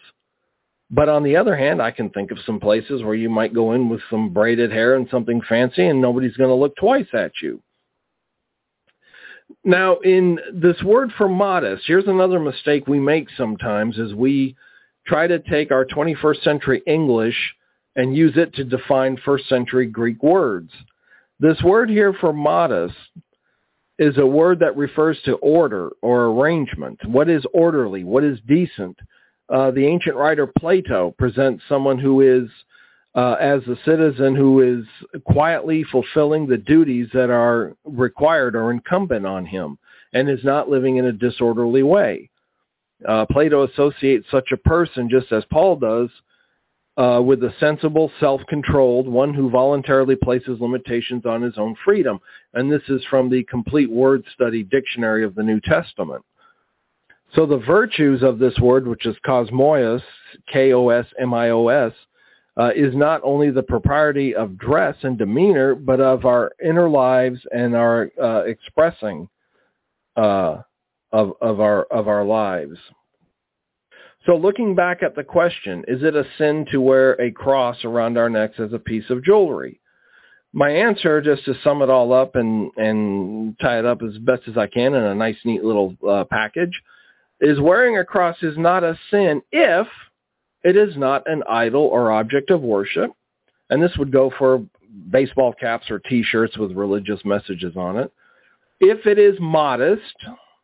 But 0.89 1.09
on 1.09 1.23
the 1.23 1.35
other 1.35 1.55
hand, 1.55 1.81
I 1.81 1.91
can 1.91 2.09
think 2.09 2.31
of 2.31 2.39
some 2.45 2.59
places 2.59 3.03
where 3.03 3.15
you 3.15 3.29
might 3.29 3.53
go 3.53 3.73
in 3.73 3.89
with 3.89 4.01
some 4.09 4.29
braided 4.33 4.71
hair 4.71 4.95
and 4.95 5.07
something 5.09 5.41
fancy 5.41 5.85
and 5.85 6.01
nobody's 6.01 6.38
going 6.38 6.49
to 6.49 6.55
look 6.55 6.75
twice 6.77 7.07
at 7.13 7.31
you. 7.41 7.61
Now, 9.63 9.97
in 9.97 10.39
this 10.53 10.81
word 10.83 11.11
for 11.17 11.27
modest, 11.27 11.83
here's 11.88 12.07
another 12.07 12.39
mistake 12.39 12.88
we 12.88 12.99
make 12.99 13.27
sometimes 13.38 13.97
is 13.97 14.13
we 14.13 14.55
try 15.05 15.27
to 15.27 15.39
take 15.39 15.71
our 15.71 15.85
21st 15.85 16.43
century 16.43 16.81
English 16.85 17.35
and 17.95 18.15
use 18.15 18.33
it 18.38 18.53
to 18.53 18.63
define 18.63 19.17
first 19.25 19.47
century 19.49 19.88
Greek 19.88 20.21
words. 20.21 20.71
This 21.39 21.61
word 21.63 21.89
here 21.89 22.13
for 22.13 22.33
modest 22.33 22.95
is 23.99 24.17
a 24.17 24.25
word 24.25 24.59
that 24.59 24.77
refers 24.77 25.19
to 25.25 25.35
order 25.35 25.89
or 26.01 26.25
arrangement. 26.25 26.99
What 27.05 27.29
is 27.29 27.43
orderly? 27.53 28.03
What 28.03 28.23
is 28.23 28.39
decent? 28.47 28.97
Uh, 29.49 29.71
the 29.71 29.85
ancient 29.85 30.15
writer 30.15 30.47
Plato 30.47 31.13
presents 31.17 31.63
someone 31.69 31.97
who 31.97 32.21
is 32.21 32.49
uh, 33.15 33.35
as 33.39 33.61
a 33.63 33.77
citizen 33.85 34.35
who 34.35 34.61
is 34.61 34.85
quietly 35.23 35.83
fulfilling 35.91 36.45
the 36.45 36.57
duties 36.57 37.07
that 37.13 37.29
are 37.29 37.73
required 37.83 38.55
or 38.55 38.71
incumbent 38.71 39.25
on 39.25 39.45
him 39.45 39.77
and 40.13 40.29
is 40.29 40.43
not 40.43 40.69
living 40.69 40.97
in 40.97 41.05
a 41.05 41.11
disorderly 41.11 41.83
way. 41.83 42.29
Uh, 43.07 43.25
Plato 43.25 43.67
associates 43.67 44.27
such 44.29 44.51
a 44.51 44.57
person, 44.57 45.09
just 45.09 45.31
as 45.31 45.43
Paul 45.51 45.77
does, 45.77 46.09
uh, 46.97 47.21
with 47.21 47.43
a 47.43 47.53
sensible, 47.59 48.11
self-controlled, 48.19 49.07
one 49.07 49.33
who 49.33 49.49
voluntarily 49.49 50.15
places 50.15 50.59
limitations 50.59 51.25
on 51.25 51.41
his 51.41 51.57
own 51.57 51.75
freedom. 51.85 52.19
And 52.53 52.71
this 52.71 52.81
is 52.89 53.03
from 53.09 53.29
the 53.29 53.43
Complete 53.43 53.89
Word 53.89 54.23
Study 54.33 54.63
Dictionary 54.63 55.23
of 55.23 55.35
the 55.35 55.43
New 55.43 55.59
Testament. 55.61 56.23
So 57.36 57.45
the 57.45 57.57
virtues 57.57 58.23
of 58.23 58.39
this 58.39 58.57
word, 58.59 58.88
which 58.88 59.05
is 59.05 59.15
kosmios, 59.25 60.01
K-O-S-M-I-O-S, 60.51 61.93
uh, 62.57 62.71
is 62.75 62.95
not 62.95 63.21
only 63.23 63.51
the 63.51 63.63
propriety 63.63 64.34
of 64.34 64.57
dress 64.57 64.95
and 65.03 65.17
demeanor, 65.17 65.75
but 65.75 65.99
of 65.99 66.25
our 66.25 66.51
inner 66.63 66.89
lives 66.89 67.39
and 67.51 67.75
our 67.75 68.09
uh, 68.21 68.43
expressing 68.45 69.30
uh, 70.15 70.57
of, 71.11 71.34
of 71.41 71.59
our 71.59 71.84
of 71.84 72.07
our 72.07 72.25
lives. 72.25 72.78
So 74.25 74.36
looking 74.36 74.75
back 74.75 75.03
at 75.03 75.15
the 75.15 75.23
question, 75.23 75.86
is 75.88 76.03
it 76.03 76.15
a 76.15 76.25
sin 76.38 76.65
to 76.71 76.82
wear 76.82 77.13
a 77.13 77.32
cross 77.32 77.86
around 77.86 78.17
our 78.17 78.30
necks 78.30 78.59
as 78.59 78.73
a 78.73 78.80
piece 78.80 79.09
of 79.09 79.23
jewelry? 79.23 79.80
My 80.51 80.69
answer, 80.69 81.21
just 81.21 81.45
to 81.45 81.53
sum 81.63 81.82
it 81.82 81.89
all 81.89 82.11
up 82.11 82.36
and, 82.36 82.71
and 82.75 83.57
tie 83.59 83.80
it 83.80 83.86
up 83.86 84.01
as 84.01 84.17
best 84.17 84.41
as 84.47 84.57
I 84.57 84.67
can 84.67 84.95
in 84.95 85.03
a 85.03 85.15
nice, 85.15 85.38
neat 85.45 85.63
little 85.63 85.95
uh, 86.05 86.25
package, 86.30 86.71
is 87.41 87.59
wearing 87.59 87.97
a 87.97 88.05
cross 88.05 88.38
is 88.41 88.57
not 88.57 88.83
a 88.83 88.97
sin 89.11 89.41
if 89.51 89.88
it 90.63 90.75
is 90.75 90.97
not 90.97 91.23
an 91.29 91.43
idol 91.47 91.83
or 91.83 92.11
object 92.11 92.49
of 92.49 92.61
worship. 92.61 93.11
And 93.69 93.81
this 93.81 93.95
would 93.97 94.11
go 94.11 94.31
for 94.38 94.65
baseball 95.11 95.53
caps 95.53 95.89
or 95.89 95.99
T-shirts 95.99 96.57
with 96.57 96.71
religious 96.71 97.19
messages 97.25 97.75
on 97.75 97.97
it. 97.97 98.11
If 98.79 99.05
it 99.05 99.19
is 99.19 99.35
modest, 99.39 100.15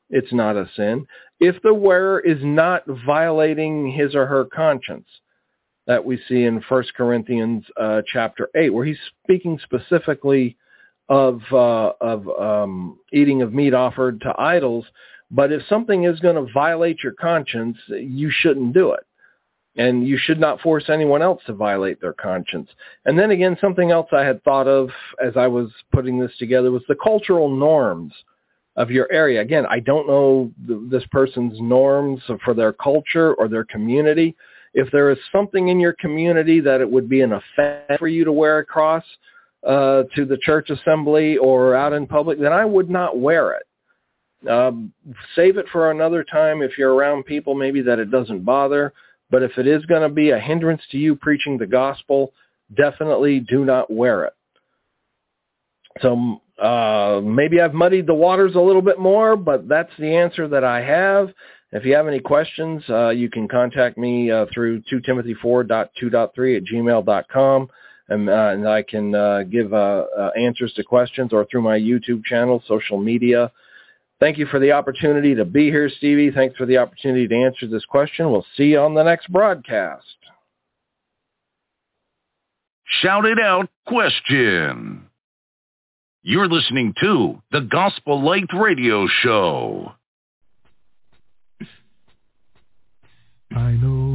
it's 0.10 0.34
not 0.34 0.56
a 0.56 0.70
sin. 0.76 1.06
If 1.40 1.62
the 1.62 1.74
wearer 1.74 2.20
is 2.20 2.38
not 2.42 2.84
violating 3.06 3.92
his 3.92 4.16
or 4.16 4.26
her 4.26 4.46
conscience, 4.46 5.08
that 5.88 6.04
we 6.04 6.20
see 6.30 6.44
in 6.44 6.62
1 6.68 6.84
Corinthians 6.96 7.66
uh, 7.80 8.02
chapter 8.08 8.50
8, 8.56 8.70
where 8.70 8.86
he's 8.86 9.00
speaking 9.24 9.60
specifically 9.64 10.56
of, 11.10 11.42
uh, 11.52 11.92
of 12.00 12.28
um, 12.40 13.00
eating 13.12 13.42
of 13.42 13.54
meat 13.54 13.74
offered 13.74 14.22
to 14.22 14.34
idols. 14.40 14.86
But 15.34 15.52
if 15.52 15.62
something 15.68 16.06
is 16.06 16.20
going 16.20 16.36
to 16.36 16.54
violate 16.54 17.04
your 17.04 17.14
conscience, 17.14 17.78
you 17.90 18.32
shouldn't 18.32 18.74
do 18.74 18.94
it 18.94 19.06
and 19.76 20.08
you 20.08 20.18
should 20.18 20.40
not 20.40 20.62
force 20.62 20.86
anyone 20.90 21.22
else 21.22 21.42
to 21.48 21.54
violate 21.54 22.00
their 22.00 22.14
conscience. 22.14 22.70
And 23.06 23.18
then 23.18 23.32
again, 23.32 23.58
something 23.60 23.92
else 23.92 24.08
I 24.12 24.24
had 24.24 24.44
thought 24.44 24.68
of 24.68 24.90
as 25.24 25.36
I 25.36 25.48
was 25.48 25.72
putting 25.92 26.20
this 26.20 26.32
together 26.38 26.72
was 26.72 26.84
the 26.88 26.96
cultural 26.96 27.50
norms 27.50 28.14
of 28.76 28.92
your 28.92 29.12
area. 29.12 29.42
Again, 29.42 29.66
I 29.68 29.80
don't 29.80 30.08
know 30.08 30.52
this 30.90 31.04
person's 31.12 31.60
norms 31.60 32.22
for 32.44 32.54
their 32.54 32.74
culture 32.74 33.34
or 33.36 33.48
their 33.48 33.66
community. 33.66 34.36
If 34.74 34.92
there 34.92 35.12
is 35.12 35.18
something 35.32 35.68
in 35.68 35.80
your 35.80 35.94
community 35.94 36.60
that 36.62 36.82
it 36.82 36.90
would 36.90 37.10
be 37.10 37.22
an 37.22 37.34
offense 37.34 38.00
for 38.00 38.08
you 38.08 38.26
to 38.26 38.32
wear 38.32 38.60
a 38.60 38.66
cross 38.66 39.04
uh, 39.68 40.04
to 40.16 40.26
the 40.26 40.38
church 40.42 40.70
assembly 40.70 41.38
or 41.38 41.76
out 41.76 41.94
in 41.94 42.06
public, 42.06 42.40
then 42.40 42.54
I 42.54 42.66
would 42.66 42.90
not 42.90 43.20
wear 43.20 43.54
it. 43.54 43.64
Um, 44.50 44.94
save 45.36 45.58
it 45.58 45.68
for 45.72 45.92
another 45.92 46.24
time 46.24 46.62
if 46.62 46.78
you're 46.78 46.94
around 46.94 47.24
people 47.24 47.56
maybe 47.56 47.82
that 47.84 48.00
it 48.00 48.12
doesn't 48.12 48.44
bother 48.44 48.94
but 49.34 49.42
if 49.42 49.58
it 49.58 49.66
is 49.66 49.84
going 49.88 50.04
to 50.04 50.10
be 50.10 50.30
a 50.30 50.38
hindrance 50.38 50.84
to 50.92 50.98
you 51.00 51.16
preaching 51.16 51.58
the 51.58 51.66
gospel, 51.66 52.34
definitely 52.78 53.40
do 53.40 53.66
not 53.66 53.92
wear 53.92 54.26
it. 54.26 54.34
So 56.04 56.40
uh, 56.62 57.20
maybe 57.24 57.60
I've 57.60 57.74
muddied 57.74 58.06
the 58.06 58.14
waters 58.14 58.54
a 58.54 58.60
little 58.60 58.84
bit 58.84 59.00
more, 59.00 59.36
but 59.36 59.68
that's 59.68 59.90
the 59.98 60.16
answer 60.16 60.48
that 60.50 60.64
I 60.64 60.82
have. 60.82 61.34
If 61.72 61.84
you 61.84 61.96
have 61.96 62.08
any 62.08 62.20
questions, 62.20 62.84
uh, 62.88 63.10
you 63.10 63.28
can 63.28 63.48
contact 63.48 63.98
me 63.98 64.30
uh, 64.30 64.46
through 64.54 64.84
2timothy4.2.3 64.84 66.58
at 66.58 66.64
gmail.com, 66.64 67.70
and, 68.10 68.30
uh, 68.30 68.34
and 68.54 68.70
I 68.70 68.84
can 68.84 69.16
uh, 69.16 69.44
give 69.50 69.74
uh, 69.74 70.06
uh, 70.16 70.30
answers 70.38 70.74
to 70.74 70.84
questions 70.84 71.34
or 71.34 71.48
through 71.50 71.64
my 71.64 71.80
YouTube 71.80 72.24
channel, 72.24 72.62
social 72.68 73.00
media, 73.00 73.52
Thank 74.24 74.38
you 74.38 74.46
for 74.46 74.58
the 74.58 74.72
opportunity 74.72 75.36
to 75.36 75.44
be 75.44 75.66
here, 75.66 75.90
Stevie. 75.98 76.32
Thanks 76.32 76.56
for 76.56 76.66
the 76.66 76.78
opportunity 76.78 77.28
to 77.28 77.36
answer 77.36 77.68
this 77.68 77.84
question. 77.84 78.32
We'll 78.32 78.46
see 78.56 78.68
you 78.68 78.80
on 78.80 78.94
the 78.94 79.04
next 79.04 79.30
broadcast. 79.30 80.06
Shout 83.02 83.26
it 83.26 83.38
out 83.38 83.70
question. 83.86 85.08
You're 86.22 86.48
listening 86.48 86.94
to 87.02 87.42
the 87.52 87.60
Gospel 87.60 88.24
Light 88.24 88.48
Radio 88.58 89.08
Show. 89.08 89.92
I 93.52 93.72
know. 93.72 94.13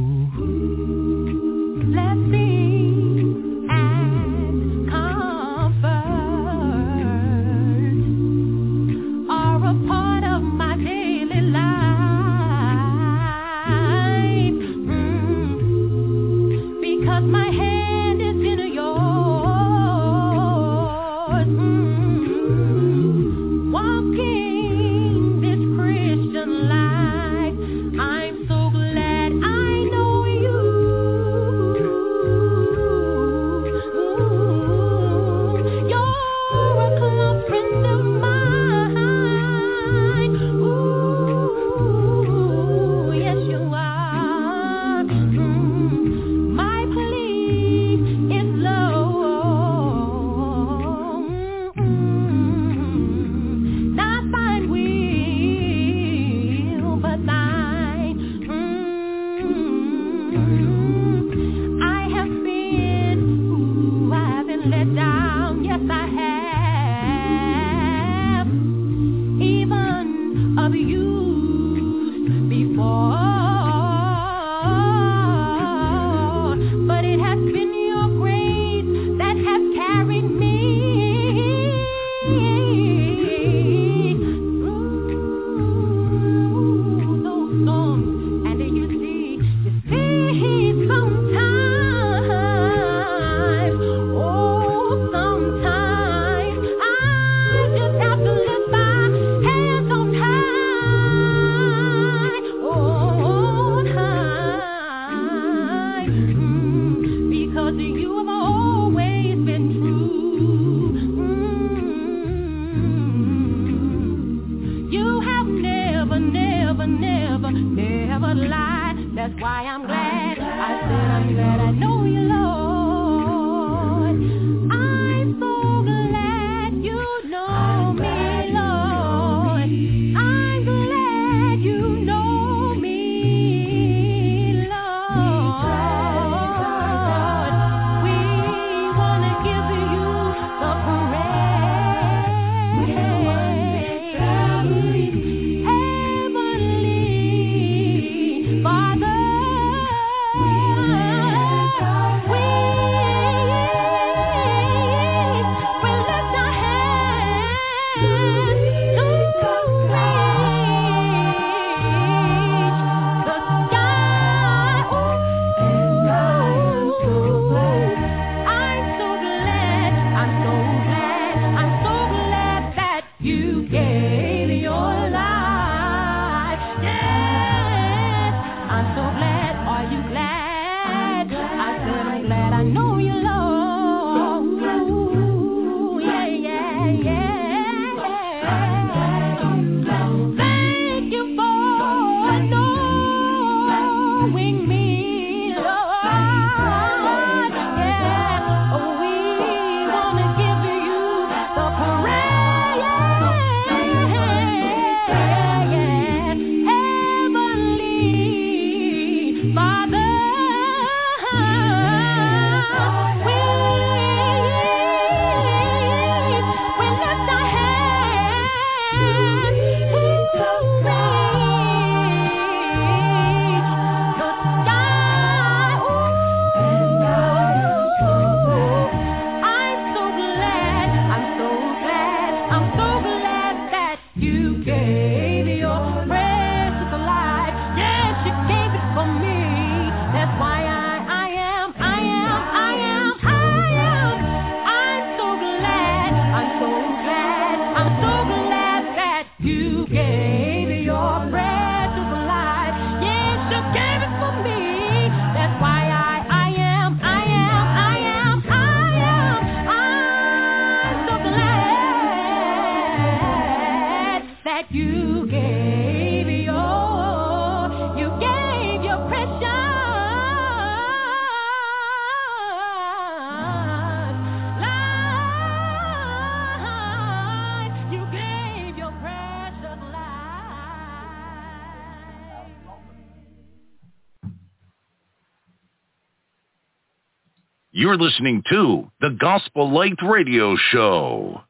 You're 287.89 287.97
listening 287.97 288.43
to 288.51 288.85
the 289.01 289.17
Gospel 289.19 289.73
Light 289.73 289.97
Radio 290.07 290.55
Show. 290.71 291.41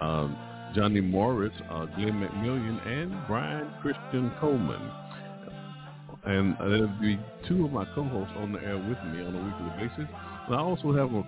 um, 0.00 0.36
Johnny 0.74 1.00
Morris, 1.00 1.52
uh, 1.70 1.86
Glenn 1.86 2.20
McMillian, 2.20 2.86
and 2.86 3.14
Brian 3.26 3.70
Christian 3.82 4.30
Coleman. 4.40 4.90
And 6.24 6.56
there'll 6.58 6.86
be 7.00 7.18
two 7.48 7.64
of 7.64 7.72
my 7.72 7.84
co-hosts 7.94 8.32
on 8.38 8.52
the 8.52 8.60
air 8.60 8.76
with 8.76 8.98
me 9.12 9.22
on 9.22 9.34
a 9.34 9.44
weekly 9.44 9.86
basis. 9.86 10.10
And 10.46 10.54
I 10.54 10.60
also 10.60 10.92
have 10.94 11.12
a, 11.12 11.24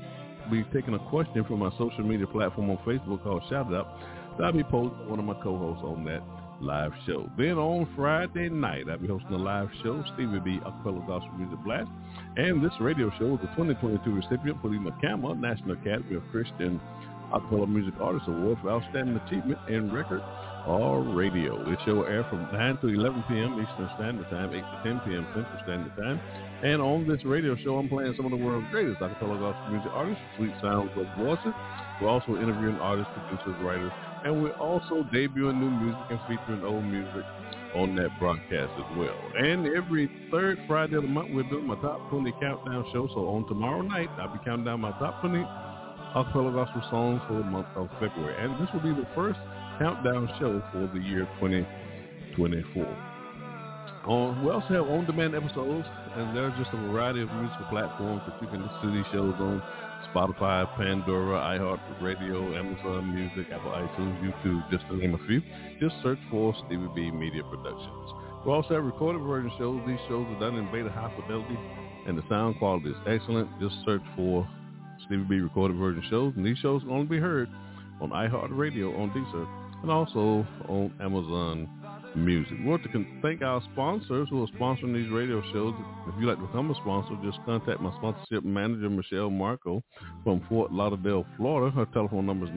be 0.50 0.64
taking 0.72 0.94
a 0.94 1.10
question 1.10 1.44
from 1.44 1.58
my 1.58 1.70
social 1.72 2.04
media 2.04 2.26
platform 2.26 2.70
on 2.70 2.78
Facebook 2.78 3.22
called 3.24 3.42
Shout 3.50 3.74
Out. 3.74 3.98
So 4.38 4.44
I'll 4.44 4.52
be 4.52 4.62
posting 4.62 5.10
one 5.10 5.18
of 5.18 5.24
my 5.24 5.34
co-hosts 5.42 5.82
on 5.84 6.04
that 6.04 6.22
live 6.60 6.92
show. 7.06 7.30
Then 7.36 7.58
on 7.58 7.88
Friday 7.96 8.48
night, 8.48 8.84
I'll 8.90 8.98
be 8.98 9.08
hosting 9.08 9.32
a 9.32 9.38
live 9.38 9.68
show, 9.82 10.02
Stevie 10.14 10.40
B 10.40 10.60
Acapella 10.64 11.06
Gospel 11.06 11.32
Music 11.36 11.58
Blast. 11.64 11.90
And 12.36 12.64
this 12.64 12.72
radio 12.80 13.10
show 13.18 13.34
is 13.34 13.40
the 13.40 13.48
2022 13.56 14.10
recipient 14.10 14.60
for 14.60 14.68
the 14.68 14.76
McCammer 14.76 15.38
National 15.38 15.72
Academy 15.72 16.16
of 16.16 16.22
Christian 16.30 16.80
Acapella 17.32 17.68
Music 17.68 17.94
Artist 18.00 18.26
Award 18.28 18.58
for 18.62 18.70
Outstanding 18.70 19.16
Achievement 19.26 19.58
in 19.68 19.92
Record 19.92 20.22
or 20.66 21.02
Radio. 21.02 21.62
This 21.68 21.78
show 21.84 22.02
air 22.02 22.26
from 22.28 22.48
9 22.52 22.78
to 22.78 22.88
11 22.88 23.24
p.m. 23.28 23.54
Eastern 23.62 23.90
Standard 23.96 24.28
Time, 24.30 24.50
8 24.50 24.58
to 24.58 24.80
10 24.82 25.00
p.m. 25.06 25.26
Central 25.34 25.58
Standard 25.62 25.96
Time. 25.96 26.20
And 26.64 26.82
on 26.82 27.06
this 27.06 27.24
radio 27.24 27.56
show, 27.62 27.78
I'm 27.78 27.88
playing 27.88 28.14
some 28.16 28.24
of 28.24 28.32
the 28.32 28.36
world's 28.36 28.66
greatest 28.70 29.00
acapella 29.00 29.38
gospel 29.38 29.70
music 29.70 29.92
artists, 29.92 30.22
sweet 30.36 30.54
sounds 30.62 30.90
of 30.96 31.06
voices. 31.18 31.54
We're 32.00 32.08
also 32.08 32.36
interviewing 32.36 32.76
artists, 32.76 33.12
producers, 33.14 33.56
writers, 33.62 33.92
and 34.26 34.42
we're 34.42 34.58
also 34.58 35.06
debuting 35.14 35.60
new 35.60 35.70
music 35.70 36.02
and 36.10 36.18
featuring 36.26 36.64
old 36.64 36.82
music 36.82 37.22
on 37.76 37.94
that 37.94 38.10
broadcast 38.18 38.72
as 38.74 38.98
well. 38.98 39.14
And 39.38 39.68
every 39.68 40.10
third 40.32 40.58
Friday 40.66 40.96
of 40.96 41.02
the 41.02 41.08
month, 41.08 41.30
we're 41.32 41.48
doing 41.48 41.66
my 41.66 41.76
top 41.76 42.10
20 42.10 42.32
countdown 42.40 42.84
show. 42.92 43.06
So 43.14 43.28
on 43.28 43.46
tomorrow 43.46 43.82
night, 43.82 44.10
I'll 44.18 44.32
be 44.32 44.42
counting 44.44 44.64
down 44.64 44.80
my 44.80 44.90
top 44.98 45.20
20 45.20 45.38
acapella 45.38 46.52
gospel 46.52 46.82
songs 46.90 47.22
for 47.28 47.34
the 47.34 47.44
month 47.44 47.68
of 47.76 47.88
February. 48.00 48.34
And 48.42 48.58
this 48.58 48.66
will 48.74 48.82
be 48.82 48.90
the 49.00 49.06
first 49.14 49.38
countdown 49.78 50.26
show 50.40 50.60
for 50.72 50.90
the 50.92 50.98
year 50.98 51.28
2024. 51.38 52.82
On, 54.06 54.44
we 54.44 54.50
also 54.50 54.74
have 54.74 54.86
on-demand 54.90 55.36
episodes, 55.36 55.86
and 56.16 56.36
there's 56.36 56.54
just 56.58 56.70
a 56.74 56.78
variety 56.90 57.22
of 57.22 57.30
musical 57.30 57.66
platforms 57.70 58.22
that 58.26 58.42
you 58.42 58.48
can 58.48 58.62
listen 58.62 58.80
to 58.82 58.90
these 58.90 59.06
shows 59.12 59.34
on. 59.38 59.62
Spotify, 60.14 60.66
Pandora, 60.76 61.38
iHeartRadio, 61.58 62.56
Amazon 62.58 63.14
Music, 63.14 63.52
Apple 63.52 63.70
iTunes, 63.70 64.20
YouTube, 64.22 64.70
just 64.70 64.86
to 64.88 64.96
name 64.96 65.14
a 65.14 65.26
few. 65.26 65.42
Just 65.80 65.96
search 66.02 66.18
for 66.30 66.54
Stevie 66.66 66.88
B 66.94 67.10
Media 67.10 67.42
Productions. 67.44 68.12
We 68.44 68.52
also 68.52 68.74
have 68.74 68.84
recorded 68.84 69.22
version 69.22 69.50
shows. 69.58 69.80
These 69.86 69.98
shows 70.08 70.26
are 70.28 70.40
done 70.40 70.56
in 70.56 70.70
beta 70.70 70.90
high 70.90 71.12
fidelity, 71.20 71.58
and 72.06 72.16
the 72.16 72.22
sound 72.28 72.58
quality 72.58 72.90
is 72.90 72.96
excellent. 73.06 73.48
Just 73.60 73.74
search 73.84 74.02
for 74.14 74.48
Stevie 75.06 75.24
B 75.24 75.36
recorded 75.36 75.76
version 75.76 76.02
shows, 76.08 76.32
and 76.36 76.46
these 76.46 76.58
shows 76.58 76.82
can 76.82 76.90
only 76.90 77.06
be 77.06 77.18
heard 77.18 77.48
on 78.00 78.10
iHeartRadio 78.10 78.98
on 78.98 79.10
Deezer 79.10 79.46
and 79.82 79.90
also 79.90 80.46
on 80.68 80.92
Amazon 81.00 81.68
Music. 82.16 82.56
We 82.58 82.64
want 82.64 82.82
to 82.82 83.06
thank 83.20 83.42
our 83.42 83.60
sponsors 83.72 84.28
who 84.30 84.42
are 84.42 84.46
sponsoring 84.48 84.94
these 84.94 85.10
radio 85.10 85.42
shows. 85.52 85.74
If 86.08 86.14
you'd 86.18 86.28
like 86.28 86.38
to 86.38 86.46
become 86.46 86.70
a 86.70 86.74
sponsor, 86.76 87.14
just 87.22 87.38
contact 87.44 87.80
my 87.80 87.92
sponsorship 87.98 88.42
manager, 88.42 88.88
Michelle 88.88 89.28
Marco 89.28 89.82
from 90.24 90.40
Fort 90.48 90.72
Lauderdale, 90.72 91.26
Florida. 91.36 91.76
Her 91.76 91.84
telephone 91.92 92.24
number 92.24 92.46
is 92.46 92.52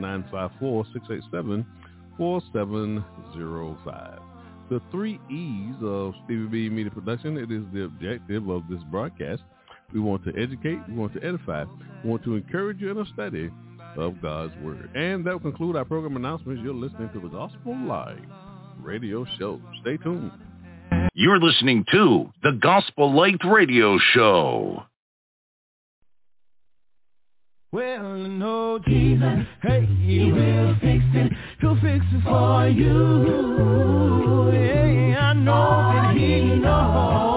954-687-4705. 2.19 4.19
The 4.69 4.81
three 4.91 5.19
E's 5.29 5.75
of 5.83 6.13
Stevie 6.23 6.47
B 6.47 6.69
Media 6.69 6.91
Production, 6.91 7.37
it 7.37 7.51
is 7.51 7.63
the 7.73 7.83
objective 7.83 8.49
of 8.49 8.63
this 8.69 8.79
broadcast. 8.89 9.41
We 9.93 9.99
want 9.99 10.23
to 10.23 10.31
educate, 10.41 10.79
we 10.87 10.95
want 10.95 11.13
to 11.15 11.23
edify, 11.23 11.65
we 12.03 12.09
want 12.09 12.23
to 12.23 12.35
encourage 12.35 12.79
you 12.79 12.91
in 12.91 12.97
a 12.99 13.05
study 13.13 13.51
of 13.97 14.21
God's 14.21 14.53
Word. 14.63 14.89
And 14.95 15.25
that 15.25 15.33
will 15.33 15.39
conclude 15.39 15.75
our 15.75 15.85
program 15.85 16.15
announcements. 16.15 16.61
You're 16.63 16.73
listening 16.73 17.09
to 17.13 17.19
the 17.19 17.27
Gospel 17.27 17.75
Light 17.85 18.23
radio 18.81 19.25
show. 19.37 19.61
Stay 19.81 19.97
tuned. 19.97 20.31
You're 21.13 21.39
listening 21.39 21.85
to 21.91 22.29
the 22.43 22.53
Gospel 22.61 23.13
Light 23.13 23.39
Radio 23.45 23.97
Show. 24.13 24.83
Well, 27.71 28.15
no, 28.15 28.79
Jesus, 28.79 29.45
hey, 29.61 29.85
he 29.85 30.31
will 30.31 30.75
fix 30.81 31.03
it. 31.13 31.31
He'll 31.61 31.75
fix 31.75 32.03
it 32.13 32.23
for 32.23 32.67
you. 32.67 34.51
Yeah, 34.51 35.19
I 35.19 35.33
know 35.33 35.91
that 35.93 36.15
he 36.15 36.55
knows. 36.55 37.28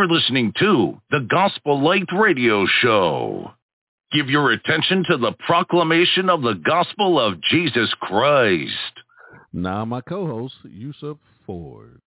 You're 0.00 0.08
listening 0.08 0.54
to 0.58 0.98
the 1.10 1.20
Gospel 1.20 1.78
Light 1.78 2.08
Radio 2.10 2.64
Show. 2.80 3.50
Give 4.10 4.30
your 4.30 4.50
attention 4.50 5.04
to 5.10 5.18
the 5.18 5.32
proclamation 5.44 6.30
of 6.30 6.40
the 6.40 6.54
gospel 6.54 7.20
of 7.20 7.38
Jesus 7.42 7.92
Christ. 8.00 8.72
Now, 9.52 9.84
my 9.84 10.00
co-host, 10.00 10.54
Yusuf 10.64 11.18
Ford. 11.44 12.00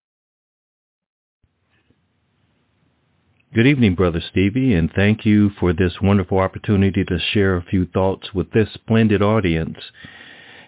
Good 3.54 3.68
evening, 3.68 3.94
Brother 3.94 4.24
Stevie, 4.28 4.74
and 4.74 4.92
thank 4.92 5.24
you 5.24 5.52
for 5.60 5.72
this 5.72 5.94
wonderful 6.02 6.40
opportunity 6.40 7.06
to 7.06 7.20
share 7.20 7.58
a 7.58 7.64
few 7.64 7.86
thoughts 7.86 8.34
with 8.34 8.50
this 8.54 8.70
splendid 8.74 9.22
audience. 9.22 9.78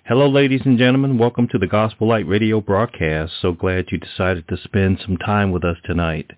Hello, 0.06 0.30
ladies 0.30 0.62
and 0.64 0.78
gentlemen. 0.78 1.18
Welcome 1.18 1.48
to 1.54 1.58
the 1.58 1.66
Gospel 1.66 2.08
Light 2.08 2.28
Radio 2.28 2.62
broadcast. 2.62 3.34
So 3.42 3.52
glad 3.52 3.86
you 3.90 3.98
decided 3.98 4.48
to 4.48 4.58
spend 4.64 5.00
some 5.04 5.18
time 5.18 5.52
with 5.52 5.64
us 5.64 5.78
tonight. 5.86 6.30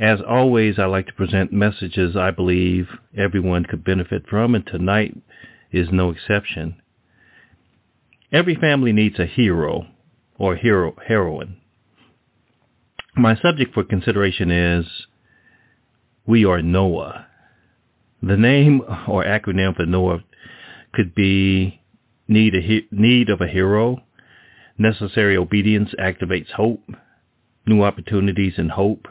As 0.00 0.18
always, 0.26 0.78
I 0.78 0.86
like 0.86 1.08
to 1.08 1.12
present 1.12 1.52
messages 1.52 2.16
I 2.16 2.30
believe 2.30 2.88
everyone 3.14 3.66
could 3.66 3.84
benefit 3.84 4.26
from, 4.26 4.54
and 4.54 4.66
tonight 4.66 5.14
is 5.72 5.88
no 5.92 6.10
exception. 6.10 6.80
Every 8.32 8.54
family 8.54 8.92
needs 8.92 9.18
a 9.18 9.26
hero 9.26 9.88
or 10.38 10.56
hero 10.56 10.96
heroine. 11.06 11.58
My 13.14 13.36
subject 13.36 13.74
for 13.74 13.84
consideration 13.84 14.50
is 14.50 14.86
We 16.26 16.46
Are 16.46 16.62
Noah. 16.62 17.26
The 18.22 18.38
name 18.38 18.80
or 19.06 19.22
acronym 19.22 19.76
for 19.76 19.84
Noah 19.84 20.24
could 20.94 21.14
be 21.14 21.82
need, 22.26 22.54
a, 22.54 22.86
need 22.90 23.28
of 23.28 23.42
a 23.42 23.48
hero, 23.48 23.98
necessary 24.78 25.36
obedience 25.36 25.90
activates 25.98 26.52
hope, 26.52 26.88
new 27.66 27.82
opportunities 27.82 28.54
and 28.56 28.70
hope, 28.70 29.06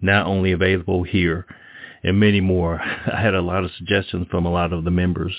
not 0.00 0.26
only 0.26 0.52
available 0.52 1.02
here, 1.02 1.46
and 2.02 2.20
many 2.20 2.40
more. 2.40 2.80
I 3.12 3.20
had 3.20 3.34
a 3.34 3.42
lot 3.42 3.64
of 3.64 3.70
suggestions 3.76 4.26
from 4.30 4.46
a 4.46 4.52
lot 4.52 4.72
of 4.72 4.84
the 4.84 4.90
members, 4.90 5.34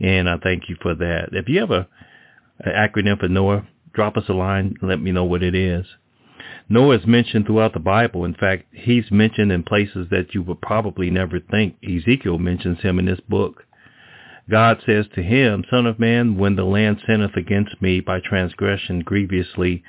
and 0.00 0.28
I 0.28 0.36
thank 0.38 0.68
you 0.68 0.76
for 0.80 0.94
that. 0.94 1.30
If 1.32 1.48
you 1.48 1.60
have 1.60 1.70
a, 1.70 1.88
an 2.60 2.72
acronym 2.72 3.18
for 3.18 3.28
Noah, 3.28 3.66
drop 3.92 4.16
us 4.16 4.28
a 4.28 4.32
line. 4.34 4.74
Let 4.82 5.00
me 5.00 5.12
know 5.12 5.24
what 5.24 5.42
it 5.42 5.54
is. 5.54 5.86
Noah 6.68 6.98
is 6.98 7.06
mentioned 7.06 7.46
throughout 7.46 7.72
the 7.72 7.80
Bible. 7.80 8.24
In 8.24 8.34
fact, 8.34 8.66
he's 8.72 9.10
mentioned 9.10 9.50
in 9.50 9.62
places 9.62 10.08
that 10.10 10.34
you 10.34 10.42
would 10.42 10.60
probably 10.60 11.10
never 11.10 11.40
think. 11.40 11.76
Ezekiel 11.82 12.38
mentions 12.38 12.80
him 12.80 12.98
in 12.98 13.06
this 13.06 13.20
book. 13.20 13.64
God 14.50 14.82
says 14.84 15.06
to 15.14 15.22
him, 15.22 15.64
Son 15.70 15.86
of 15.86 15.98
man, 15.98 16.36
when 16.36 16.56
the 16.56 16.64
land 16.64 17.00
sinneth 17.06 17.36
against 17.36 17.80
me 17.80 18.00
by 18.00 18.20
transgression 18.20 19.00
grievously, 19.00 19.82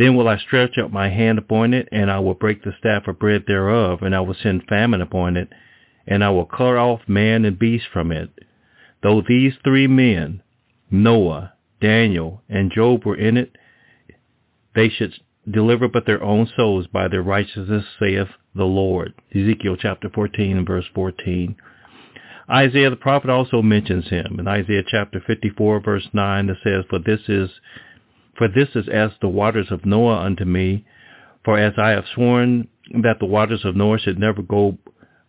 then 0.00 0.16
will 0.16 0.28
I 0.28 0.38
stretch 0.38 0.78
out 0.78 0.90
my 0.90 1.10
hand 1.10 1.38
upon 1.38 1.74
it, 1.74 1.86
and 1.92 2.10
I 2.10 2.20
will 2.20 2.32
break 2.32 2.64
the 2.64 2.72
staff 2.78 3.06
of 3.06 3.18
bread 3.18 3.44
thereof, 3.46 4.00
and 4.00 4.14
I 4.14 4.20
will 4.20 4.36
send 4.42 4.64
famine 4.66 5.02
upon 5.02 5.36
it, 5.36 5.50
and 6.06 6.24
I 6.24 6.30
will 6.30 6.46
cut 6.46 6.78
off 6.78 7.00
man 7.06 7.44
and 7.44 7.58
beast 7.58 7.84
from 7.92 8.10
it. 8.10 8.30
Though 9.02 9.20
these 9.20 9.52
three 9.62 9.86
men, 9.86 10.42
Noah, 10.90 11.52
Daniel, 11.82 12.42
and 12.48 12.72
Job 12.72 13.04
were 13.04 13.16
in 13.16 13.36
it, 13.36 13.54
they 14.74 14.88
should 14.88 15.12
deliver 15.50 15.86
but 15.86 16.06
their 16.06 16.22
own 16.22 16.48
souls 16.56 16.86
by 16.86 17.08
their 17.08 17.22
righteousness, 17.22 17.84
saith 17.98 18.28
the 18.54 18.64
Lord. 18.64 19.12
Ezekiel 19.34 19.76
chapter 19.78 20.08
14 20.08 20.56
and 20.56 20.66
verse 20.66 20.86
14. 20.94 21.56
Isaiah 22.50 22.88
the 22.88 22.96
prophet 22.96 23.28
also 23.28 23.60
mentions 23.60 24.08
him 24.08 24.40
in 24.40 24.48
Isaiah 24.48 24.82
chapter 24.86 25.22
54 25.26 25.80
verse 25.80 26.08
9 26.14 26.46
that 26.46 26.56
says, 26.64 26.84
For 26.88 26.98
this 26.98 27.20
is 27.28 27.50
for 28.40 28.48
this 28.48 28.70
is 28.74 28.88
as 28.88 29.10
the 29.20 29.28
waters 29.28 29.66
of 29.70 29.84
Noah 29.84 30.22
unto 30.22 30.46
me. 30.46 30.86
For 31.44 31.58
as 31.58 31.74
I 31.76 31.90
have 31.90 32.06
sworn 32.14 32.68
that 33.02 33.18
the 33.20 33.26
waters 33.26 33.66
of 33.66 33.76
Noah 33.76 33.98
should 33.98 34.18
never 34.18 34.40
go 34.40 34.78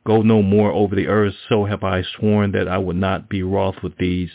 go 0.06 0.22
no 0.22 0.42
more 0.42 0.72
over 0.72 0.96
the 0.96 1.08
earth, 1.08 1.34
so 1.50 1.66
have 1.66 1.84
I 1.84 2.04
sworn 2.04 2.54
that 2.54 2.70
I 2.70 2.78
would 2.78 2.96
not 2.96 3.28
be 3.28 3.44
wroth 3.44 3.76
with 3.84 3.98
these 3.98 4.30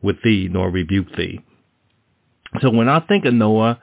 with 0.00 0.22
thee, 0.24 0.48
nor 0.50 0.70
rebuke 0.70 1.14
thee. 1.16 1.40
So 2.62 2.70
when 2.70 2.88
I 2.88 3.00
think 3.00 3.26
of 3.26 3.34
Noah, 3.34 3.78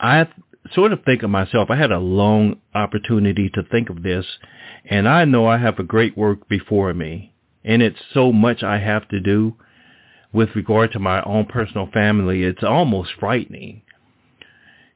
I 0.00 0.28
sort 0.72 0.94
of 0.94 1.04
think 1.04 1.22
of 1.22 1.28
myself. 1.28 1.68
I 1.70 1.76
had 1.76 1.92
a 1.92 1.98
long 1.98 2.56
opportunity 2.74 3.50
to 3.50 3.62
think 3.64 3.90
of 3.90 4.02
this, 4.02 4.24
and 4.86 5.06
I 5.06 5.26
know 5.26 5.46
I 5.46 5.58
have 5.58 5.78
a 5.78 5.84
great 5.84 6.16
work 6.16 6.48
before 6.48 6.94
me, 6.94 7.34
and 7.62 7.82
it's 7.82 8.00
so 8.14 8.32
much 8.32 8.62
I 8.62 8.78
have 8.78 9.06
to 9.08 9.20
do 9.20 9.56
with 10.32 10.54
regard 10.54 10.92
to 10.92 10.98
my 10.98 11.22
own 11.22 11.46
personal 11.46 11.88
family, 11.92 12.42
it's 12.42 12.62
almost 12.62 13.10
frightening. 13.20 13.82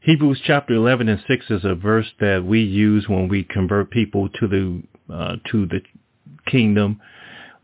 Hebrews 0.01 0.41
chapter 0.45 0.75
11 0.75 1.09
and 1.09 1.21
6 1.27 1.47
is 1.51 1.65
a 1.65 1.75
verse 1.75 2.07
that 2.21 2.45
we 2.45 2.61
use 2.63 3.09
when 3.09 3.29
we 3.29 3.43
convert 3.43 3.91
people 3.91 4.29
to 4.41 4.47
the 4.47 4.83
uh, 5.13 5.37
to 5.51 5.67
the 5.67 5.81
kingdom, 6.47 7.01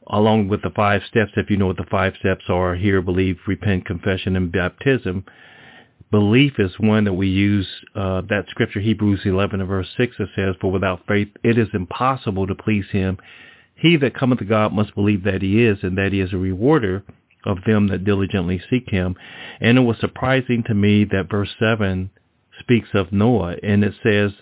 along 0.08 0.48
with 0.48 0.62
the 0.62 0.70
five 0.70 1.02
steps. 1.08 1.32
If 1.36 1.50
you 1.50 1.56
know 1.56 1.68
what 1.68 1.76
the 1.76 1.86
five 1.90 2.14
steps 2.18 2.44
are, 2.48 2.74
hear, 2.74 3.00
believe, 3.00 3.38
repent, 3.46 3.86
confession, 3.86 4.36
and 4.36 4.50
baptism. 4.50 5.24
Belief 6.10 6.54
is 6.58 6.72
one 6.78 7.04
that 7.04 7.12
we 7.12 7.28
use. 7.28 7.68
Uh, 7.94 8.22
that 8.28 8.44
scripture, 8.50 8.80
Hebrews 8.80 9.20
11 9.24 9.60
and 9.60 9.68
verse 9.68 9.88
6, 9.96 10.16
it 10.18 10.28
says, 10.34 10.56
"For 10.60 10.70
without 10.70 11.06
faith 11.06 11.28
it 11.42 11.56
is 11.56 11.68
impossible 11.72 12.46
to 12.48 12.54
please 12.54 12.86
Him. 12.90 13.18
He 13.76 13.96
that 13.98 14.14
cometh 14.14 14.40
to 14.40 14.44
God 14.44 14.72
must 14.72 14.94
believe 14.94 15.22
that 15.24 15.42
He 15.42 15.64
is, 15.64 15.78
and 15.82 15.96
that 15.96 16.12
He 16.12 16.20
is 16.20 16.32
a 16.32 16.38
rewarder 16.38 17.04
of 17.44 17.58
them 17.66 17.88
that 17.88 18.04
diligently 18.04 18.60
seek 18.70 18.90
him. 18.90 19.16
And 19.60 19.78
it 19.78 19.82
was 19.82 19.98
surprising 20.00 20.64
to 20.66 20.74
me 20.74 21.04
that 21.04 21.30
verse 21.30 21.50
7 21.58 22.10
speaks 22.60 22.88
of 22.94 23.12
Noah 23.12 23.56
and 23.62 23.84
it 23.84 23.94
says, 24.02 24.32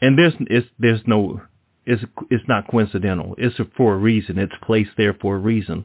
and 0.00 0.18
there's, 0.18 0.34
it's, 0.40 0.66
there's 0.78 1.02
no, 1.06 1.42
it's, 1.84 2.02
it's 2.30 2.48
not 2.48 2.70
coincidental. 2.70 3.34
It's 3.38 3.56
for 3.76 3.94
a 3.94 3.98
reason. 3.98 4.38
It's 4.38 4.52
placed 4.62 4.92
there 4.96 5.14
for 5.14 5.36
a 5.36 5.40
reason. 5.40 5.84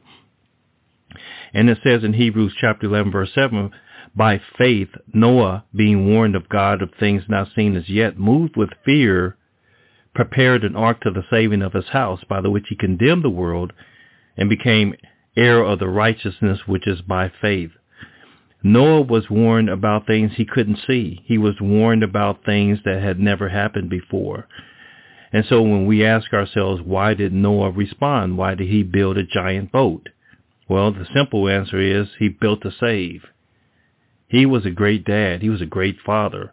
And 1.52 1.68
it 1.68 1.78
says 1.82 2.04
in 2.04 2.14
Hebrews 2.14 2.54
chapter 2.60 2.86
11 2.86 3.12
verse 3.12 3.30
7, 3.34 3.70
by 4.14 4.40
faith 4.56 4.88
Noah, 5.12 5.64
being 5.74 6.08
warned 6.10 6.36
of 6.36 6.48
God 6.48 6.80
of 6.80 6.90
things 6.98 7.22
not 7.28 7.48
seen 7.54 7.76
as 7.76 7.88
yet, 7.88 8.18
moved 8.18 8.56
with 8.56 8.70
fear, 8.84 9.36
prepared 10.14 10.64
an 10.64 10.74
ark 10.74 11.02
to 11.02 11.10
the 11.10 11.24
saving 11.30 11.60
of 11.62 11.74
his 11.74 11.88
house, 11.88 12.20
by 12.28 12.40
the 12.40 12.50
which 12.50 12.66
he 12.68 12.76
condemned 12.76 13.22
the 13.22 13.30
world 13.30 13.72
and 14.36 14.48
became 14.48 14.94
heir 15.36 15.62
of 15.62 15.78
the 15.78 15.88
righteousness 15.88 16.60
which 16.66 16.86
is 16.86 17.00
by 17.02 17.30
faith. 17.40 17.70
Noah 18.62 19.02
was 19.02 19.30
warned 19.30 19.68
about 19.68 20.06
things 20.06 20.32
he 20.34 20.44
couldn't 20.44 20.80
see. 20.86 21.22
He 21.24 21.38
was 21.38 21.60
warned 21.60 22.02
about 22.02 22.44
things 22.44 22.78
that 22.84 23.02
had 23.02 23.20
never 23.20 23.48
happened 23.48 23.90
before. 23.90 24.48
And 25.32 25.44
so 25.48 25.62
when 25.62 25.86
we 25.86 26.04
ask 26.04 26.32
ourselves, 26.32 26.82
why 26.82 27.14
did 27.14 27.32
Noah 27.32 27.70
respond? 27.70 28.38
Why 28.38 28.54
did 28.54 28.68
he 28.68 28.82
build 28.82 29.18
a 29.18 29.24
giant 29.24 29.70
boat? 29.70 30.08
Well, 30.68 30.92
the 30.92 31.06
simple 31.14 31.48
answer 31.48 31.78
is 31.78 32.08
he 32.18 32.28
built 32.28 32.62
to 32.62 32.72
save. 32.80 33.22
He 34.28 34.46
was 34.46 34.66
a 34.66 34.70
great 34.70 35.04
dad. 35.04 35.42
He 35.42 35.50
was 35.50 35.62
a 35.62 35.66
great 35.66 35.98
father. 36.04 36.52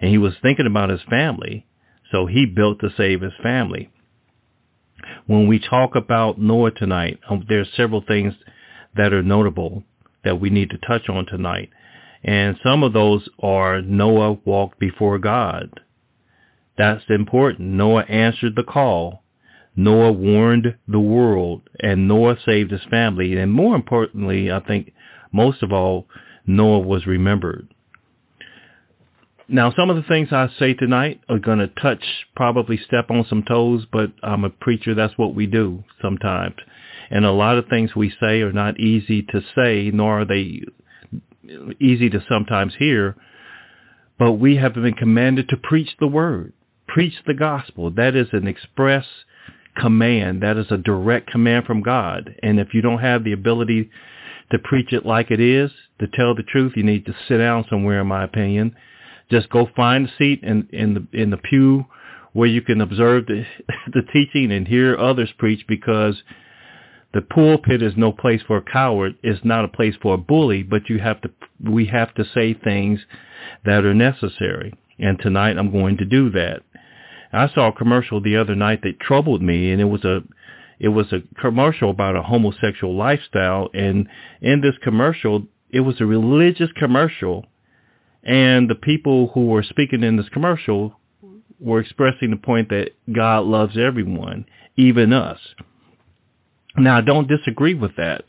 And 0.00 0.10
he 0.10 0.18
was 0.18 0.34
thinking 0.42 0.66
about 0.66 0.90
his 0.90 1.02
family. 1.08 1.66
So 2.10 2.26
he 2.26 2.46
built 2.46 2.80
to 2.80 2.90
save 2.96 3.20
his 3.20 3.34
family. 3.42 3.90
When 5.26 5.46
we 5.46 5.58
talk 5.58 5.94
about 5.94 6.40
Noah 6.40 6.70
tonight, 6.70 7.20
um, 7.28 7.44
there 7.48 7.60
are 7.60 7.76
several 7.76 8.02
things 8.06 8.34
that 8.96 9.12
are 9.12 9.22
notable 9.22 9.84
that 10.24 10.40
we 10.40 10.50
need 10.50 10.70
to 10.70 10.78
touch 10.78 11.08
on 11.08 11.26
tonight. 11.26 11.70
And 12.22 12.58
some 12.62 12.82
of 12.82 12.92
those 12.92 13.28
are 13.40 13.80
Noah 13.80 14.38
walked 14.44 14.78
before 14.78 15.18
God. 15.18 15.80
That's 16.76 17.04
important. 17.08 17.70
Noah 17.70 18.02
answered 18.02 18.54
the 18.56 18.64
call. 18.64 19.22
Noah 19.76 20.12
warned 20.12 20.76
the 20.88 20.98
world 20.98 21.62
and 21.78 22.08
Noah 22.08 22.36
saved 22.44 22.72
his 22.72 22.82
family. 22.90 23.36
And 23.36 23.52
more 23.52 23.76
importantly, 23.76 24.50
I 24.50 24.60
think 24.60 24.92
most 25.32 25.62
of 25.62 25.72
all, 25.72 26.08
Noah 26.46 26.80
was 26.80 27.06
remembered. 27.06 27.72
Now, 29.50 29.72
some 29.74 29.88
of 29.88 29.96
the 29.96 30.02
things 30.02 30.28
I 30.30 30.48
say 30.58 30.74
tonight 30.74 31.22
are 31.30 31.38
going 31.38 31.60
to 31.60 31.68
touch, 31.68 32.04
probably 32.36 32.76
step 32.76 33.10
on 33.10 33.24
some 33.28 33.42
toes, 33.42 33.86
but 33.90 34.12
I'm 34.22 34.44
a 34.44 34.50
preacher. 34.50 34.94
That's 34.94 35.16
what 35.16 35.34
we 35.34 35.46
do 35.46 35.84
sometimes. 36.02 36.56
And 37.10 37.24
a 37.24 37.32
lot 37.32 37.56
of 37.56 37.66
things 37.68 37.96
we 37.96 38.12
say 38.20 38.42
are 38.42 38.52
not 38.52 38.78
easy 38.78 39.22
to 39.22 39.40
say, 39.56 39.90
nor 39.92 40.20
are 40.20 40.24
they 40.26 40.62
easy 41.80 42.10
to 42.10 42.22
sometimes 42.28 42.74
hear. 42.78 43.16
But 44.18 44.32
we 44.32 44.56
have 44.56 44.74
been 44.74 44.92
commanded 44.92 45.48
to 45.48 45.56
preach 45.56 45.96
the 45.98 46.08
word, 46.08 46.52
preach 46.86 47.14
the 47.26 47.32
gospel. 47.32 47.90
That 47.90 48.14
is 48.14 48.28
an 48.32 48.46
express 48.46 49.06
command. 49.76 50.42
That 50.42 50.58
is 50.58 50.70
a 50.70 50.76
direct 50.76 51.30
command 51.30 51.64
from 51.64 51.82
God. 51.82 52.34
And 52.42 52.60
if 52.60 52.74
you 52.74 52.82
don't 52.82 52.98
have 52.98 53.24
the 53.24 53.32
ability 53.32 53.88
to 54.50 54.58
preach 54.58 54.92
it 54.92 55.06
like 55.06 55.30
it 55.30 55.40
is, 55.40 55.70
to 56.00 56.06
tell 56.06 56.34
the 56.34 56.42
truth, 56.42 56.72
you 56.76 56.82
need 56.82 57.06
to 57.06 57.14
sit 57.26 57.38
down 57.38 57.64
somewhere, 57.70 58.02
in 58.02 58.06
my 58.08 58.24
opinion, 58.24 58.76
just 59.30 59.50
go 59.50 59.68
find 59.76 60.08
a 60.08 60.12
seat 60.16 60.42
in, 60.42 60.68
in 60.72 60.94
the 60.94 61.20
in 61.20 61.30
the 61.30 61.36
pew 61.36 61.86
where 62.32 62.48
you 62.48 62.62
can 62.62 62.80
observe 62.80 63.26
the, 63.26 63.44
the 63.92 64.02
teaching 64.12 64.52
and 64.52 64.68
hear 64.68 64.96
others 64.96 65.30
preach 65.38 65.64
because 65.66 66.22
the 67.14 67.22
pulpit 67.22 67.82
is 67.82 67.94
no 67.96 68.12
place 68.12 68.42
for 68.46 68.58
a 68.58 68.62
coward. 68.62 69.16
It's 69.22 69.44
not 69.44 69.64
a 69.64 69.68
place 69.68 69.94
for 70.00 70.14
a 70.14 70.18
bully, 70.18 70.62
but 70.62 70.88
you 70.88 70.98
have 70.98 71.20
to 71.22 71.30
we 71.62 71.86
have 71.86 72.14
to 72.14 72.24
say 72.34 72.54
things 72.54 73.00
that 73.64 73.84
are 73.84 73.94
necessary. 73.94 74.74
And 74.98 75.18
tonight 75.18 75.56
I'm 75.58 75.72
going 75.72 75.96
to 75.98 76.04
do 76.04 76.30
that. 76.30 76.62
I 77.32 77.48
saw 77.54 77.68
a 77.68 77.72
commercial 77.72 78.20
the 78.20 78.36
other 78.36 78.54
night 78.54 78.80
that 78.82 79.00
troubled 79.00 79.42
me, 79.42 79.70
and 79.70 79.80
it 79.80 79.86
was 79.86 80.04
a 80.04 80.20
it 80.78 80.88
was 80.88 81.12
a 81.12 81.22
commercial 81.40 81.90
about 81.90 82.16
a 82.16 82.22
homosexual 82.22 82.94
lifestyle, 82.96 83.68
and 83.74 84.08
in 84.40 84.60
this 84.60 84.76
commercial, 84.82 85.46
it 85.70 85.80
was 85.80 86.00
a 86.00 86.06
religious 86.06 86.70
commercial, 86.76 87.46
and 88.22 88.68
the 88.68 88.74
people 88.74 89.28
who 89.34 89.46
were 89.46 89.62
speaking 89.62 90.02
in 90.02 90.16
this 90.16 90.28
commercial 90.30 90.98
were 91.60 91.80
expressing 91.80 92.30
the 92.30 92.36
point 92.36 92.68
that 92.68 92.90
God 93.12 93.44
loves 93.44 93.76
everyone, 93.76 94.46
even 94.76 95.12
us. 95.12 95.38
Now, 96.76 96.98
I 96.98 97.00
don't 97.00 97.28
disagree 97.28 97.74
with 97.74 97.96
that. 97.96 98.24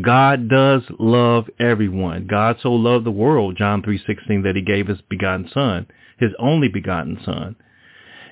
God 0.00 0.48
does 0.48 0.82
love 0.98 1.48
everyone. 1.58 2.26
God 2.26 2.56
so 2.62 2.72
loved 2.72 3.06
the 3.06 3.10
world, 3.10 3.56
John 3.56 3.82
3:16, 3.82 4.42
that 4.42 4.56
he 4.56 4.62
gave 4.62 4.86
his 4.86 5.00
begotten 5.02 5.48
son, 5.48 5.86
his 6.18 6.32
only 6.38 6.68
begotten 6.68 7.18
son. 7.24 7.56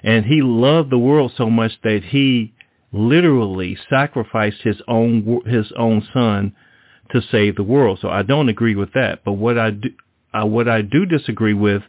And 0.02 0.24
he 0.24 0.42
loved 0.42 0.90
the 0.90 0.98
world 0.98 1.32
so 1.36 1.50
much 1.50 1.80
that 1.82 2.04
he 2.04 2.52
literally 2.92 3.76
sacrificed 3.88 4.62
his 4.62 4.80
own 4.88 5.42
his 5.46 5.70
own 5.72 6.02
son 6.12 6.54
to 7.10 7.20
save 7.20 7.56
the 7.56 7.62
world. 7.62 7.98
So 8.00 8.08
I 8.08 8.22
don't 8.22 8.48
agree 8.48 8.74
with 8.74 8.92
that. 8.94 9.20
But 9.24 9.32
what 9.32 9.58
I 9.58 9.70
do 9.70 9.90
uh, 10.32 10.46
what 10.46 10.68
I 10.68 10.82
do 10.82 11.06
disagree 11.06 11.54
with 11.54 11.82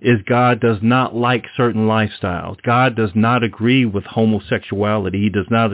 is 0.00 0.20
God 0.28 0.60
does 0.60 0.78
not 0.82 1.14
like 1.14 1.44
certain 1.56 1.86
lifestyles. 1.86 2.62
God 2.62 2.96
does 2.96 3.10
not 3.14 3.42
agree 3.42 3.84
with 3.84 4.04
homosexuality. 4.04 5.22
He 5.22 5.30
does 5.30 5.46
not 5.50 5.70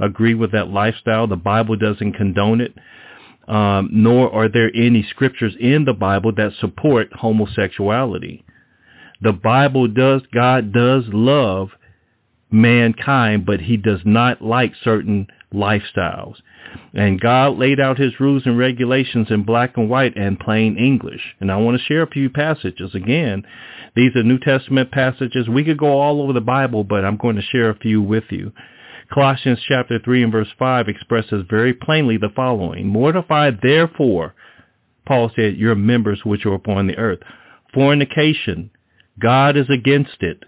agree 0.00 0.34
with 0.34 0.52
that 0.52 0.68
lifestyle. 0.68 1.26
The 1.26 1.36
Bible 1.36 1.76
doesn't 1.76 2.12
condone 2.12 2.60
it. 2.60 2.74
Um, 3.48 3.90
nor 3.92 4.32
are 4.32 4.48
there 4.48 4.70
any 4.74 5.06
scriptures 5.10 5.54
in 5.60 5.84
the 5.84 5.92
Bible 5.92 6.32
that 6.36 6.52
support 6.60 7.12
homosexuality. 7.12 8.42
The 9.20 9.32
Bible 9.32 9.88
does, 9.88 10.22
God 10.32 10.72
does 10.72 11.04
love 11.08 11.68
mankind, 12.50 13.46
but 13.46 13.60
he 13.60 13.76
does 13.76 14.00
not 14.04 14.42
like 14.42 14.72
certain 14.82 15.26
lifestyles. 15.52 16.36
And 16.92 17.20
God 17.20 17.58
laid 17.58 17.80
out 17.80 17.98
his 17.98 18.18
rules 18.18 18.42
and 18.46 18.58
regulations 18.58 19.28
in 19.30 19.44
black 19.44 19.76
and 19.76 19.88
white 19.88 20.16
and 20.16 20.38
plain 20.38 20.76
English. 20.76 21.20
And 21.40 21.50
I 21.50 21.56
want 21.56 21.78
to 21.78 21.84
share 21.84 22.02
a 22.02 22.10
few 22.10 22.30
passages. 22.30 22.94
Again, 22.94 23.44
these 23.94 24.14
are 24.16 24.22
New 24.22 24.38
Testament 24.38 24.90
passages. 24.90 25.48
We 25.48 25.64
could 25.64 25.78
go 25.78 26.00
all 26.00 26.20
over 26.22 26.32
the 26.32 26.40
Bible, 26.40 26.84
but 26.84 27.04
I'm 27.04 27.16
going 27.16 27.36
to 27.36 27.42
share 27.42 27.70
a 27.70 27.78
few 27.78 28.02
with 28.02 28.24
you. 28.30 28.52
Colossians 29.12 29.60
chapter 29.68 29.98
3 30.02 30.24
and 30.24 30.32
verse 30.32 30.48
5 30.58 30.88
expresses 30.88 31.44
very 31.48 31.74
plainly 31.74 32.16
the 32.16 32.32
following. 32.34 32.86
Mortify 32.86 33.52
therefore, 33.62 34.34
Paul 35.06 35.30
said, 35.36 35.56
your 35.56 35.74
members 35.74 36.24
which 36.24 36.46
are 36.46 36.54
upon 36.54 36.86
the 36.86 36.96
earth. 36.96 37.20
Fornication, 37.72 38.70
God 39.20 39.56
is 39.56 39.68
against 39.68 40.16
it 40.20 40.44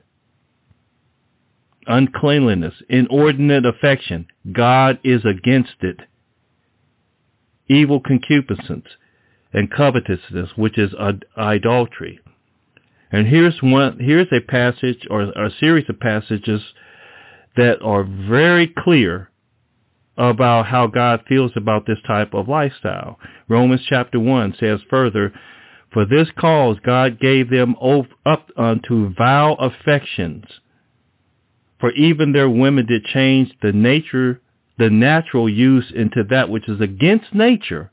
uncleanliness, 1.87 2.75
inordinate 2.89 3.67
affection. 3.67 4.27
God 4.53 4.99
is 5.05 5.25
against 5.25 5.77
it. 5.81 6.01
Evil 7.69 8.01
concupiscence 8.01 8.87
and 9.53 9.71
covetousness, 9.71 10.51
which 10.57 10.79
is 10.79 10.93
idolatry. 11.37 12.21
And 13.11 13.27
here's 13.27 13.59
one, 13.63 13.99
here's 14.01 14.29
a 14.33 14.41
passage 14.41 15.07
or 15.11 15.23
a 15.23 15.51
series 15.59 15.89
of 15.89 16.01
passages 16.01 16.61
that 17.57 17.81
are 17.83 18.05
very 18.05 18.67
clear 18.67 19.31
about 20.19 20.67
how 20.67 20.87
God 20.87 21.23
feels 21.29 21.53
about 21.57 21.87
this 21.87 21.99
type 22.07 22.35
of 22.35 22.49
lifestyle. 22.49 23.19
Romans 23.49 23.83
chapter 23.89 24.19
1 24.19 24.57
says 24.59 24.81
further, 24.89 25.33
For 25.93 26.05
this 26.05 26.29
cause 26.39 26.79
God 26.85 27.21
gave 27.21 27.51
them 27.51 27.77
up 28.25 28.51
unto 28.57 29.15
vile 29.15 29.57
affections 29.59 30.45
for 31.81 31.91
even 31.93 32.33
their 32.33 32.49
women 32.49 32.87
did 32.87 33.05
change 33.05 33.53
the 33.63 33.73
nature, 33.73 34.41
the 34.79 34.91
natural 34.91 35.49
use 35.49 35.93
into 35.95 36.25
that 36.31 36.49
which 36.49 36.69
is 36.69 36.81
against 36.81 37.35
nature. 37.35 37.91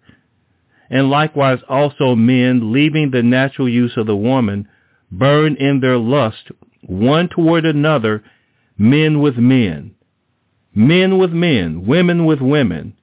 And 0.89 1.10
likewise 1.10 1.60
also 1.68 2.15
men, 2.15 2.72
leaving 2.72 3.11
the 3.11 3.23
natural 3.23 3.68
use 3.68 3.93
of 3.97 4.05
the 4.05 4.15
woman, 4.15 4.68
burn 5.11 5.55
in 5.55 5.80
their 5.80 5.97
lust 5.97 6.51
one 6.85 7.30
toward 7.30 7.65
another, 7.65 8.23
men 8.77 9.22
with 9.22 9.38
men, 9.38 9.95
men 10.76 11.18
with 11.18 11.31
men, 11.31 11.85
women 11.85 12.26
with 12.26 12.41
women, 12.41 12.93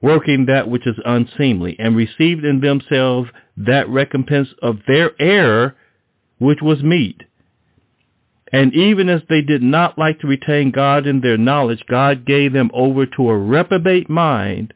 working 0.00 0.46
that 0.46 0.68
which 0.68 0.86
is 0.86 0.96
unseemly, 1.04 1.76
and 1.78 1.96
received 1.96 2.44
in 2.44 2.60
themselves 2.60 3.28
that 3.56 3.88
recompense 3.88 4.48
of 4.62 4.78
their 4.86 5.10
error 5.20 5.76
which 6.38 6.60
was 6.62 6.82
meet. 6.82 7.22
And 8.52 8.74
even 8.74 9.08
as 9.08 9.22
they 9.28 9.40
did 9.40 9.62
not 9.62 9.98
like 9.98 10.20
to 10.20 10.26
retain 10.26 10.70
God 10.70 11.06
in 11.06 11.20
their 11.22 11.38
knowledge, 11.38 11.82
God 11.88 12.26
gave 12.26 12.52
them 12.52 12.70
over 12.74 13.06
to 13.06 13.30
a 13.30 13.38
reprobate 13.38 14.10
mind 14.10 14.74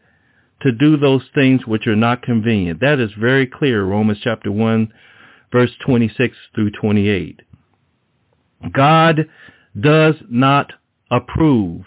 to 0.62 0.73
do 0.73 0.97
those 0.97 1.23
things 1.35 1.66
which 1.66 1.86
are 1.86 1.97
not 1.97 2.23
convenient. 2.23 2.81
That 2.81 2.98
is 2.98 3.11
very 3.20 3.47
clear, 3.47 3.85
Romans 3.85 4.19
chapter 4.23 4.51
1, 4.51 4.93
verse 5.53 5.70
26 5.85 6.35
through 6.55 6.70
28. 6.70 7.40
God 8.73 9.28
does 9.78 10.15
not 10.31 10.73
approve 11.11 11.85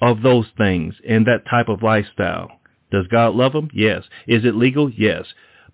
of 0.00 0.22
those 0.22 0.46
things 0.56 0.94
and 1.06 1.26
that 1.26 1.44
type 1.48 1.68
of 1.68 1.82
lifestyle. 1.82 2.48
Does 2.90 3.06
God 3.08 3.34
love 3.34 3.52
them? 3.52 3.68
Yes. 3.74 4.04
Is 4.26 4.44
it 4.44 4.54
legal? 4.54 4.90
Yes. 4.90 5.24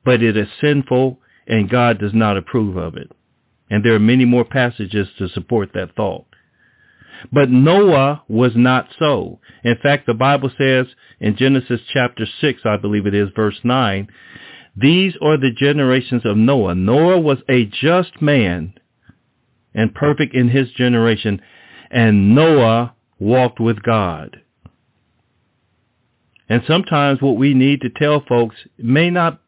But 0.04 0.22
it 0.22 0.36
is 0.36 0.48
sinful 0.60 1.20
and 1.46 1.70
God 1.70 1.98
does 1.98 2.14
not 2.14 2.36
approve 2.36 2.76
of 2.76 2.96
it. 2.96 3.10
And 3.72 3.82
there 3.82 3.94
are 3.94 3.98
many 3.98 4.26
more 4.26 4.44
passages 4.44 5.08
to 5.16 5.30
support 5.30 5.70
that 5.72 5.96
thought. 5.96 6.26
But 7.32 7.48
Noah 7.48 8.22
was 8.28 8.52
not 8.54 8.88
so. 8.98 9.40
In 9.64 9.76
fact, 9.82 10.04
the 10.04 10.12
Bible 10.12 10.50
says 10.58 10.88
in 11.20 11.38
Genesis 11.38 11.80
chapter 11.90 12.26
6, 12.42 12.60
I 12.66 12.76
believe 12.76 13.06
it 13.06 13.14
is, 13.14 13.30
verse 13.34 13.58
9, 13.64 14.08
these 14.76 15.14
are 15.22 15.38
the 15.38 15.52
generations 15.56 16.20
of 16.26 16.36
Noah. 16.36 16.74
Noah 16.74 17.18
was 17.18 17.38
a 17.48 17.64
just 17.64 18.20
man 18.20 18.74
and 19.72 19.94
perfect 19.94 20.34
in 20.34 20.50
his 20.50 20.70
generation, 20.72 21.40
and 21.90 22.34
Noah 22.34 22.94
walked 23.18 23.58
with 23.58 23.82
God. 23.82 24.42
And 26.46 26.62
sometimes 26.66 27.22
what 27.22 27.38
we 27.38 27.54
need 27.54 27.80
to 27.80 27.88
tell 27.88 28.22
folks 28.28 28.56
may 28.76 29.08
not 29.08 29.40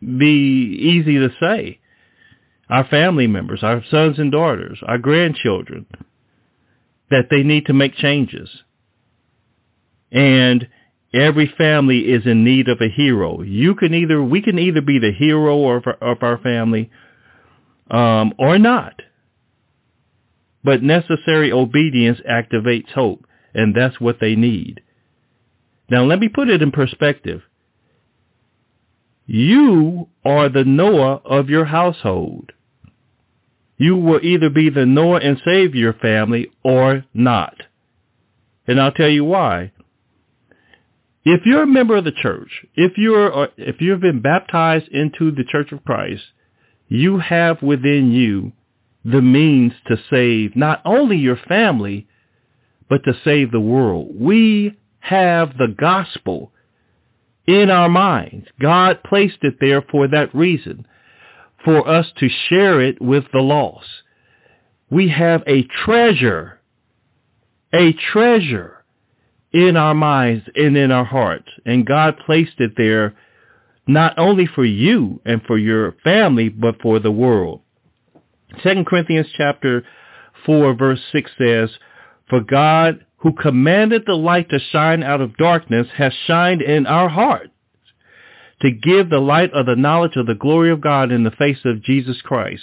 be 0.00 0.78
easy 0.80 1.18
to 1.18 1.30
say 1.40 1.79
our 2.70 2.86
family 2.86 3.26
members, 3.26 3.62
our 3.62 3.82
sons 3.90 4.18
and 4.18 4.30
daughters, 4.30 4.78
our 4.86 4.98
grandchildren, 4.98 5.86
that 7.10 7.26
they 7.30 7.42
need 7.42 7.66
to 7.66 7.72
make 7.72 7.94
changes. 7.96 8.48
And 10.12 10.68
every 11.12 11.52
family 11.58 12.00
is 12.00 12.26
in 12.26 12.44
need 12.44 12.68
of 12.68 12.80
a 12.80 12.88
hero. 12.88 13.42
You 13.42 13.74
can 13.74 13.92
either, 13.92 14.22
we 14.22 14.40
can 14.40 14.58
either 14.58 14.80
be 14.80 15.00
the 15.00 15.12
hero 15.12 15.68
of 15.76 15.86
our, 15.86 16.12
of 16.12 16.22
our 16.22 16.38
family 16.38 16.90
um, 17.90 18.32
or 18.38 18.58
not. 18.58 19.02
But 20.62 20.82
necessary 20.82 21.50
obedience 21.50 22.20
activates 22.28 22.90
hope, 22.92 23.26
and 23.52 23.74
that's 23.74 24.00
what 24.00 24.18
they 24.20 24.36
need. 24.36 24.82
Now 25.88 26.04
let 26.04 26.20
me 26.20 26.28
put 26.28 26.48
it 26.48 26.62
in 26.62 26.70
perspective. 26.70 27.42
You 29.26 30.08
are 30.24 30.48
the 30.48 30.64
Noah 30.64 31.22
of 31.24 31.48
your 31.48 31.64
household 31.64 32.52
you 33.80 33.96
will 33.96 34.20
either 34.22 34.50
be 34.50 34.68
the 34.68 34.84
Noah 34.84 35.20
and 35.20 35.40
save 35.42 35.74
your 35.74 35.94
family 35.94 36.52
or 36.62 37.02
not. 37.14 37.54
And 38.66 38.78
I'll 38.78 38.92
tell 38.92 39.08
you 39.08 39.24
why. 39.24 39.72
If 41.24 41.46
you're 41.46 41.62
a 41.62 41.66
member 41.66 41.96
of 41.96 42.04
the 42.04 42.12
church, 42.12 42.50
if 42.74 42.98
you're 42.98 43.44
uh, 43.44 43.46
if 43.56 43.80
you've 43.80 44.02
been 44.02 44.20
baptized 44.20 44.88
into 44.88 45.30
the 45.30 45.44
Church 45.44 45.72
of 45.72 45.82
Christ, 45.84 46.22
you 46.88 47.18
have 47.20 47.62
within 47.62 48.12
you 48.12 48.52
the 49.02 49.22
means 49.22 49.72
to 49.86 49.96
save 50.10 50.54
not 50.54 50.82
only 50.84 51.16
your 51.16 51.38
family, 51.48 52.06
but 52.90 53.02
to 53.04 53.14
save 53.24 53.50
the 53.50 53.60
world. 53.60 54.10
We 54.14 54.76
have 54.98 55.56
the 55.56 55.74
gospel 55.78 56.52
in 57.46 57.70
our 57.70 57.88
minds. 57.88 58.46
God 58.60 59.02
placed 59.04 59.38
it 59.40 59.54
there 59.58 59.80
for 59.80 60.06
that 60.08 60.34
reason 60.34 60.86
for 61.64 61.86
us 61.86 62.06
to 62.18 62.28
share 62.48 62.80
it 62.80 63.00
with 63.00 63.24
the 63.32 63.40
lost. 63.40 63.86
We 64.90 65.08
have 65.08 65.42
a 65.46 65.64
treasure, 65.84 66.60
a 67.72 67.92
treasure 68.12 68.84
in 69.52 69.76
our 69.76 69.94
minds 69.94 70.44
and 70.54 70.76
in 70.76 70.90
our 70.90 71.04
hearts. 71.04 71.48
And 71.66 71.86
God 71.86 72.16
placed 72.24 72.58
it 72.58 72.72
there 72.76 73.14
not 73.86 74.18
only 74.18 74.46
for 74.46 74.64
you 74.64 75.20
and 75.24 75.42
for 75.42 75.58
your 75.58 75.92
family, 76.04 76.48
but 76.48 76.80
for 76.80 76.98
the 76.98 77.10
world. 77.10 77.60
2 78.62 78.84
Corinthians 78.84 79.28
chapter 79.36 79.84
4 80.46 80.74
verse 80.74 81.00
6 81.12 81.30
says, 81.38 81.70
For 82.28 82.40
God 82.40 83.04
who 83.18 83.32
commanded 83.32 84.04
the 84.06 84.14
light 84.14 84.48
to 84.50 84.58
shine 84.58 85.02
out 85.02 85.20
of 85.20 85.36
darkness 85.36 85.86
has 85.96 86.12
shined 86.26 86.62
in 86.62 86.86
our 86.86 87.08
hearts 87.08 87.50
to 88.62 88.70
give 88.70 89.08
the 89.08 89.20
light 89.20 89.52
of 89.52 89.66
the 89.66 89.76
knowledge 89.76 90.16
of 90.16 90.26
the 90.26 90.34
glory 90.34 90.70
of 90.70 90.80
God 90.80 91.10
in 91.10 91.24
the 91.24 91.30
face 91.30 91.58
of 91.64 91.82
Jesus 91.82 92.20
Christ. 92.22 92.62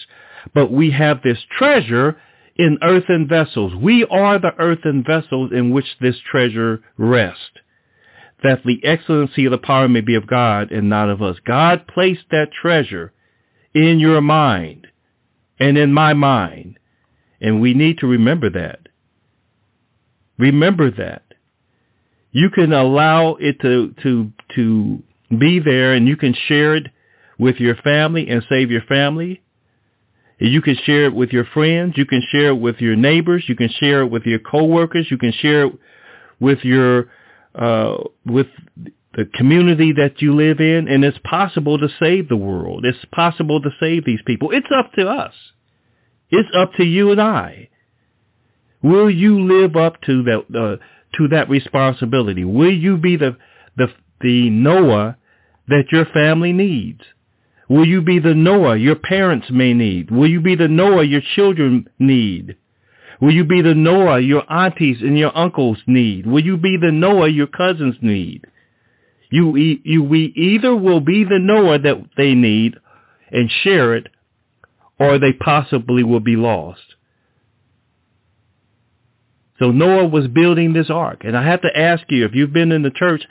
But 0.53 0.71
we 0.71 0.91
have 0.91 1.21
this 1.21 1.39
treasure 1.57 2.17
in 2.55 2.77
earthen 2.81 3.27
vessels. 3.27 3.73
We 3.75 4.05
are 4.05 4.39
the 4.39 4.53
earthen 4.57 5.03
vessels 5.03 5.51
in 5.53 5.71
which 5.71 5.85
this 6.01 6.15
treasure 6.29 6.81
rests, 6.97 7.41
that 8.43 8.63
the 8.63 8.83
excellency 8.83 9.45
of 9.45 9.51
the 9.51 9.57
power 9.57 9.87
may 9.87 10.01
be 10.01 10.15
of 10.15 10.27
God 10.27 10.71
and 10.71 10.89
not 10.89 11.09
of 11.09 11.21
us. 11.21 11.37
God 11.45 11.87
placed 11.87 12.25
that 12.31 12.51
treasure 12.51 13.13
in 13.73 13.99
your 13.99 14.21
mind 14.21 14.87
and 15.59 15.77
in 15.77 15.93
my 15.93 16.13
mind, 16.13 16.79
and 17.41 17.61
we 17.61 17.73
need 17.73 17.99
to 17.99 18.07
remember 18.07 18.49
that. 18.49 18.87
Remember 20.37 20.91
that. 20.91 21.23
You 22.31 22.49
can 22.51 22.71
allow 22.71 23.35
it 23.39 23.59
to, 23.61 23.95
to, 24.03 24.31
to 24.55 25.03
be 25.35 25.59
there 25.59 25.93
and 25.93 26.07
you 26.07 26.17
can 26.17 26.33
share 26.47 26.75
it 26.75 26.87
with 27.39 27.57
your 27.57 27.75
family 27.75 28.29
and 28.29 28.43
save 28.49 28.71
your 28.71 28.81
family. 28.83 29.41
You 30.39 30.61
can 30.61 30.77
share 30.85 31.05
it 31.05 31.15
with 31.15 31.31
your 31.31 31.45
friends. 31.45 31.95
You 31.97 32.05
can 32.05 32.21
share 32.31 32.49
it 32.49 32.59
with 32.59 32.77
your 32.79 32.95
neighbors. 32.95 33.45
You 33.47 33.55
can 33.55 33.69
share 33.79 34.01
it 34.01 34.07
with 34.07 34.23
your 34.23 34.39
coworkers. 34.39 35.07
You 35.09 35.17
can 35.17 35.31
share 35.31 35.65
it 35.65 35.73
with 36.39 36.59
your 36.63 37.09
uh, 37.55 37.97
with 38.23 38.47
the 39.13 39.25
community 39.33 39.93
that 39.93 40.21
you 40.21 40.35
live 40.35 40.59
in, 40.59 40.87
and 40.87 41.03
it's 41.03 41.17
possible 41.23 41.79
to 41.79 41.87
save 41.99 42.29
the 42.29 42.37
world. 42.37 42.85
It's 42.85 43.03
possible 43.11 43.59
to 43.61 43.69
save 43.79 44.05
these 44.05 44.19
people. 44.27 44.51
It's 44.51 44.67
up 44.75 44.93
to 44.93 45.07
us. 45.07 45.33
It's 46.29 46.49
up 46.55 46.73
to 46.73 46.83
you 46.83 47.11
and 47.11 47.19
I. 47.19 47.69
Will 48.83 49.09
you 49.09 49.41
live 49.41 49.75
up 49.75 49.99
to 50.01 50.21
that 50.23 50.39
uh, 50.55 51.17
to 51.17 51.27
that 51.29 51.49
responsibility? 51.49 52.45
Will 52.45 52.73
you 52.73 52.97
be 52.97 53.17
the 53.17 53.37
the 53.75 53.87
the 54.21 54.49
Noah 54.49 55.17
that 55.67 55.91
your 55.91 56.05
family 56.05 56.53
needs? 56.53 57.01
Will 57.69 57.85
you 57.85 58.01
be 58.01 58.19
the 58.19 58.33
Noah 58.33 58.77
your 58.77 58.95
parents 58.95 59.47
may 59.51 59.73
need? 59.73 60.09
Will 60.09 60.29
you 60.29 60.39
be 60.39 60.55
the 60.55 60.69
Noah 60.69 61.03
your 61.03 61.21
children 61.35 61.89
need? 61.99 62.55
Will 63.19 63.33
you 63.33 63.43
be 63.43 63.61
the 63.61 63.73
Noah 63.73 64.19
your 64.19 64.49
aunties 64.51 65.01
and 65.01 65.17
your 65.17 65.35
uncles 65.35 65.79
need? 65.87 66.25
Will 66.25 66.43
you 66.43 66.55
be 66.55 66.77
the 66.77 66.91
Noah 66.91 67.29
your 67.29 67.47
cousins 67.47 67.95
need? 68.01 68.45
You, 69.29 69.55
you, 69.55 70.03
we 70.03 70.31
either 70.37 70.75
will 70.75 71.01
be 71.01 71.23
the 71.25 71.39
Noah 71.39 71.79
that 71.79 72.01
they 72.15 72.33
need 72.33 72.75
and 73.29 73.51
share 73.51 73.95
it, 73.95 74.07
or 74.99 75.19
they 75.19 75.33
possibly 75.33 76.03
will 76.03 76.21
be 76.21 76.37
lost. 76.37 76.95
So 79.59 79.71
Noah 79.71 80.07
was 80.07 80.27
building 80.27 80.71
this 80.71 80.89
ark. 80.89 81.21
And 81.25 81.35
I 81.35 81.45
have 81.45 81.61
to 81.63 81.77
ask 81.77 82.03
you, 82.09 82.25
if 82.25 82.35
you've 82.35 82.53
been 82.53 82.71
in 82.71 82.83
the 82.83 82.91
church 82.91 83.23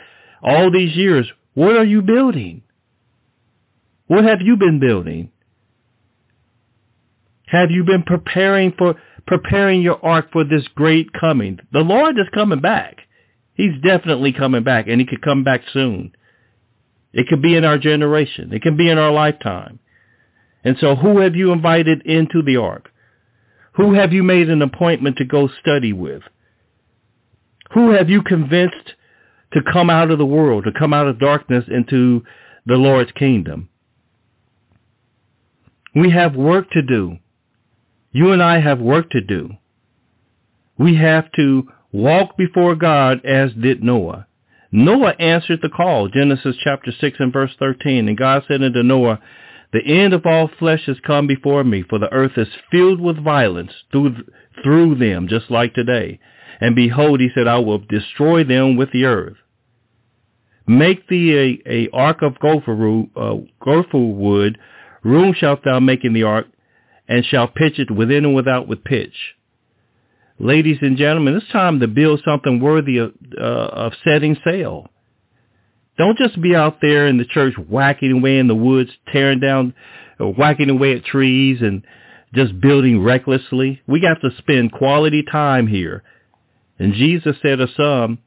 all 0.43 0.71
these 0.71 0.95
years, 0.97 1.31
what 1.55 1.77
are 1.77 1.85
you 1.85 2.03
building? 2.03 2.63
What 4.07 4.25
have 4.25 4.41
you 4.41 4.57
been 4.57 4.79
building? 4.79 5.31
Have 7.47 7.71
you 7.71 7.85
been 7.85 8.03
preparing 8.03 8.73
for 8.77 8.97
preparing 9.27 9.83
your 9.83 10.05
ark 10.05 10.31
for 10.33 10.45
this 10.45 10.67
great 10.75 11.13
coming? 11.13 11.59
The 11.73 11.81
Lord 11.81 12.19
is 12.19 12.27
coming 12.35 12.61
back. 12.61 12.99
He's 13.55 13.81
definitely 13.83 14.33
coming 14.33 14.65
back, 14.65 14.87
and 14.87 15.01
he 15.01 15.07
could 15.07 15.23
come 15.23 15.45
back 15.45 15.63
soon. 15.73 16.13
It 17.13 17.29
could 17.29 17.41
be 17.41 17.57
in 17.57 17.65
our 17.65 17.79
generation. 17.79 18.53
It 18.53 18.63
can 18.63 18.77
be 18.77 18.91
in 18.91 18.99
our 18.99 19.11
lifetime. 19.11 19.79
And 20.63 20.77
so 20.79 20.95
who 20.97 21.21
have 21.21 21.35
you 21.35 21.53
invited 21.53 22.05
into 22.05 22.43
the 22.43 22.57
ark? 22.57 22.91
Who 23.77 23.95
have 23.95 24.13
you 24.13 24.23
made 24.23 24.51
an 24.51 24.63
appointment 24.63 25.17
to 25.19 25.25
go 25.25 25.49
study 25.61 25.93
with? 25.93 26.23
Who 27.73 27.91
have 27.91 28.11
you 28.11 28.23
convinced 28.23 28.95
to 29.53 29.61
come 29.73 29.91
out 29.91 30.11
of 30.11 30.19
the 30.19 30.27
world, 30.27 30.65
to 30.65 30.79
come 30.79 30.93
out 30.93 31.07
of 31.07 31.19
darkness 31.19 31.65
into 31.69 32.23
the 32.67 32.77
Lord's 32.77 33.13
kingdom? 33.13 33.69
We 35.95 36.11
have 36.11 36.35
work 36.35 36.71
to 36.73 36.83
do. 36.83 37.19
You 38.13 38.33
and 38.33 38.43
I 38.43 38.61
have 38.61 38.81
work 38.81 39.11
to 39.11 39.21
do. 39.21 39.51
We 40.79 40.97
have 40.97 41.31
to 41.33 41.69
walk 41.93 42.37
before 42.37 42.75
God 42.75 43.25
as 43.25 43.53
did 43.55 43.83
Noah. 43.83 44.27
Noah 44.73 45.15
answered 45.19 45.61
the 45.63 45.71
call, 45.71 46.09
Genesis 46.09 46.57
chapter 46.63 46.93
6 46.99 47.17
and 47.19 47.33
verse 47.33 47.53
13. 47.59 48.09
And 48.09 48.19
God 48.19 48.45
said 48.47 48.63
unto 48.63 48.83
Noah, 48.83 49.21
The 49.73 49.83
end 49.83 50.13
of 50.13 50.27
all 50.27 50.51
flesh 50.59 50.83
has 50.87 50.99
come 51.07 51.27
before 51.27 51.65
me, 51.65 51.83
for 51.83 51.99
the 51.99 52.13
earth 52.13 52.33
is 52.37 52.49
filled 52.71 53.01
with 53.01 53.23
violence 53.23 53.73
through, 53.91 54.17
through 54.63 54.97
them, 54.97 55.29
just 55.29 55.51
like 55.51 55.73
today. 55.73 56.21
And 56.61 56.75
behold, 56.75 57.21
he 57.21 57.29
said, 57.35 57.47
I 57.47 57.59
will 57.59 57.79
destroy 57.79 58.45
them 58.45 58.77
with 58.77 58.93
the 58.93 59.05
earth. 59.05 59.37
Make 60.67 61.09
thee 61.09 61.61
a, 61.67 61.71
a 61.71 61.89
ark 61.93 62.23
of 62.23 62.39
gopher, 62.41 63.05
uh, 63.17 63.37
wood 63.93 64.59
Room 65.05 65.35
shalt 65.35 65.61
thou 65.65 65.79
make 65.79 66.05
in 66.05 66.15
the 66.15 66.25
ark, 66.25 66.47
and 67.09 67.25
shall 67.25 67.47
pitch 67.47 67.79
it 67.79 67.91
within 67.93 68.25
and 68.25 68.35
without 68.35 68.67
with 68.67 68.83
pitch. 68.83 69.15
Ladies 70.41 70.79
and 70.83 70.97
gentlemen, 70.97 71.37
it's 71.37 71.53
time 71.53 71.79
to 71.79 71.87
build 71.87 72.21
something 72.25 72.61
worthy 72.61 72.99
of, 72.99 73.13
uh, 73.41 73.43
of 73.43 73.93
setting 74.05 74.37
sail. 74.45 74.89
Don't 75.97 76.19
just 76.19 76.41
be 76.43 76.55
out 76.55 76.79
there 76.83 77.07
in 77.07 77.17
the 77.17 77.25
church 77.25 77.55
whacking 77.57 78.13
away 78.13 78.39
in 78.39 78.49
the 78.49 78.55
woods, 78.55 78.91
tearing 79.13 79.41
down, 79.41 79.75
whacking 80.19 80.69
away 80.69 80.97
at 80.97 81.05
trees 81.05 81.63
and 81.63 81.85
just 82.35 82.61
building 82.61 83.03
recklessly. 83.03 83.81
We 83.87 84.01
got 84.01 84.21
to 84.21 84.31
spend 84.39 84.73
quality 84.73 85.23
time 85.31 85.69
here. 85.69 86.03
And 86.79 86.95
Jesus 86.95 87.37
said 87.43 87.61
of 87.61 87.71
some, 87.77 88.19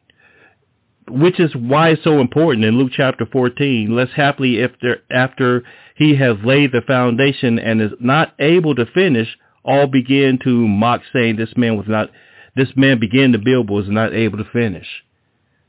which 1.07 1.39
is 1.39 1.55
why 1.55 1.89
it's 1.89 2.03
so 2.03 2.19
important 2.19 2.65
in 2.65 2.77
Luke 2.77 2.91
chapter 2.95 3.25
14, 3.25 3.95
lest 3.95 4.11
happily 4.11 4.63
after, 4.63 4.97
after 5.11 5.63
he 5.95 6.15
has 6.15 6.37
laid 6.43 6.71
the 6.71 6.81
foundation 6.81 7.59
and 7.59 7.81
is 7.81 7.91
not 7.99 8.33
able 8.39 8.75
to 8.75 8.85
finish, 8.85 9.27
all 9.63 9.87
begin 9.87 10.39
to 10.43 10.67
mock, 10.67 11.01
saying 11.11 11.35
this 11.35 11.55
man 11.55 11.77
was 11.77 11.87
not, 11.87 12.09
this 12.55 12.69
man 12.75 12.99
began 12.99 13.31
to 13.31 13.37
build 13.37 13.67
but 13.67 13.73
was 13.73 13.89
not 13.89 14.13
able 14.13 14.37
to 14.37 14.49
finish. 14.51 14.87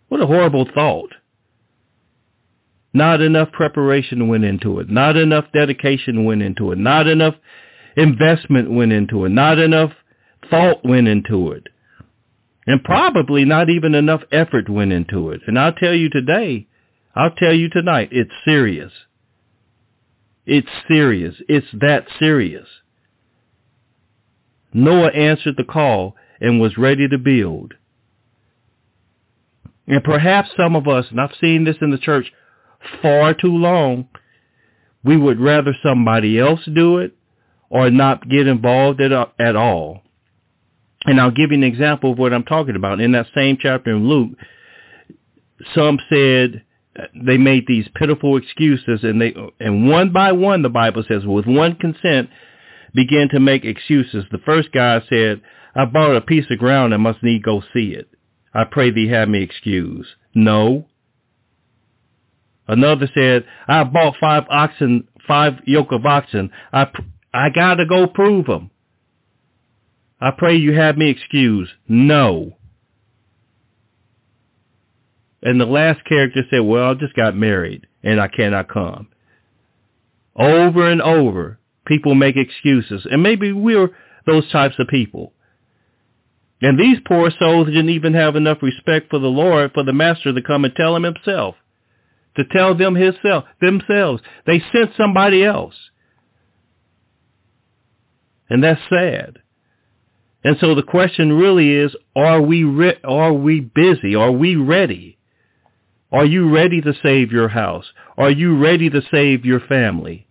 What 0.09 0.20
a 0.20 0.27
horrible 0.27 0.66
thought. 0.74 1.11
Not 2.93 3.20
enough 3.20 3.52
preparation 3.52 4.28
went 4.28 4.44
into 4.44 4.81
it. 4.81 4.89
Not 4.90 5.16
enough 5.16 5.44
dedication 5.52 6.24
went 6.24 6.43
into 6.43 6.73
it. 6.73 6.78
Not 6.78 7.07
enough 7.07 7.35
investment 7.97 8.70
went 8.70 8.93
into 8.93 9.24
it. 9.24 9.28
Not 9.28 9.59
enough 9.59 9.93
thought 10.51 10.85
went 10.85 11.07
into 11.07 11.52
it. 11.52 11.69
And 12.66 12.85
probably 12.85 13.45
not 13.45 13.70
even 13.70 13.95
enough 13.95 14.23
effort 14.31 14.69
went 14.69 14.93
into 14.93 15.31
it. 15.31 15.41
And 15.47 15.59
I'll 15.59 15.73
tell 15.73 15.95
you 15.95 16.11
today, 16.11 16.66
I'll 17.15 17.31
tell 17.31 17.55
you 17.55 17.69
tonight, 17.69 18.11
it's 18.12 18.31
serious. 18.45 18.93
It's 20.47 20.69
serious. 20.89 21.37
It's 21.49 21.66
that 21.81 22.07
serious. 22.19 22.66
Noah 24.73 25.11
answered 25.11 25.55
the 25.57 25.65
call 25.65 26.16
and 26.41 26.61
was 26.61 26.78
ready 26.78 27.09
to 27.09 27.19
build. 27.19 27.74
And 29.87 30.05
perhaps 30.05 30.51
some 30.57 30.77
of 30.77 30.87
us, 30.87 31.07
and 31.11 31.20
I've 31.20 31.35
seen 31.41 31.65
this 31.65 31.77
in 31.81 31.91
the 31.91 31.99
church 31.99 32.32
far 33.03 33.35
too 33.35 33.57
long, 33.57 34.09
we 35.03 35.16
would 35.16 35.41
rather 35.41 35.74
somebody 35.82 36.39
else 36.39 36.61
do 36.73 36.99
it 36.99 37.16
or 37.69 37.91
not 37.91 38.28
get 38.28 38.47
involved 38.47 39.01
at, 39.01 39.12
at 39.39 39.57
all. 39.57 40.03
And 41.06 41.20
I'll 41.20 41.31
give 41.31 41.51
you 41.51 41.56
an 41.56 41.64
example 41.64 42.12
of 42.12 42.18
what 42.18 42.32
I'm 42.32 42.44
talking 42.44 42.77
about. 42.77 43.01
In 43.01 43.12
that 43.12 43.27
same 43.35 43.56
chapter 43.60 43.90
in 43.90 44.09
Luke, 44.09 44.32
some 45.74 45.98
said, 46.09 46.62
uh, 46.98 47.05
they 47.14 47.39
made 47.39 47.64
these 47.66 47.89
pitiful 47.94 48.36
excuses 48.36 49.01
and 49.05 49.20
they 49.20 49.35
and 49.60 49.89
one 49.89 50.12
by 50.12 50.32
one 50.32 50.62
the 50.62 50.68
bible 50.68 51.05
says 51.06 51.24
with 51.24 51.47
one 51.47 51.77
consent 51.77 52.28
began 52.94 53.28
to 53.28 53.39
make 53.39 53.64
excuses. 53.64 54.24
The 54.31 54.39
first 54.39 54.72
guy 54.72 55.01
said 55.09 55.40
i 55.74 55.85
bought 55.85 56.16
a 56.16 56.20
piece 56.20 56.47
of 56.51 56.59
ground 56.59 56.93
and 56.93 57.02
must 57.02 57.22
need 57.22 57.44
go 57.44 57.62
see 57.72 57.93
it. 57.93 58.09
I 58.52 58.64
pray 58.64 58.90
thee 58.90 59.09
have 59.09 59.28
me 59.28 59.40
excused. 59.43 60.09
No. 60.35 60.86
Another 62.66 63.09
said 63.14 63.44
i 63.68 63.85
bought 63.85 64.16
five 64.20 64.44
oxen 64.51 65.06
five 65.28 65.60
yoke 65.66 65.93
of 65.93 66.05
oxen. 66.05 66.51
I 66.72 66.89
i 67.32 67.51
got 67.51 67.77
to 67.77 67.86
go 67.86 68.09
prove 68.09 68.47
them 68.47 68.72
i 70.20 70.30
pray 70.30 70.56
you 70.56 70.72
have 70.72 70.97
me 70.97 71.10
excused 71.10 71.72
no 71.88 72.56
and 75.42 75.60
the 75.60 75.66
last 75.66 76.05
character 76.05 76.42
said, 76.51 76.60
well, 76.60 76.90
I 76.90 76.94
just 76.94 77.14
got 77.14 77.36
married 77.36 77.86
and 78.02 78.20
I 78.20 78.28
cannot 78.28 78.68
come. 78.68 79.09
Over 80.36 80.90
and 80.90 81.01
over, 81.01 81.59
people 81.86 82.14
make 82.14 82.36
excuses. 82.36 83.06
And 83.10 83.22
maybe 83.22 83.52
we're 83.52 83.90
those 84.26 84.51
types 84.51 84.76
of 84.78 84.88
people. 84.88 85.32
And 86.62 86.78
these 86.78 86.98
poor 87.06 87.30
souls 87.38 87.68
didn't 87.68 87.88
even 87.88 88.12
have 88.12 88.36
enough 88.36 88.59
respect 88.62 89.09
for 89.09 89.18
the 89.18 89.28
Lord, 89.28 89.72
for 89.72 89.82
the 89.82 89.94
Master 89.94 90.32
to 90.32 90.42
come 90.42 90.64
and 90.66 90.74
tell 90.74 90.94
him 90.94 91.05
himself. 91.05 91.55
To 92.36 92.44
tell 92.52 92.76
them 92.76 92.94
himself, 92.94 93.44
themselves. 93.60 94.22
They 94.47 94.62
sent 94.72 94.90
somebody 94.97 95.42
else. 95.42 95.74
And 98.51 98.62
that's 98.62 98.80
sad. 98.90 99.38
And 100.42 100.56
so 100.60 100.74
the 100.74 100.82
question 100.82 101.32
really 101.34 101.74
is, 101.74 101.94
are 102.16 102.40
we 102.40 102.64
re- 102.64 103.00
are 103.04 103.32
we 103.32 103.60
busy? 103.60 104.14
Are 104.14 104.32
we 104.32 104.56
ready? 104.56 105.18
Are 106.12 106.24
you 106.24 106.50
ready 106.50 106.80
to 106.80 106.94
save 107.02 107.30
your 107.30 107.48
house? 107.48 107.86
Are 108.16 108.30
you 108.30 108.58
ready 108.58 108.90
to 108.90 109.02
save 109.10 109.44
your 109.44 109.60
family? 109.60 110.26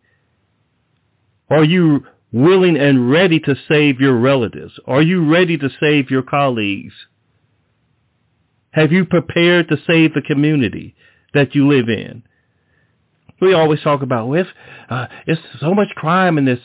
Are 1.50 1.64
you 1.64 2.06
willing 2.32 2.78
and 2.78 3.10
ready 3.10 3.40
to 3.40 3.56
save 3.68 4.00
your 4.00 4.16
relatives? 4.18 4.74
Are 4.86 5.02
you 5.02 5.30
ready 5.30 5.58
to 5.58 5.70
save 5.80 6.12
your 6.12 6.22
colleagues? 6.22 6.94
Have 8.72 8.92
you 8.92 9.06
prepared 9.06 9.70
to 9.70 9.78
save 9.88 10.14
the 10.14 10.22
community 10.22 10.96
that 11.34 11.56
you 11.56 11.68
live 11.68 11.90
in? 11.90 12.24
We 13.42 13.54
always 13.54 13.82
talk 13.82 14.02
about, 14.02 14.28
well, 14.28 14.42
if, 14.42 14.48
uh, 14.90 15.08
it's 15.26 15.42
so 15.60 15.74
much 15.74 15.88
crime 15.96 16.38
in 16.38 16.46
this 16.46 16.60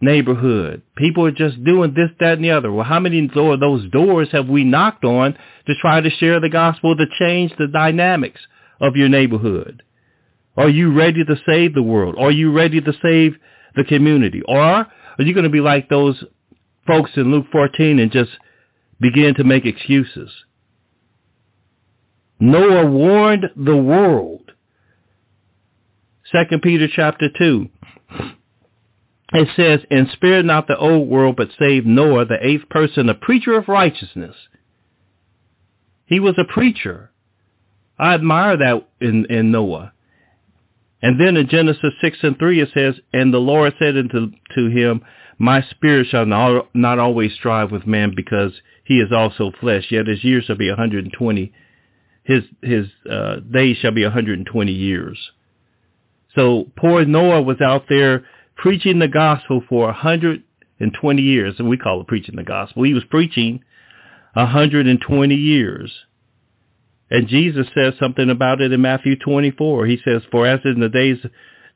neighborhood. 0.00 0.82
People 0.96 1.26
are 1.26 1.32
just 1.32 1.62
doing 1.64 1.94
this, 1.94 2.10
that, 2.20 2.34
and 2.34 2.44
the 2.44 2.50
other. 2.50 2.72
Well, 2.72 2.84
how 2.84 3.00
many 3.00 3.24
of 3.24 3.60
those 3.60 3.90
doors 3.90 4.28
have 4.32 4.48
we 4.48 4.64
knocked 4.64 5.04
on 5.04 5.36
to 5.66 5.74
try 5.80 6.00
to 6.00 6.10
share 6.10 6.40
the 6.40 6.48
gospel 6.48 6.96
to 6.96 7.04
change 7.18 7.52
the 7.58 7.66
dynamics 7.66 8.40
of 8.80 8.96
your 8.96 9.08
neighborhood? 9.08 9.82
Are 10.56 10.68
you 10.68 10.92
ready 10.92 11.24
to 11.24 11.36
save 11.46 11.74
the 11.74 11.82
world? 11.82 12.16
Are 12.18 12.30
you 12.30 12.52
ready 12.52 12.80
to 12.80 12.92
save 13.02 13.36
the 13.76 13.84
community? 13.84 14.42
Or 14.46 14.58
are 14.58 14.88
you 15.18 15.34
going 15.34 15.44
to 15.44 15.50
be 15.50 15.60
like 15.60 15.88
those 15.88 16.22
folks 16.86 17.10
in 17.16 17.30
Luke 17.30 17.46
14 17.52 17.98
and 17.98 18.10
just 18.10 18.30
begin 19.00 19.34
to 19.36 19.44
make 19.44 19.66
excuses? 19.66 20.30
Noah 22.40 22.86
warned 22.86 23.50
the 23.54 23.76
world. 23.76 24.50
Second 26.32 26.62
Peter 26.62 26.88
chapter 26.94 27.28
2 27.36 27.68
it 29.32 29.48
says, 29.54 29.80
and 29.90 30.08
spare 30.12 30.42
not 30.42 30.66
the 30.66 30.76
old 30.76 31.08
world, 31.08 31.36
but 31.36 31.48
save 31.58 31.86
Noah, 31.86 32.24
the 32.24 32.44
eighth 32.44 32.68
person, 32.68 33.08
a 33.08 33.14
preacher 33.14 33.54
of 33.56 33.68
righteousness. 33.68 34.34
He 36.06 36.18
was 36.18 36.34
a 36.36 36.52
preacher. 36.52 37.12
I 37.98 38.14
admire 38.14 38.56
that 38.56 38.88
in, 39.00 39.26
in 39.26 39.52
Noah. 39.52 39.92
And 41.02 41.20
then 41.20 41.36
in 41.36 41.48
Genesis 41.48 41.94
6 42.02 42.18
and 42.22 42.38
3 42.38 42.60
it 42.60 42.68
says, 42.74 42.94
And 43.12 43.32
the 43.32 43.38
Lord 43.38 43.72
said 43.78 43.96
unto 43.96 44.32
to 44.54 44.66
him, 44.68 45.02
My 45.38 45.62
spirit 45.70 46.08
shall 46.10 46.26
not, 46.26 46.74
not 46.74 46.98
always 46.98 47.32
strive 47.34 47.70
with 47.70 47.86
man, 47.86 48.12
because 48.14 48.52
he 48.84 48.94
is 48.94 49.12
also 49.12 49.52
flesh, 49.60 49.86
yet 49.90 50.08
his 50.08 50.24
years 50.24 50.44
shall 50.44 50.56
be 50.56 50.68
a 50.68 50.72
120. 50.72 51.52
His, 52.24 52.42
his 52.62 52.86
uh, 53.08 53.36
days 53.36 53.76
shall 53.76 53.92
be 53.92 54.02
a 54.02 54.08
120 54.08 54.72
years. 54.72 55.18
So 56.34 56.66
poor 56.76 57.04
Noah 57.04 57.42
was 57.42 57.60
out 57.60 57.84
there 57.88 58.24
preaching 58.60 58.98
the 58.98 59.08
gospel 59.08 59.62
for 59.68 59.86
120 59.86 61.22
years, 61.22 61.54
and 61.58 61.68
we 61.68 61.78
call 61.78 62.02
it 62.02 62.06
preaching 62.06 62.36
the 62.36 62.42
gospel. 62.42 62.82
He 62.82 62.92
was 62.92 63.04
preaching 63.04 63.64
120 64.34 65.34
years. 65.34 65.90
And 67.10 67.26
Jesus 67.26 67.66
says 67.74 67.94
something 67.98 68.28
about 68.28 68.60
it 68.60 68.70
in 68.70 68.82
Matthew 68.82 69.16
24. 69.16 69.86
He 69.86 69.98
says, 70.04 70.22
For 70.30 70.46
as 70.46 70.60
in 70.64 70.78
the 70.78 70.90
days 70.90 71.16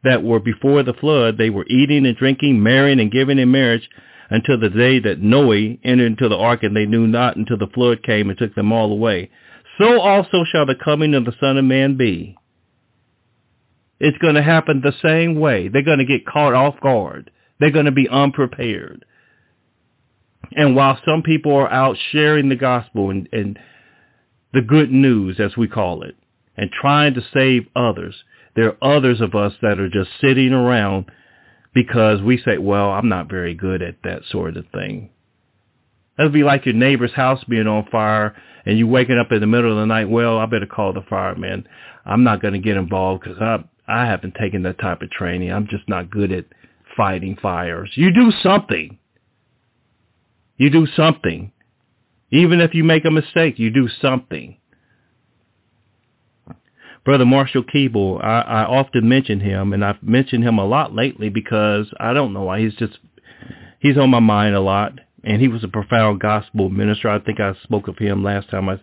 that 0.05 0.23
were 0.23 0.39
before 0.39 0.83
the 0.83 0.93
flood, 0.93 1.39
they 1.39 1.49
were 1.49 1.67
eating 1.69 2.05
and 2.05 2.17
drinking, 2.17 2.63
marrying 2.63 3.01
and 3.01 3.11
giving 3.11 3.39
in 3.39 3.51
marriage 3.51 3.89
until 4.29 4.61
the 4.61 4.69
day 4.69 5.01
that 5.01 5.21
Noah 5.21 5.77
entered 5.83 6.07
into 6.07 6.29
the 6.29 6.37
ark, 6.37 6.63
and 6.63 6.77
they 6.77 6.87
knew 6.87 7.07
not 7.07 7.37
until 7.37 7.57
the 7.57 7.67
flood 7.67 8.03
came 8.03 8.29
and 8.29 8.39
took 8.39 8.55
them 8.55 8.73
all 8.73 8.93
away. 8.93 9.31
So 9.81 10.01
also 10.01 10.45
shall 10.45 10.67
the 10.67 10.75
coming 10.77 11.15
of 11.15 11.25
the 11.25 11.35
Son 11.41 11.57
of 11.57 11.65
Man 11.65 11.97
be. 11.97 12.37
It's 14.01 14.19
going 14.19 14.35
to 14.35 14.43
happen 14.43 14.81
the 14.81 14.95
same 15.03 15.39
way. 15.39 15.69
They're 15.69 15.83
going 15.83 15.99
to 15.99 16.05
get 16.05 16.27
caught 16.27 16.55
off 16.55 16.81
guard. 16.81 17.31
They're 17.61 17.71
going 17.71 17.85
to 17.87 17.93
be 17.93 18.09
unprepared. 18.09 19.05
And 20.53 20.77
while 20.77 20.99
some 21.05 21.23
people 21.23 21.55
are 21.55 21.71
out 21.71 21.97
sharing 22.13 22.49
the 22.49 22.57
gospel 22.57 23.11
and, 23.11 23.29
and 23.33 23.59
the 24.53 24.63
good 24.63 24.91
news, 24.91 25.41
as 25.41 25.57
we 25.57 25.69
call 25.69 26.03
it, 26.03 26.17
and 26.57 26.71
trying 26.71 27.15
to 27.15 27.23
save 27.33 27.67
others, 27.75 28.15
there 28.55 28.69
are 28.69 28.97
others 28.97 29.21
of 29.21 29.35
us 29.35 29.53
that 29.63 29.81
are 29.81 29.89
just 29.89 30.11
sitting 30.21 30.53
around 30.53 31.07
because 31.75 32.23
we 32.23 32.39
say, 32.39 32.59
well, 32.59 32.91
I'm 32.91 33.09
not 33.09 33.29
very 33.29 33.55
good 33.55 33.83
at 33.83 33.97
that 34.05 34.23
sort 34.31 34.57
of 34.57 34.67
thing. 34.73 35.11
That'd 36.17 36.33
be 36.33 36.45
like 36.45 36.65
your 36.65 36.75
neighbor's 36.75 37.13
house 37.13 37.43
being 37.45 37.67
on 37.67 37.89
fire 37.91 38.37
and 38.65 38.79
you 38.79 38.87
waking 38.87 39.19
up 39.19 39.33
in 39.33 39.41
the 39.41 39.49
middle 39.49 39.73
of 39.73 39.79
the 39.79 39.87
night, 39.87 40.09
well, 40.09 40.39
I 40.39 40.47
better 40.47 40.67
call 40.67 40.93
the 40.93 41.03
fireman. 41.03 41.67
I'm 42.07 42.23
not 42.23 42.41
going 42.41 42.55
to 42.55 42.61
get 42.61 42.77
involved 42.77 43.25
because 43.25 43.39
I, 43.41 43.65
I 43.87 44.07
haven't 44.07 44.35
taken 44.35 44.63
that 44.63 44.79
type 44.79 45.03
of 45.03 45.11
training. 45.11 45.53
I'm 45.53 45.67
just 45.69 45.89
not 45.89 46.11
good 46.11 46.33
at 46.33 46.47
fighting 46.97 47.37
fires. 47.41 47.91
You 47.95 48.13
do 48.13 48.33
something. 48.43 48.99
You 50.57 50.71
do 50.71 50.87
something. 50.87 51.53
Even 52.31 52.61
if 52.61 52.75
you 52.75 52.85
make 52.85 53.05
a 53.05 53.11
mistake, 53.11 53.59
you 53.59 53.71
do 53.71 53.89
something. 54.01 54.57
Brother 57.05 57.27
Marshall 57.27 57.65
Keeble, 57.65 58.25
I, 58.25 58.41
I 58.41 58.65
often 58.65 59.09
mention 59.09 59.41
him, 59.41 59.75
and 59.75 59.85
I've 59.85 60.03
mentioned 60.03 60.43
him 60.43 60.59
a 60.59 60.65
lot 60.65 60.95
lately 60.95 61.29
because 61.29 61.87
I 62.01 62.15
don't 62.15 62.33
know 62.33 62.45
why. 62.45 62.61
He's 62.61 62.75
just, 62.75 62.99
he's 63.79 63.99
on 63.99 64.09
my 64.09 64.21
mind 64.21 64.55
a 64.55 64.61
lot, 64.61 64.99
and 65.23 65.41
he 65.43 65.49
was 65.49 65.63
a 65.63 65.69
profound 65.69 66.21
gospel 66.21 66.71
minister. 66.71 67.11
I 67.11 67.19
think 67.19 67.41
I 67.41 67.53
spoke 67.63 67.89
of 67.89 67.99
him 67.99 68.25
last 68.25 68.49
time 68.49 68.71
I 68.71 68.81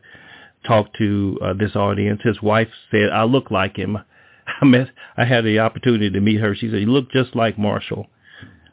talked 0.68 0.98
to 0.99 1.40
uh, 1.41 1.53
this 1.53 1.76
audience. 1.76 2.22
His 2.23 2.41
wife 2.44 2.69
said, 2.91 3.10
I 3.11 3.23
look 3.23 3.49
like 3.49 3.76
him. 3.76 3.98
I 4.47 4.65
met, 4.65 4.89
I 5.18 5.26
had 5.26 5.43
the 5.45 5.59
opportunity 5.59 6.09
to 6.09 6.22
meet 6.22 6.39
her. 6.39 6.55
She 6.55 6.69
said, 6.69 6.80
he 6.80 6.85
looked 6.85 7.11
just 7.11 7.35
like 7.35 7.57
Marshall, 7.57 8.07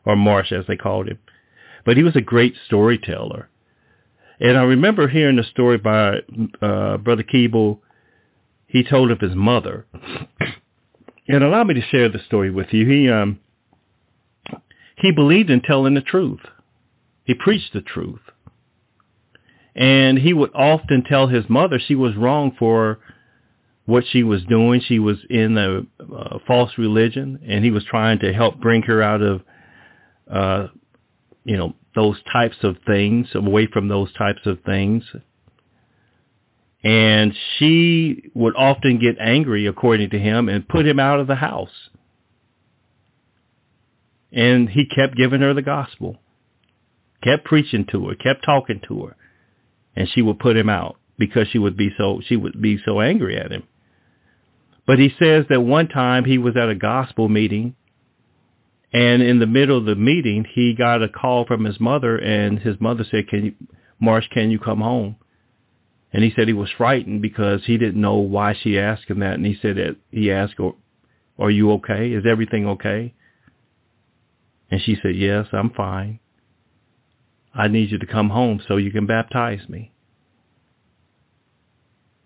or 0.05 0.17
Marsh 0.17 0.53
as 0.53 0.67
they 0.67 0.77
called 0.77 1.09
him." 1.09 1.19
But 1.85 1.97
he 1.97 2.03
was 2.03 2.17
a 2.17 2.21
great 2.21 2.55
storyteller, 2.67 3.49
and 4.41 4.57
I 4.57 4.63
remember 4.63 5.09
hearing 5.09 5.39
a 5.39 5.45
story 5.45 5.79
by 5.79 6.19
uh, 6.61 6.99
Brother 6.99 7.23
Keeble. 7.23 7.81
He 8.67 8.85
told 8.85 9.11
of 9.11 9.21
his 9.21 9.35
mother, 9.35 9.87
and 11.29 11.43
allow 11.43 11.65
me 11.65 11.75
to 11.75 11.81
share 11.81 12.09
the 12.09 12.19
story 12.19 12.51
with 12.51 12.69
you. 12.73 12.87
He 12.87 13.09
um 13.09 13.41
he 15.01 15.13
believed 15.13 15.51
in 15.51 15.61
telling 15.61 15.95
the 15.95 16.01
truth. 16.01 16.41
He 17.25 17.35
preached 17.35 17.73
the 17.73 17.81
truth. 17.81 18.21
And 19.75 20.19
he 20.19 20.33
would 20.33 20.51
often 20.55 21.05
tell 21.05 21.29
his 21.29 21.45
mother 21.49 21.79
she 21.79 21.95
was 21.95 22.17
wrong 22.17 22.55
for 22.59 22.99
what 23.89 24.05
she 24.11 24.23
was 24.23 24.45
doing. 24.45 24.83
She 24.87 24.99
was 24.99 25.17
in 25.31 25.57
a, 25.57 26.39
false 26.47 26.73
religion, 26.77 27.41
and 27.49 27.65
he 27.65 27.71
was 27.71 27.83
trying 27.85 28.19
to 28.19 28.35
help 28.35 28.61
bring 28.61 28.83
her 28.83 29.03
out 29.03 29.23
of, 29.23 29.41
uh, 30.31 30.67
you 31.45 31.57
know, 31.57 31.75
those 31.95 32.17
types 32.31 32.57
of 32.63 32.77
things, 32.87 33.29
away 33.35 33.67
from 33.67 33.89
those 33.89 34.13
types 34.13 34.41
of 34.45 34.59
things. 34.67 35.05
And 36.85 37.33
she 37.59 38.31
would 38.35 38.55
often 38.57 38.99
get 38.99 39.17
angry, 39.19 39.67
according 39.67 40.11
to 40.11 40.19
him, 40.19 40.51
and 40.51 40.69
put 40.69 40.87
him 40.87 41.01
out 41.01 41.19
of 41.19 41.27
the 41.27 41.37
house. 41.37 41.89
And 44.31 44.69
he 44.69 44.85
kept 44.85 45.17
giving 45.17 45.41
her 45.41 45.55
the 45.55 45.63
gospel, 45.63 46.19
kept 47.23 47.47
preaching 47.47 47.87
to 47.93 48.09
her, 48.09 48.15
kept 48.17 48.45
talking 48.45 48.83
to 48.87 49.07
her, 49.07 49.17
and 49.97 50.11
she 50.11 50.21
would 50.21 50.39
put 50.39 50.59
him 50.59 50.69
out 50.69 50.97
because 51.19 51.49
she 51.49 51.59
would 51.59 51.77
be 51.79 51.91
so 51.97 52.21
she 52.29 52.37
would 52.37 52.61
be 52.61 52.79
so 52.85 53.01
angry 53.01 53.39
at 53.39 53.51
him. 53.51 53.63
But 54.89 54.99
he 54.99 55.11
says 55.19 55.45
that 55.51 55.61
one 55.61 55.89
time 55.89 56.25
he 56.25 56.39
was 56.39 56.57
at 56.57 56.71
a 56.71 56.75
gospel 56.75 57.29
meeting 57.29 57.77
and 58.91 59.21
in 59.23 59.39
the 59.39 59.47
middle 59.47 59.77
of 59.77 59.85
the 59.85 59.95
meeting 59.95 60.47
he 60.51 60.75
got 60.75 61.03
a 61.03 61.11
call 61.11 61.45
from 61.45 61.67
his 61.67 61.79
mother 61.79 62.17
and 62.17 62.59
his 62.59 62.81
mother 62.81 63.05
said, 63.11 63.29
Can 63.29 63.45
you 63.45 63.55
Marsh, 64.01 64.27
can 64.31 64.51
you 64.51 64.59
come 64.59 64.81
home? 64.81 65.17
And 66.11 66.25
he 66.25 66.33
said 66.35 66.49
he 66.49 66.55
was 66.55 66.71
frightened 66.75 67.21
because 67.21 67.67
he 67.67 67.77
didn't 67.77 68.01
know 68.01 68.15
why 68.15 68.55
she 68.59 68.79
asked 68.79 69.11
him 69.11 69.19
that 69.19 69.35
and 69.35 69.45
he 69.45 69.59
said 69.61 69.77
that 69.77 69.97
he 70.11 70.33
asked 70.33 70.55
Are 71.39 71.51
you 71.51 71.73
okay? 71.73 72.13
Is 72.13 72.25
everything 72.27 72.67
okay? 72.69 73.13
And 74.71 74.81
she 74.81 74.97
said, 75.03 75.17
Yes, 75.17 75.49
I'm 75.53 75.69
fine. 75.69 76.19
I 77.53 77.69
need 77.69 77.91
you 77.91 77.99
to 77.99 78.07
come 78.07 78.31
home 78.31 78.63
so 78.67 78.79
you 78.79 78.91
can 78.91 79.05
baptize 79.05 79.69
me. 79.69 79.93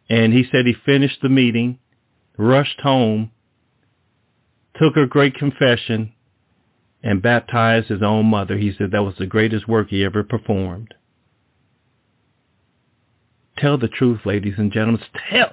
And 0.09 0.33
he 0.33 0.45
said 0.49 0.65
he 0.65 0.75
finished 0.87 1.23
the 1.23 1.29
meeting 1.29 1.81
rushed 2.37 2.81
home, 2.81 3.31
took 4.77 4.95
her 4.95 5.07
great 5.07 5.35
confession, 5.35 6.13
and 7.03 7.23
baptized 7.23 7.89
his 7.89 8.03
own 8.03 8.27
mother. 8.27 8.57
He 8.57 8.73
said 8.77 8.91
that 8.93 9.03
was 9.03 9.15
the 9.19 9.27
greatest 9.27 9.69
work 9.69 9.89
he 9.89 10.05
ever 10.05 10.23
performed. 10.23 10.95
Tell 13.59 13.77
the 13.77 13.89
truth, 13.89 14.21
ladies 14.25 14.55
and 14.57 14.73
gentlemen. 14.73 15.03
Tell, 15.31 15.53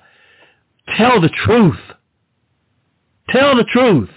tell 0.95 1.21
the 1.21 1.29
truth. 1.29 1.79
Tell 3.29 3.55
the 3.55 3.65
truth. 3.65 4.09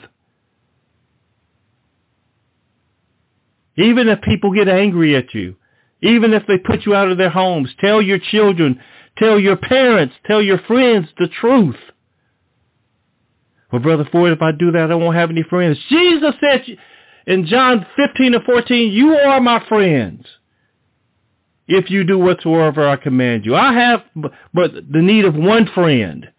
Even 3.77 4.09
if 4.09 4.21
people 4.21 4.53
get 4.53 4.69
angry 4.69 5.17
at 5.17 5.35
you, 5.35 5.57
even 6.03 6.35
if 6.35 6.47
they 6.47 6.59
put 6.59 6.85
you 6.85 6.95
out 6.95 7.11
of 7.11 7.19
their 7.19 7.31
homes, 7.31 7.71
tell 7.81 8.03
your 8.03 8.19
children, 8.19 8.81
tell 9.19 9.39
your 9.39 9.57
parents, 9.57 10.15
tell 10.27 10.43
your 10.43 10.59
friends 10.59 11.09
the 11.19 11.29
truth. 11.29 11.77
Well, 13.73 13.81
Brother 13.81 14.07
Ford, 14.13 14.33
if 14.33 14.43
I 14.43 14.53
do 14.53 14.71
that, 14.73 14.93
I 14.93 14.95
won't 14.95 15.17
have 15.17 15.31
any 15.31 15.43
friends. 15.43 15.79
Jesus 15.89 16.35
said 16.41 16.65
in 17.27 17.47
John 17.47 17.87
15 17.97 18.35
and 18.35 18.45
14, 18.45 18.93
you 18.93 19.15
are 19.15 19.41
my 19.41 19.65
friends 19.67 20.27
if 21.67 21.91
you 21.91 22.05
do 22.05 22.19
whatsoever 22.19 22.87
I 22.87 22.97
command 22.97 23.47
you. 23.47 23.55
I 23.55 23.73
have 23.73 24.03
but 24.53 24.73
the 24.75 25.01
need 25.01 25.25
of 25.25 25.35
one 25.35 25.67
friend. 25.75 26.31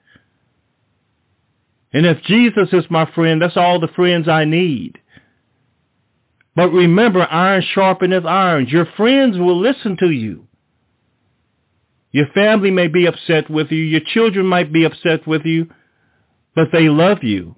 And 1.92 2.06
if 2.06 2.22
Jesus 2.24 2.70
is 2.72 2.86
my 2.90 3.10
friend, 3.14 3.42
that's 3.42 3.58
all 3.58 3.80
the 3.80 3.88
friends 3.88 4.28
I 4.28 4.46
need. 4.46 5.00
But 6.56 6.70
remember, 6.70 7.22
iron 7.22 7.64
sharpeneth 7.76 8.26
iron. 8.26 8.68
Your 8.68 8.86
friends 8.98 9.38
will 9.38 9.60
listen 9.60 9.98
to 9.98 10.10
you. 10.10 10.48
Your 12.12 12.28
family 12.36 12.70
may 12.70 12.88
be 12.88 13.08
upset 13.08 13.50
with 13.50 13.72
you. 13.72 13.84
Your 13.84 14.02
children 14.06 14.46
might 14.46 14.72
be 14.72 14.84
upset 14.84 15.26
with 15.26 15.46
you, 15.46 15.70
but 16.56 16.70
they 16.72 16.90
love 16.90 17.24
you. 17.24 17.56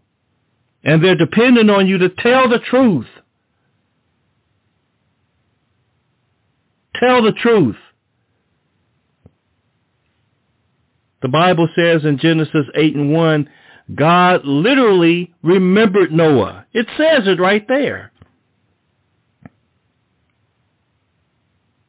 And 0.84 1.04
they're 1.04 1.16
dependent 1.16 1.70
on 1.70 1.88
you 1.88 1.98
to 1.98 2.10
tell 2.10 2.48
the 2.48 2.60
truth. 2.60 3.08
Tell 7.00 7.24
the 7.24 7.34
truth. 7.34 7.76
The 11.22 11.28
Bible 11.30 11.68
says 11.76 12.06
in 12.06 12.20
Genesis 12.20 12.68
8 12.76 12.96
and 12.96 13.12
1, 13.12 13.50
God 13.96 14.46
literally 14.46 15.34
remembered 15.44 16.12
Noah. 16.12 16.66
It 16.72 16.88
says 16.98 17.28
it 17.28 17.40
right 17.40 17.68
there. 17.68 18.12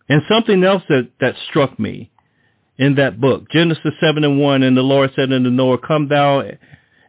And 0.08 0.22
something 0.28 0.62
else 0.64 0.82
that, 0.88 1.10
that 1.20 1.34
struck 1.48 1.78
me 1.78 2.10
in 2.78 2.96
that 2.96 3.20
book, 3.20 3.50
Genesis 3.50 3.92
7 4.00 4.22
and 4.22 4.38
1, 4.38 4.62
and 4.62 4.76
the 4.76 4.82
Lord 4.82 5.10
said 5.16 5.32
unto 5.32 5.50
Noah, 5.50 5.78
Come 5.78 6.08
thou 6.08 6.40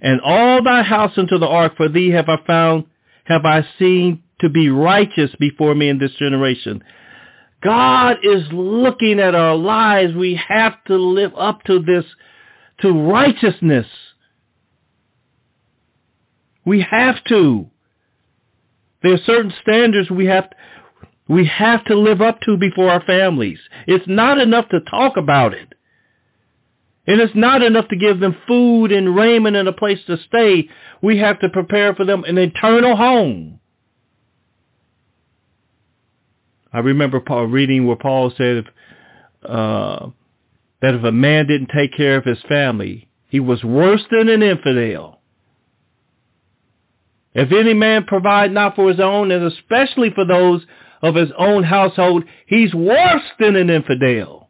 and 0.01 0.21
all 0.21 0.63
thy 0.63 0.83
house 0.83 1.17
into 1.17 1.37
the 1.37 1.47
ark, 1.47 1.73
for 1.77 1.89
thee 1.89 2.09
have 2.11 2.29
I 2.29 2.37
found, 2.45 2.85
have 3.25 3.45
I 3.45 3.65
seen 3.79 4.23
to 4.39 4.49
be 4.49 4.69
righteous 4.69 5.31
before 5.39 5.75
me 5.75 5.89
in 5.89 5.97
this 5.97 6.13
generation. 6.13 6.83
God 7.63 8.17
is 8.23 8.43
looking 8.51 9.19
at 9.19 9.35
our 9.35 9.55
lives. 9.55 10.13
We 10.13 10.35
have 10.47 10.83
to 10.85 10.95
live 10.95 11.33
up 11.35 11.63
to 11.63 11.79
this, 11.79 12.05
to 12.81 12.91
righteousness. 12.91 13.87
We 16.65 16.81
have 16.81 17.23
to. 17.29 17.67
There 19.01 19.13
are 19.13 19.25
certain 19.25 19.53
standards 19.61 20.11
we 20.11 20.25
have 20.25 20.49
we 21.29 21.45
have 21.45 21.83
to 21.85 21.95
live 21.95 22.21
up 22.21 22.39
to 22.41 22.55
before 22.57 22.89
our 22.89 23.03
families. 23.03 23.59
It's 23.85 24.07
not 24.07 24.37
enough 24.37 24.69
to 24.69 24.79
talk 24.89 25.17
about 25.17 25.53
it. 25.53 25.73
And 27.07 27.21
it's 27.21 27.35
not 27.35 27.63
enough 27.63 27.87
to 27.87 27.95
give 27.95 28.19
them 28.19 28.35
food 28.47 28.91
and 28.91 29.15
raiment 29.15 29.55
and 29.55 29.67
a 29.67 29.73
place 29.73 29.99
to 30.07 30.17
stay. 30.27 30.69
We 31.01 31.17
have 31.19 31.39
to 31.39 31.49
prepare 31.49 31.95
for 31.95 32.05
them 32.05 32.25
an 32.25 32.37
eternal 32.37 32.97
home. 32.97 33.59
I 36.73 36.79
remember 36.79 37.21
Paul 37.21 37.45
reading 37.45 37.87
where 37.87 37.95
Paul 37.95 38.33
said 38.37 38.65
uh, 39.43 40.09
that 40.81 40.95
if 40.95 41.03
a 41.03 41.11
man 41.11 41.47
didn't 41.47 41.71
take 41.73 41.95
care 41.95 42.17
of 42.17 42.25
his 42.25 42.41
family, 42.49 43.07
he 43.29 43.39
was 43.39 43.63
worse 43.63 44.03
than 44.11 44.27
an 44.27 44.43
infidel. 44.43 45.21
If 47.33 47.51
any 47.51 47.73
man 47.73 48.03
provide 48.03 48.51
not 48.51 48.75
for 48.75 48.89
his 48.89 48.99
own, 48.99 49.31
and 49.31 49.45
especially 49.45 50.11
for 50.13 50.25
those 50.25 50.65
of 51.01 51.15
his 51.15 51.29
own 51.37 51.63
household, 51.63 52.23
he's 52.47 52.73
worse 52.73 53.23
than 53.39 53.55
an 53.55 53.69
infidel. 53.69 54.46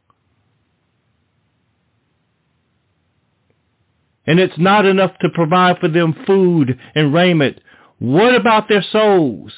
And 4.27 4.39
it's 4.39 4.57
not 4.57 4.85
enough 4.85 5.17
to 5.21 5.29
provide 5.29 5.79
for 5.79 5.87
them 5.87 6.13
food 6.27 6.77
and 6.93 7.13
raiment. 7.13 7.59
What 7.97 8.35
about 8.35 8.67
their 8.67 8.83
souls? 8.83 9.53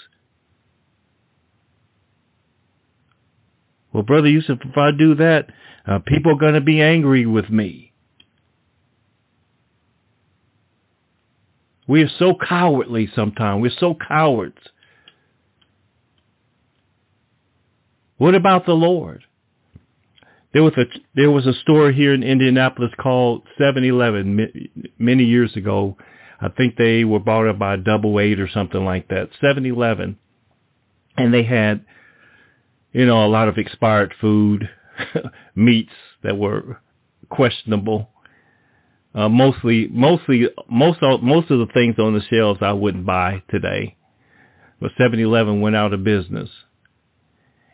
Well, 3.91 4.03
Brother 4.03 4.29
Yusuf, 4.29 4.59
if 4.63 4.77
I 4.77 4.91
do 4.97 5.15
that, 5.15 5.47
uh, 5.87 5.99
people 6.05 6.31
are 6.33 6.39
going 6.39 6.53
to 6.53 6.61
be 6.61 6.81
angry 6.81 7.25
with 7.25 7.49
me. 7.49 7.91
We 11.87 12.03
are 12.03 12.09
so 12.19 12.35
cowardly 12.35 13.09
sometimes. 13.15 13.63
We're 13.63 13.71
so 13.79 13.95
cowards. 13.95 14.59
What 18.17 18.35
about 18.35 18.67
the 18.67 18.73
Lord? 18.73 19.23
There 20.51 20.63
was 20.63 20.73
a 20.77 20.85
there 21.15 21.29
was 21.29 21.45
a 21.45 21.53
store 21.53 21.91
here 21.91 22.13
in 22.13 22.23
Indianapolis 22.23 22.91
called 22.99 23.43
7-Eleven 23.59 24.69
many 24.97 25.23
years 25.23 25.55
ago. 25.55 25.97
I 26.41 26.49
think 26.49 26.75
they 26.75 27.03
were 27.03 27.19
bought 27.19 27.47
up 27.47 27.59
by 27.59 27.75
Double 27.75 28.19
Eight 28.19 28.39
or 28.39 28.49
something 28.49 28.83
like 28.83 29.09
that. 29.09 29.29
7-Eleven, 29.43 30.17
and 31.17 31.33
they 31.33 31.43
had, 31.43 31.85
you 32.93 33.05
know, 33.05 33.25
a 33.25 33.27
lot 33.27 33.47
of 33.47 33.57
expired 33.57 34.13
food, 34.19 34.69
meats 35.55 35.93
that 36.23 36.37
were 36.37 36.81
questionable. 37.29 38.09
Uh, 39.13 39.29
mostly, 39.29 39.87
mostly, 39.87 40.47
most 40.69 40.99
of, 41.01 41.21
most 41.21 41.51
of 41.51 41.59
the 41.59 41.73
things 41.73 41.95
on 41.99 42.13
the 42.13 42.21
shelves 42.29 42.59
I 42.61 42.73
wouldn't 42.73 43.05
buy 43.05 43.43
today. 43.49 43.97
But 44.79 44.91
7-Eleven 44.99 45.61
went 45.61 45.75
out 45.75 45.93
of 45.93 46.03
business. 46.03 46.49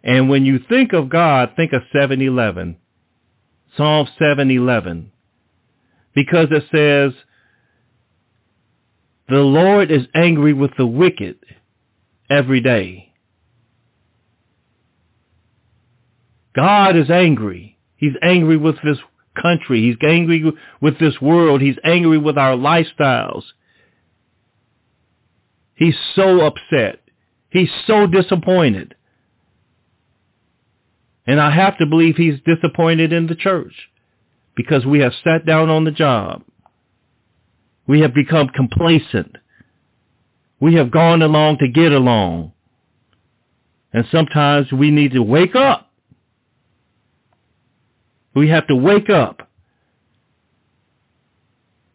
And 0.06 0.30
when 0.30 0.46
you 0.46 0.60
think 0.70 0.94
of 0.94 1.10
God, 1.10 1.54
think 1.56 1.74
of 1.74 1.82
711. 1.92 2.78
Psalm 3.76 4.08
711. 4.20 5.12
Because 6.14 6.48
it 6.52 6.64
says, 6.72 7.20
the 9.28 9.38
Lord 9.38 9.90
is 9.90 10.04
angry 10.14 10.54
with 10.54 10.72
the 10.78 10.86
wicked 10.86 11.38
every 12.30 12.62
day. 12.62 13.12
God 16.56 16.96
is 16.96 17.10
angry. 17.10 17.78
He's 17.98 18.14
angry 18.22 18.58
with 18.58 18.76
this 18.84 19.00
country. 19.42 19.82
He's 19.82 19.98
angry 20.08 20.44
with 20.80 21.00
this 21.00 21.20
world. 21.20 21.62
He's 21.62 21.78
angry 21.84 22.20
with 22.20 22.38
our 22.38 22.56
lifestyles. 22.56 23.44
He's 25.74 25.98
so 26.16 26.42
upset. 26.42 27.02
He's 27.50 27.70
so 27.88 28.08
disappointed. 28.08 28.95
And 31.28 31.42
I 31.42 31.52
have 31.52 31.78
to 31.80 31.86
believe 31.86 32.16
he's 32.16 32.40
disappointed 32.46 33.12
in 33.12 33.28
the 33.28 33.36
church 33.36 33.74
because 34.56 34.86
we 34.86 35.00
have 35.00 35.14
sat 35.24 35.46
down 35.46 35.70
on 35.70 35.84
the 35.84 35.92
job. 35.92 36.44
We 37.88 38.02
have 38.02 38.14
become 38.14 38.50
complacent. 38.50 39.38
We 40.60 40.76
have 40.76 40.92
gone 40.92 41.22
along 41.22 41.58
to 41.60 41.68
get 41.68 41.92
along. 41.92 42.54
And 43.92 44.06
sometimes 44.12 44.72
we 44.72 44.92
need 44.92 45.14
to 45.14 45.22
wake 45.22 45.56
up. 45.56 45.92
We 48.34 48.50
have 48.50 48.68
to 48.68 48.76
wake 48.76 49.10
up. 49.10 49.50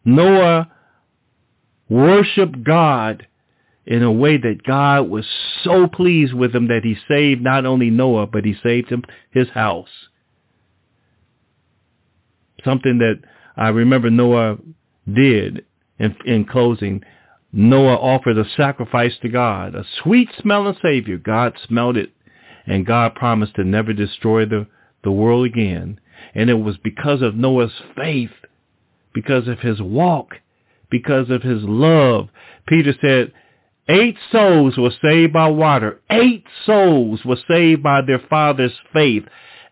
Noah 0.03 0.71
worshiped 1.89 2.63
God 2.63 3.27
in 3.85 4.03
a 4.03 4.11
way 4.11 4.37
that 4.37 4.63
God 4.63 5.09
was 5.09 5.25
so 5.63 5.87
pleased 5.87 6.33
with 6.33 6.55
him 6.55 6.67
that 6.67 6.83
he 6.83 6.95
saved 7.07 7.41
not 7.41 7.65
only 7.65 7.89
Noah, 7.89 8.27
but 8.27 8.45
he 8.45 8.55
saved 8.61 8.89
him 8.89 9.03
his 9.31 9.49
house. 9.49 9.89
Something 12.63 12.99
that 12.99 13.21
I 13.57 13.69
remember 13.69 14.09
Noah 14.09 14.57
did 15.11 15.65
in, 15.99 16.15
in 16.25 16.45
closing. 16.45 17.03
Noah 17.51 17.95
offered 17.95 18.37
a 18.37 18.45
sacrifice 18.55 19.13
to 19.21 19.29
God, 19.29 19.75
a 19.75 19.83
sweet 20.03 20.29
smelling 20.39 20.77
Savior. 20.81 21.17
God 21.17 21.53
smelled 21.67 21.97
it, 21.97 22.11
and 22.65 22.85
God 22.85 23.15
promised 23.15 23.55
to 23.55 23.63
never 23.63 23.93
destroy 23.93 24.45
the, 24.45 24.67
the 25.03 25.11
world 25.11 25.45
again. 25.45 25.99
And 26.33 26.49
it 26.49 26.55
was 26.55 26.77
because 26.77 27.21
of 27.21 27.35
Noah's 27.35 27.73
faith, 27.95 28.31
because 29.13 29.47
of 29.47 29.59
his 29.59 29.81
walk, 29.81 30.35
because 30.89 31.29
of 31.29 31.41
his 31.41 31.63
love. 31.63 32.29
Peter 32.67 32.93
said, 33.01 33.33
Eight 33.89 34.17
souls 34.31 34.77
were 34.77 34.93
saved 35.01 35.33
by 35.33 35.47
water. 35.47 35.99
Eight 36.09 36.45
souls 36.65 37.25
were 37.25 37.37
saved 37.47 37.83
by 37.83 38.01
their 38.01 38.21
father's 38.29 38.73
faith. 38.93 39.23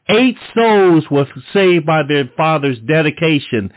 Eight 0.10 0.38
souls 0.56 1.06
were 1.12 1.28
saved 1.54 1.86
by 1.86 2.02
their 2.08 2.30
father's 2.36 2.80
dedication. 2.80 3.72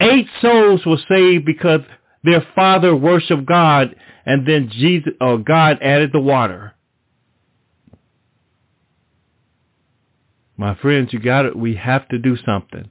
Eight 0.00 0.26
souls 0.40 0.84
were 0.84 0.98
saved 1.08 1.44
because 1.44 1.80
their 2.22 2.46
father 2.54 2.94
worshiped 2.94 3.46
God 3.46 3.96
and 4.26 4.46
then 4.46 4.68
Jesus 4.70 5.14
or 5.20 5.38
God 5.38 5.78
added 5.80 6.10
the 6.12 6.20
water. 6.20 6.74
My 10.56 10.74
friends, 10.76 11.12
you 11.12 11.18
got 11.18 11.46
it. 11.46 11.56
We 11.56 11.74
have 11.76 12.06
to 12.08 12.18
do 12.18 12.36
something. 12.36 12.90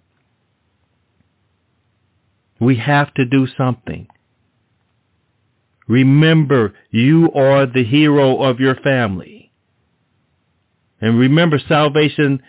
We 2.59 2.75
have 2.77 3.13
to 3.13 3.25
do 3.25 3.47
something. 3.57 4.07
Remember, 5.91 6.73
you 6.89 7.29
are 7.33 7.65
the 7.65 7.83
hero 7.83 8.41
of 8.41 8.61
your 8.61 8.75
family. 8.75 9.51
And 11.01 11.19
remember, 11.19 11.59
salvation 11.67 12.41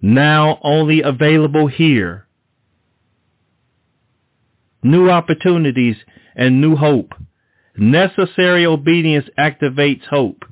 now 0.00 0.58
only 0.62 1.02
available 1.02 1.66
here. 1.66 2.26
New 4.82 5.10
opportunities 5.10 5.96
and 6.34 6.62
new 6.62 6.74
hope. 6.74 7.12
Necessary 7.76 8.64
obedience 8.64 9.26
activates 9.38 10.06
hope 10.06 10.46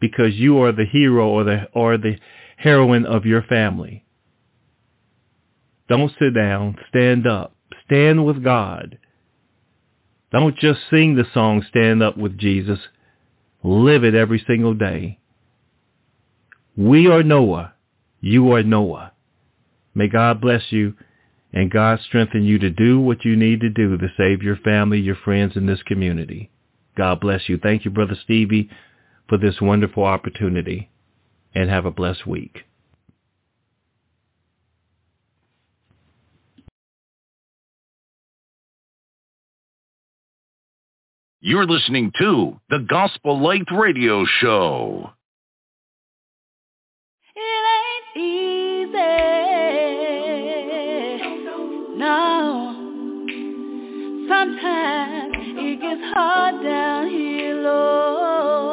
because 0.00 0.34
you 0.34 0.60
are 0.60 0.72
the 0.72 0.84
hero 0.84 1.28
or 1.28 1.44
the, 1.44 1.68
or 1.72 1.96
the 1.96 2.16
heroine 2.56 3.06
of 3.06 3.24
your 3.24 3.42
family. 3.42 4.04
Don't 5.88 6.10
sit 6.18 6.34
down. 6.34 6.76
Stand 6.88 7.24
up. 7.24 7.54
Stand 7.84 8.26
with 8.26 8.42
God. 8.42 8.98
Don't 10.32 10.56
just 10.56 10.80
sing 10.90 11.14
the 11.14 11.24
song, 11.32 11.64
Stand 11.68 12.02
Up 12.02 12.16
with 12.16 12.36
Jesus. 12.38 12.78
Live 13.62 14.04
it 14.04 14.14
every 14.14 14.42
single 14.46 14.74
day. 14.74 15.18
We 16.76 17.08
are 17.08 17.22
Noah. 17.22 17.74
You 18.20 18.52
are 18.52 18.62
Noah. 18.62 19.12
May 19.94 20.08
God 20.08 20.40
bless 20.40 20.62
you 20.70 20.94
and 21.52 21.70
God 21.70 22.00
strengthen 22.06 22.44
you 22.44 22.58
to 22.58 22.70
do 22.70 23.00
what 23.00 23.24
you 23.24 23.34
need 23.34 23.60
to 23.60 23.70
do 23.70 23.96
to 23.96 24.08
save 24.16 24.42
your 24.42 24.56
family, 24.56 25.00
your 25.00 25.16
friends 25.16 25.56
in 25.56 25.66
this 25.66 25.82
community. 25.84 26.50
God 26.96 27.20
bless 27.20 27.48
you. 27.48 27.58
Thank 27.58 27.84
you, 27.84 27.90
Brother 27.90 28.16
Stevie, 28.24 28.68
for 29.28 29.38
this 29.38 29.60
wonderful 29.60 30.04
opportunity 30.04 30.90
and 31.54 31.70
have 31.70 31.86
a 31.86 31.90
blessed 31.90 32.26
week. 32.26 32.58
You're 41.46 41.64
listening 41.64 42.10
to 42.18 42.58
the 42.70 42.80
Gospel 42.80 43.40
Light 43.40 43.68
Radio 43.70 44.24
Show. 44.40 45.10
It 47.36 47.64
ain't 47.78 48.16
easy. 48.26 48.98
No. 51.98 52.74
Sometimes 54.28 55.34
it 55.38 55.80
gets 55.80 56.00
hard 56.16 56.64
down 56.64 57.10
here, 57.10 57.62
Lord. 57.62 58.66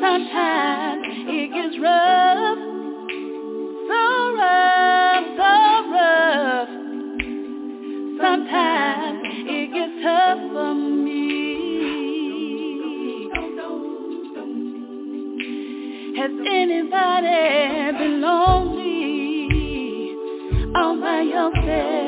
Sometimes 0.00 1.04
it 1.28 1.52
gets 1.52 1.78
rough. 1.82 2.35
Has 16.26 16.34
anybody 16.34 17.98
been 17.98 18.20
lonely 18.20 19.46
all 20.74 21.00
by 21.00 21.20
yourself? 21.22 22.05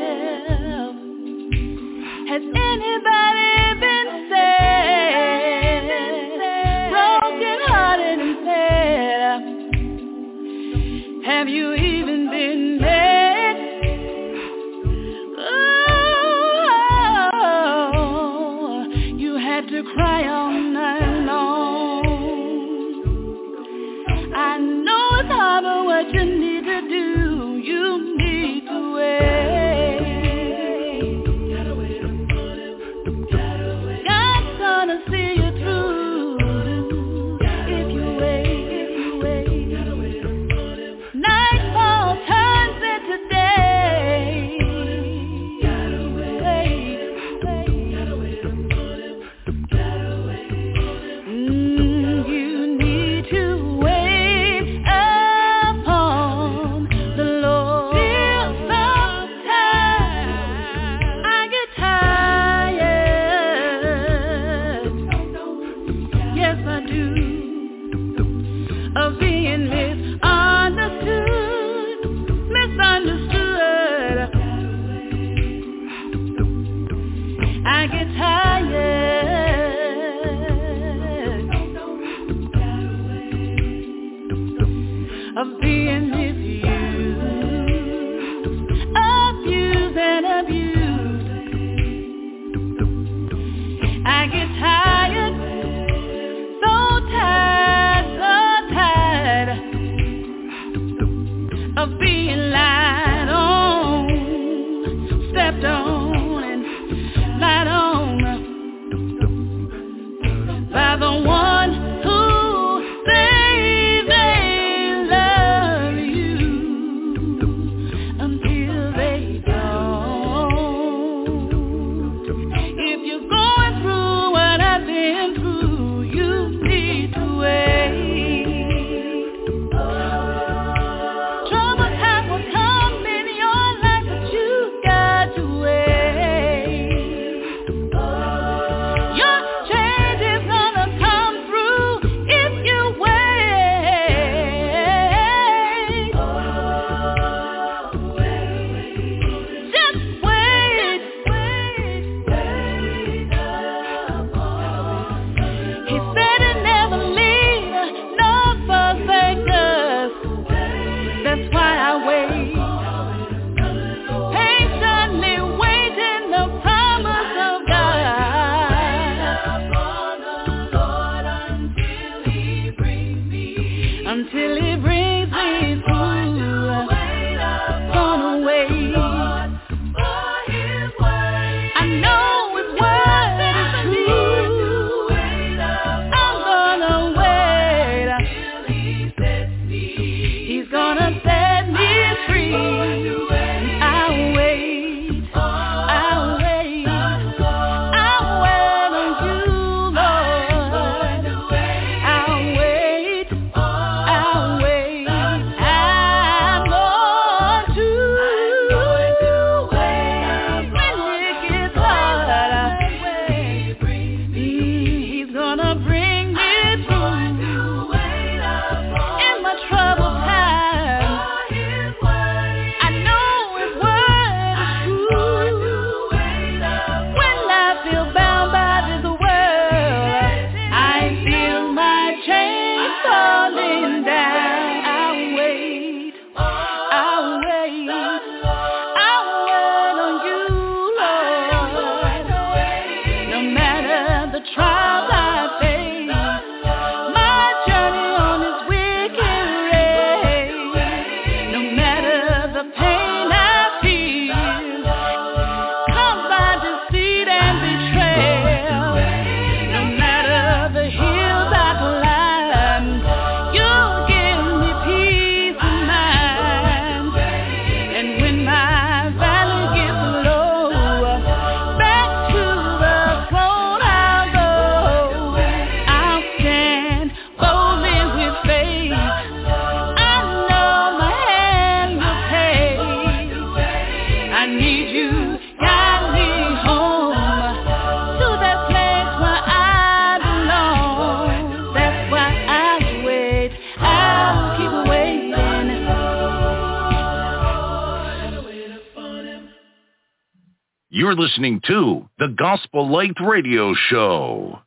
Listening 301.39 301.61
to 301.69 302.09
the 302.19 302.35
Gospel 302.37 302.91
Light 302.91 303.15
Radio 303.25 303.73
Show. 303.91 304.59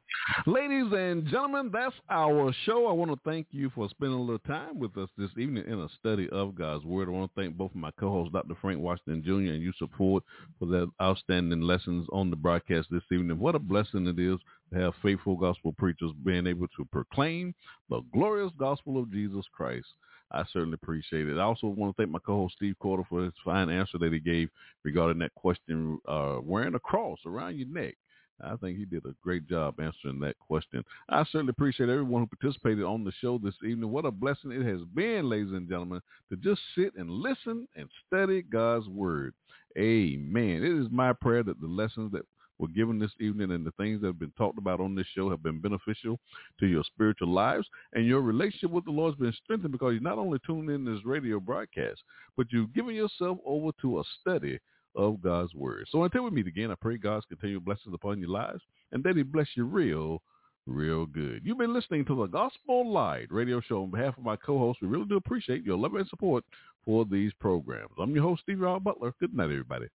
Ladies 0.45 0.85
and 0.93 1.27
gentlemen, 1.27 1.69
that's 1.73 1.93
our 2.09 2.53
show. 2.63 2.87
I 2.87 2.93
want 2.93 3.11
to 3.11 3.19
thank 3.29 3.47
you 3.51 3.69
for 3.75 3.89
spending 3.89 4.17
a 4.17 4.21
little 4.21 4.39
time 4.39 4.79
with 4.79 4.95
us 4.95 5.09
this 5.17 5.31
evening 5.37 5.65
in 5.67 5.81
a 5.81 5.89
study 5.99 6.29
of 6.29 6.55
God's 6.55 6.85
Word. 6.85 7.09
I 7.09 7.11
want 7.11 7.29
to 7.29 7.41
thank 7.41 7.57
both 7.57 7.71
of 7.71 7.75
my 7.75 7.91
co-hosts, 7.99 8.31
Dr. 8.31 8.55
Frank 8.61 8.79
Washington 8.79 9.21
Jr. 9.21 9.51
and 9.51 9.61
Yusuf 9.61 9.89
Ford 9.97 10.23
for 10.59 10.65
their 10.65 10.85
outstanding 11.01 11.59
lessons 11.59 12.07
on 12.13 12.29
the 12.29 12.37
broadcast 12.37 12.87
this 12.89 13.03
evening. 13.11 13.37
What 13.37 13.55
a 13.55 13.59
blessing 13.59 14.07
it 14.07 14.17
is 14.17 14.39
to 14.71 14.79
have 14.79 14.93
faithful 15.01 15.35
gospel 15.35 15.75
preachers 15.77 16.11
being 16.23 16.47
able 16.47 16.69
to 16.77 16.85
proclaim 16.93 17.53
the 17.89 17.99
glorious 18.13 18.53
gospel 18.57 18.97
of 18.97 19.11
Jesus 19.11 19.43
Christ. 19.53 19.87
I 20.31 20.43
certainly 20.51 20.77
appreciate 20.81 21.27
it. 21.27 21.37
I 21.37 21.43
also 21.43 21.67
want 21.67 21.95
to 21.95 22.01
thank 22.01 22.11
my 22.11 22.19
co-host 22.19 22.55
Steve 22.55 22.75
Cordle 22.81 23.07
for 23.07 23.23
his 23.23 23.33
fine 23.43 23.69
answer 23.69 23.97
that 23.97 24.13
he 24.13 24.19
gave 24.19 24.49
regarding 24.83 25.19
that 25.19 25.35
question, 25.35 25.99
uh, 26.07 26.37
wearing 26.43 26.75
a 26.75 26.79
cross 26.79 27.19
around 27.25 27.57
your 27.57 27.67
neck. 27.67 27.95
I 28.43 28.55
think 28.55 28.77
he 28.77 28.85
did 28.85 29.05
a 29.05 29.13
great 29.21 29.47
job 29.47 29.79
answering 29.79 30.19
that 30.21 30.37
question. 30.39 30.83
I 31.09 31.23
certainly 31.25 31.51
appreciate 31.51 31.89
everyone 31.89 32.23
who 32.23 32.35
participated 32.35 32.83
on 32.83 33.03
the 33.03 33.11
show 33.21 33.37
this 33.37 33.53
evening. 33.63 33.91
What 33.91 34.05
a 34.05 34.11
blessing 34.11 34.51
it 34.51 34.65
has 34.65 34.81
been, 34.95 35.29
ladies 35.29 35.53
and 35.53 35.69
gentlemen, 35.69 36.01
to 36.29 36.37
just 36.37 36.61
sit 36.75 36.95
and 36.95 37.09
listen 37.09 37.67
and 37.75 37.87
study 38.07 38.41
God's 38.41 38.87
word. 38.87 39.33
Amen. 39.77 40.63
It 40.63 40.81
is 40.81 40.87
my 40.91 41.13
prayer 41.13 41.43
that 41.43 41.61
the 41.61 41.67
lessons 41.67 42.11
that 42.13 42.25
were 42.61 42.67
given 42.67 42.99
this 42.99 43.11
evening 43.19 43.51
and 43.51 43.65
the 43.65 43.71
things 43.71 43.99
that 43.99 44.07
have 44.07 44.19
been 44.19 44.31
talked 44.37 44.59
about 44.59 44.79
on 44.79 44.93
this 44.93 45.07
show 45.15 45.29
have 45.31 45.41
been 45.41 45.59
beneficial 45.59 46.19
to 46.59 46.67
your 46.67 46.83
spiritual 46.83 47.27
lives 47.27 47.67
and 47.93 48.05
your 48.05 48.21
relationship 48.21 48.69
with 48.69 48.85
the 48.85 48.91
Lord 48.91 49.13
has 49.13 49.19
been 49.19 49.33
strengthened 49.43 49.71
because 49.71 49.95
you 49.95 49.99
not 49.99 50.19
only 50.19 50.37
tuned 50.45 50.69
in 50.69 50.85
this 50.85 51.03
radio 51.03 51.39
broadcast, 51.39 52.01
but 52.37 52.47
you've 52.51 52.73
given 52.73 52.93
yourself 52.93 53.39
over 53.45 53.71
to 53.81 53.99
a 53.99 54.03
study 54.21 54.59
of 54.95 55.21
God's 55.23 55.55
word. 55.55 55.87
So 55.89 56.03
until 56.03 56.23
we 56.23 56.29
meet 56.29 56.47
again, 56.47 56.69
I 56.69 56.75
pray 56.75 56.97
God's 56.97 57.25
continued 57.25 57.65
blessings 57.65 57.95
upon 57.95 58.19
your 58.19 58.29
lives 58.29 58.61
and 58.91 59.03
that 59.03 59.17
he 59.17 59.23
bless 59.23 59.47
you 59.55 59.65
real, 59.65 60.21
real 60.67 61.07
good. 61.07 61.41
You've 61.43 61.57
been 61.57 61.73
listening 61.73 62.05
to 62.05 62.15
the 62.15 62.27
Gospel 62.27 62.91
Light 62.93 63.31
radio 63.31 63.59
show. 63.61 63.83
On 63.83 63.89
behalf 63.89 64.17
of 64.17 64.23
my 64.23 64.35
co-hosts, 64.35 64.83
we 64.83 64.87
really 64.87 65.05
do 65.05 65.17
appreciate 65.17 65.63
your 65.63 65.77
love 65.77 65.95
and 65.95 66.07
support 66.07 66.43
for 66.85 67.05
these 67.05 67.31
programs. 67.39 67.93
I'm 67.99 68.13
your 68.13 68.23
host, 68.23 68.43
Steve 68.43 68.61
R. 68.61 68.79
Butler. 68.79 69.13
Good 69.19 69.33
night, 69.33 69.45
everybody. 69.45 69.87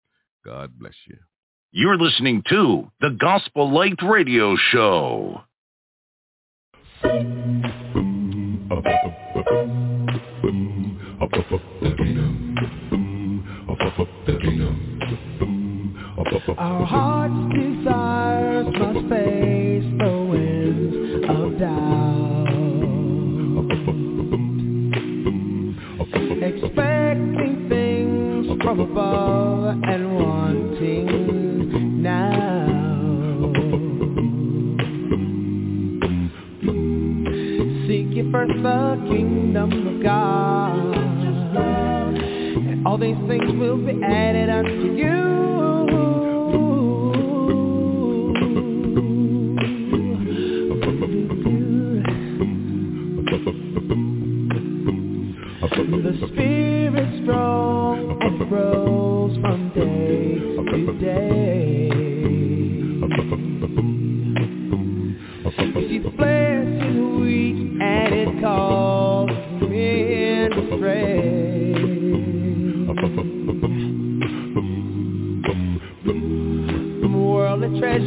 God 0.45 0.77
bless 0.79 0.95
you. 1.07 1.17
You're 1.79 1.99
listening 1.99 2.43
to 2.49 2.91
the 3.03 3.11
Gospel 3.21 3.71
Light 3.71 3.99
Radio 4.03 4.57
Show. 4.73 5.43
Our 16.57 16.87
heart's 16.87 17.55
desires 17.55 18.69
must 18.79 19.09
face 19.11 19.85
the 19.99 20.27
winds 20.31 21.29
of 21.29 21.59
doubt. 21.59 22.47
Expecting 26.43 27.69
things 27.69 28.63
from 28.63 28.81
above 28.81 29.83
and 29.85 30.15
wanting 30.15 31.16
now. 32.07 32.67
Seek 37.87 38.15
ye 38.15 38.31
first 38.31 38.55
the 38.63 39.07
kingdom 39.11 39.71
of 39.89 40.03
God. 40.03 40.97
And 42.71 42.87
all 42.87 42.99
these 42.99 43.17
things 43.27 43.51
will 43.59 43.79
be 43.79 44.01
added 44.05 44.49
unto 44.49 44.95
you. 44.95 45.36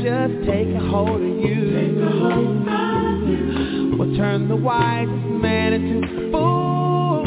Treasures 0.01 0.45
take 0.45 0.67
a 0.75 0.79
hold 0.79 1.21
of 1.21 1.27
you. 1.27 1.59
We'll 3.97 4.15
turn 4.15 4.47
the 4.47 4.55
wisest 4.55 5.25
man 5.41 5.73
into 5.73 6.07
a 6.07 6.31
fool. 6.31 7.23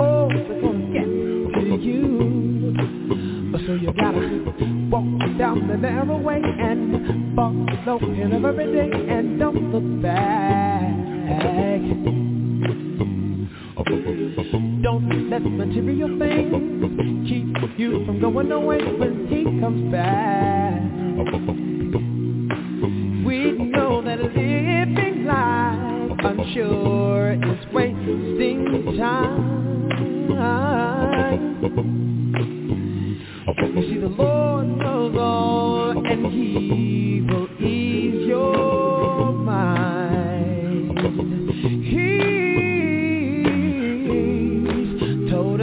Oh, 0.00 0.28
they're 0.32 0.60
gonna 0.62 0.86
get 0.92 1.08
to 1.60 1.76
you. 1.78 1.98
So 3.66 3.72
you 3.74 3.92
gotta 3.92 4.24
walk 4.90 5.38
down 5.38 5.68
the 5.68 5.76
narrow 5.76 6.18
way 6.18 6.40
and 6.42 7.36
follow 7.36 7.98
him 7.98 8.44
every 8.46 8.72
day 8.72 9.07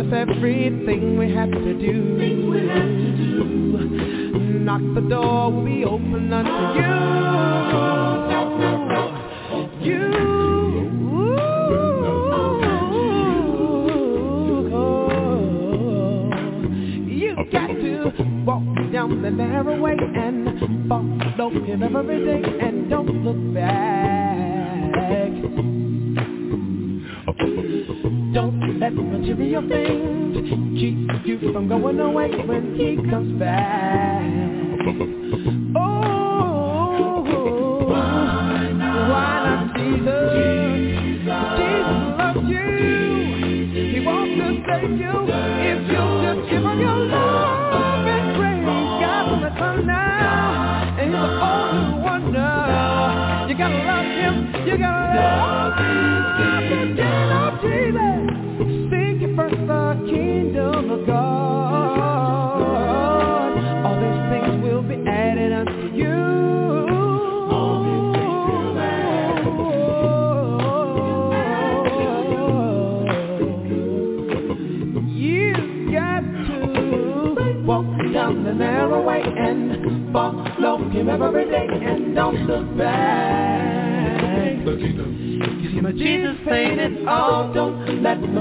us 0.08 0.14
everything 0.14 1.18
we 1.18 1.34
have 1.34 1.52
to 1.52 1.74
do. 1.74 1.94
Knock 4.60 4.82
the 4.96 5.02
door 5.02 5.52
will 5.52 5.66
be 5.66 5.84
open 5.86 6.34
unto 6.34 6.80
you. 6.80 6.96
You. 9.86 10.26
Got 17.52 17.68
to 17.68 18.12
walk 18.44 18.64
down 18.92 19.22
the 19.22 19.30
narrow 19.30 19.80
way 19.80 19.98
and 20.00 20.90
follow 20.90 21.50
him 21.52 21.84
every 21.84 22.26
day 22.26 22.42
and 22.60 22.90
don't 22.90 23.24
look 23.24 23.54
back. 23.54 24.15
Let 28.86 28.94
material 28.94 29.68
things 29.68 30.48
keep 30.80 31.26
you 31.26 31.52
from 31.52 31.68
going 31.68 32.00
away 32.00 32.30
when 32.46 32.76
he 32.76 32.98
comes 33.10 33.40
back. 33.40 34.65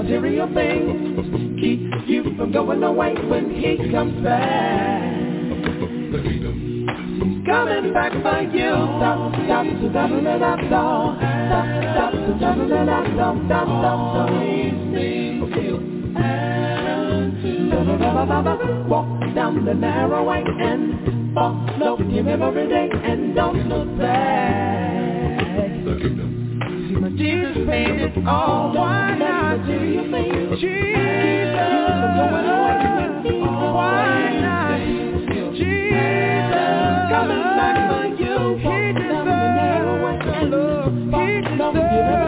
material 0.05 0.47
things 0.53 1.59
keep 1.59 1.79
you 2.07 2.23
from 2.37 2.51
going 2.51 2.83
away 2.83 3.15
when 3.27 3.49
he 3.49 3.75
comes 3.91 4.23
back. 4.23 5.01
Coming 7.45 7.91
back 7.91 8.11
for 8.11 8.41
you. 8.53 8.69
Stop, 9.01 9.33
stop, 9.45 9.65
to 9.65 9.89
double 9.89 10.27
it 10.27 10.41
up, 10.43 10.59
no. 10.69 11.17
Stop, 11.47 11.65
stop, 11.95 12.11
to 12.11 12.37
double 12.39 12.71
it 12.71 12.89
up, 12.89 13.07
no. 13.17 13.41
Stop, 13.45 13.65
stop, 13.65 13.97
to 14.13 14.45
Walk 18.87 19.19
down 19.33 19.65
the 19.65 19.73
narrow 19.73 20.23
way 20.29 20.43
and 20.45 21.33
follow 21.33 21.97
him 21.97 22.27
every 22.27 22.67
day 22.67 22.89
and 22.91 23.35
don't 23.35 23.67
look 23.67 23.97
back. 23.97 24.34
All. 28.27 28.73
Why 28.73 29.15
not? 29.17 29.65
Jesus, 29.65 30.75
Oh, 33.27 33.73
why 33.73 34.39
not? 34.41 34.79
Jesus, 35.55 36.51
back 37.57 37.77
for 37.89 38.05
you. 38.21 38.37
He 38.57 38.73
deserves 38.93 40.25
love. 40.51 40.93
He 40.95 41.41
deserves 41.41 42.24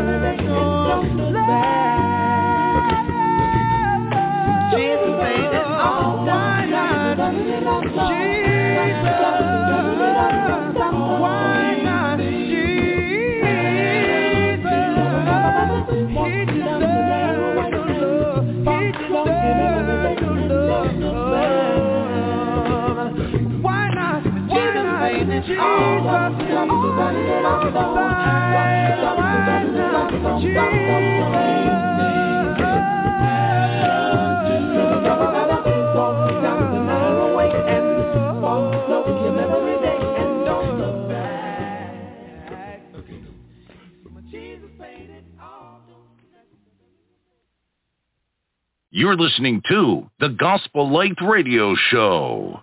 You're 48.89 49.18
listening 49.18 49.61
to 49.68 50.09
the 50.22 50.30
Gospel 50.30 50.89
Light 50.89 51.18
Radio 51.22 51.76
Show. 51.76 52.61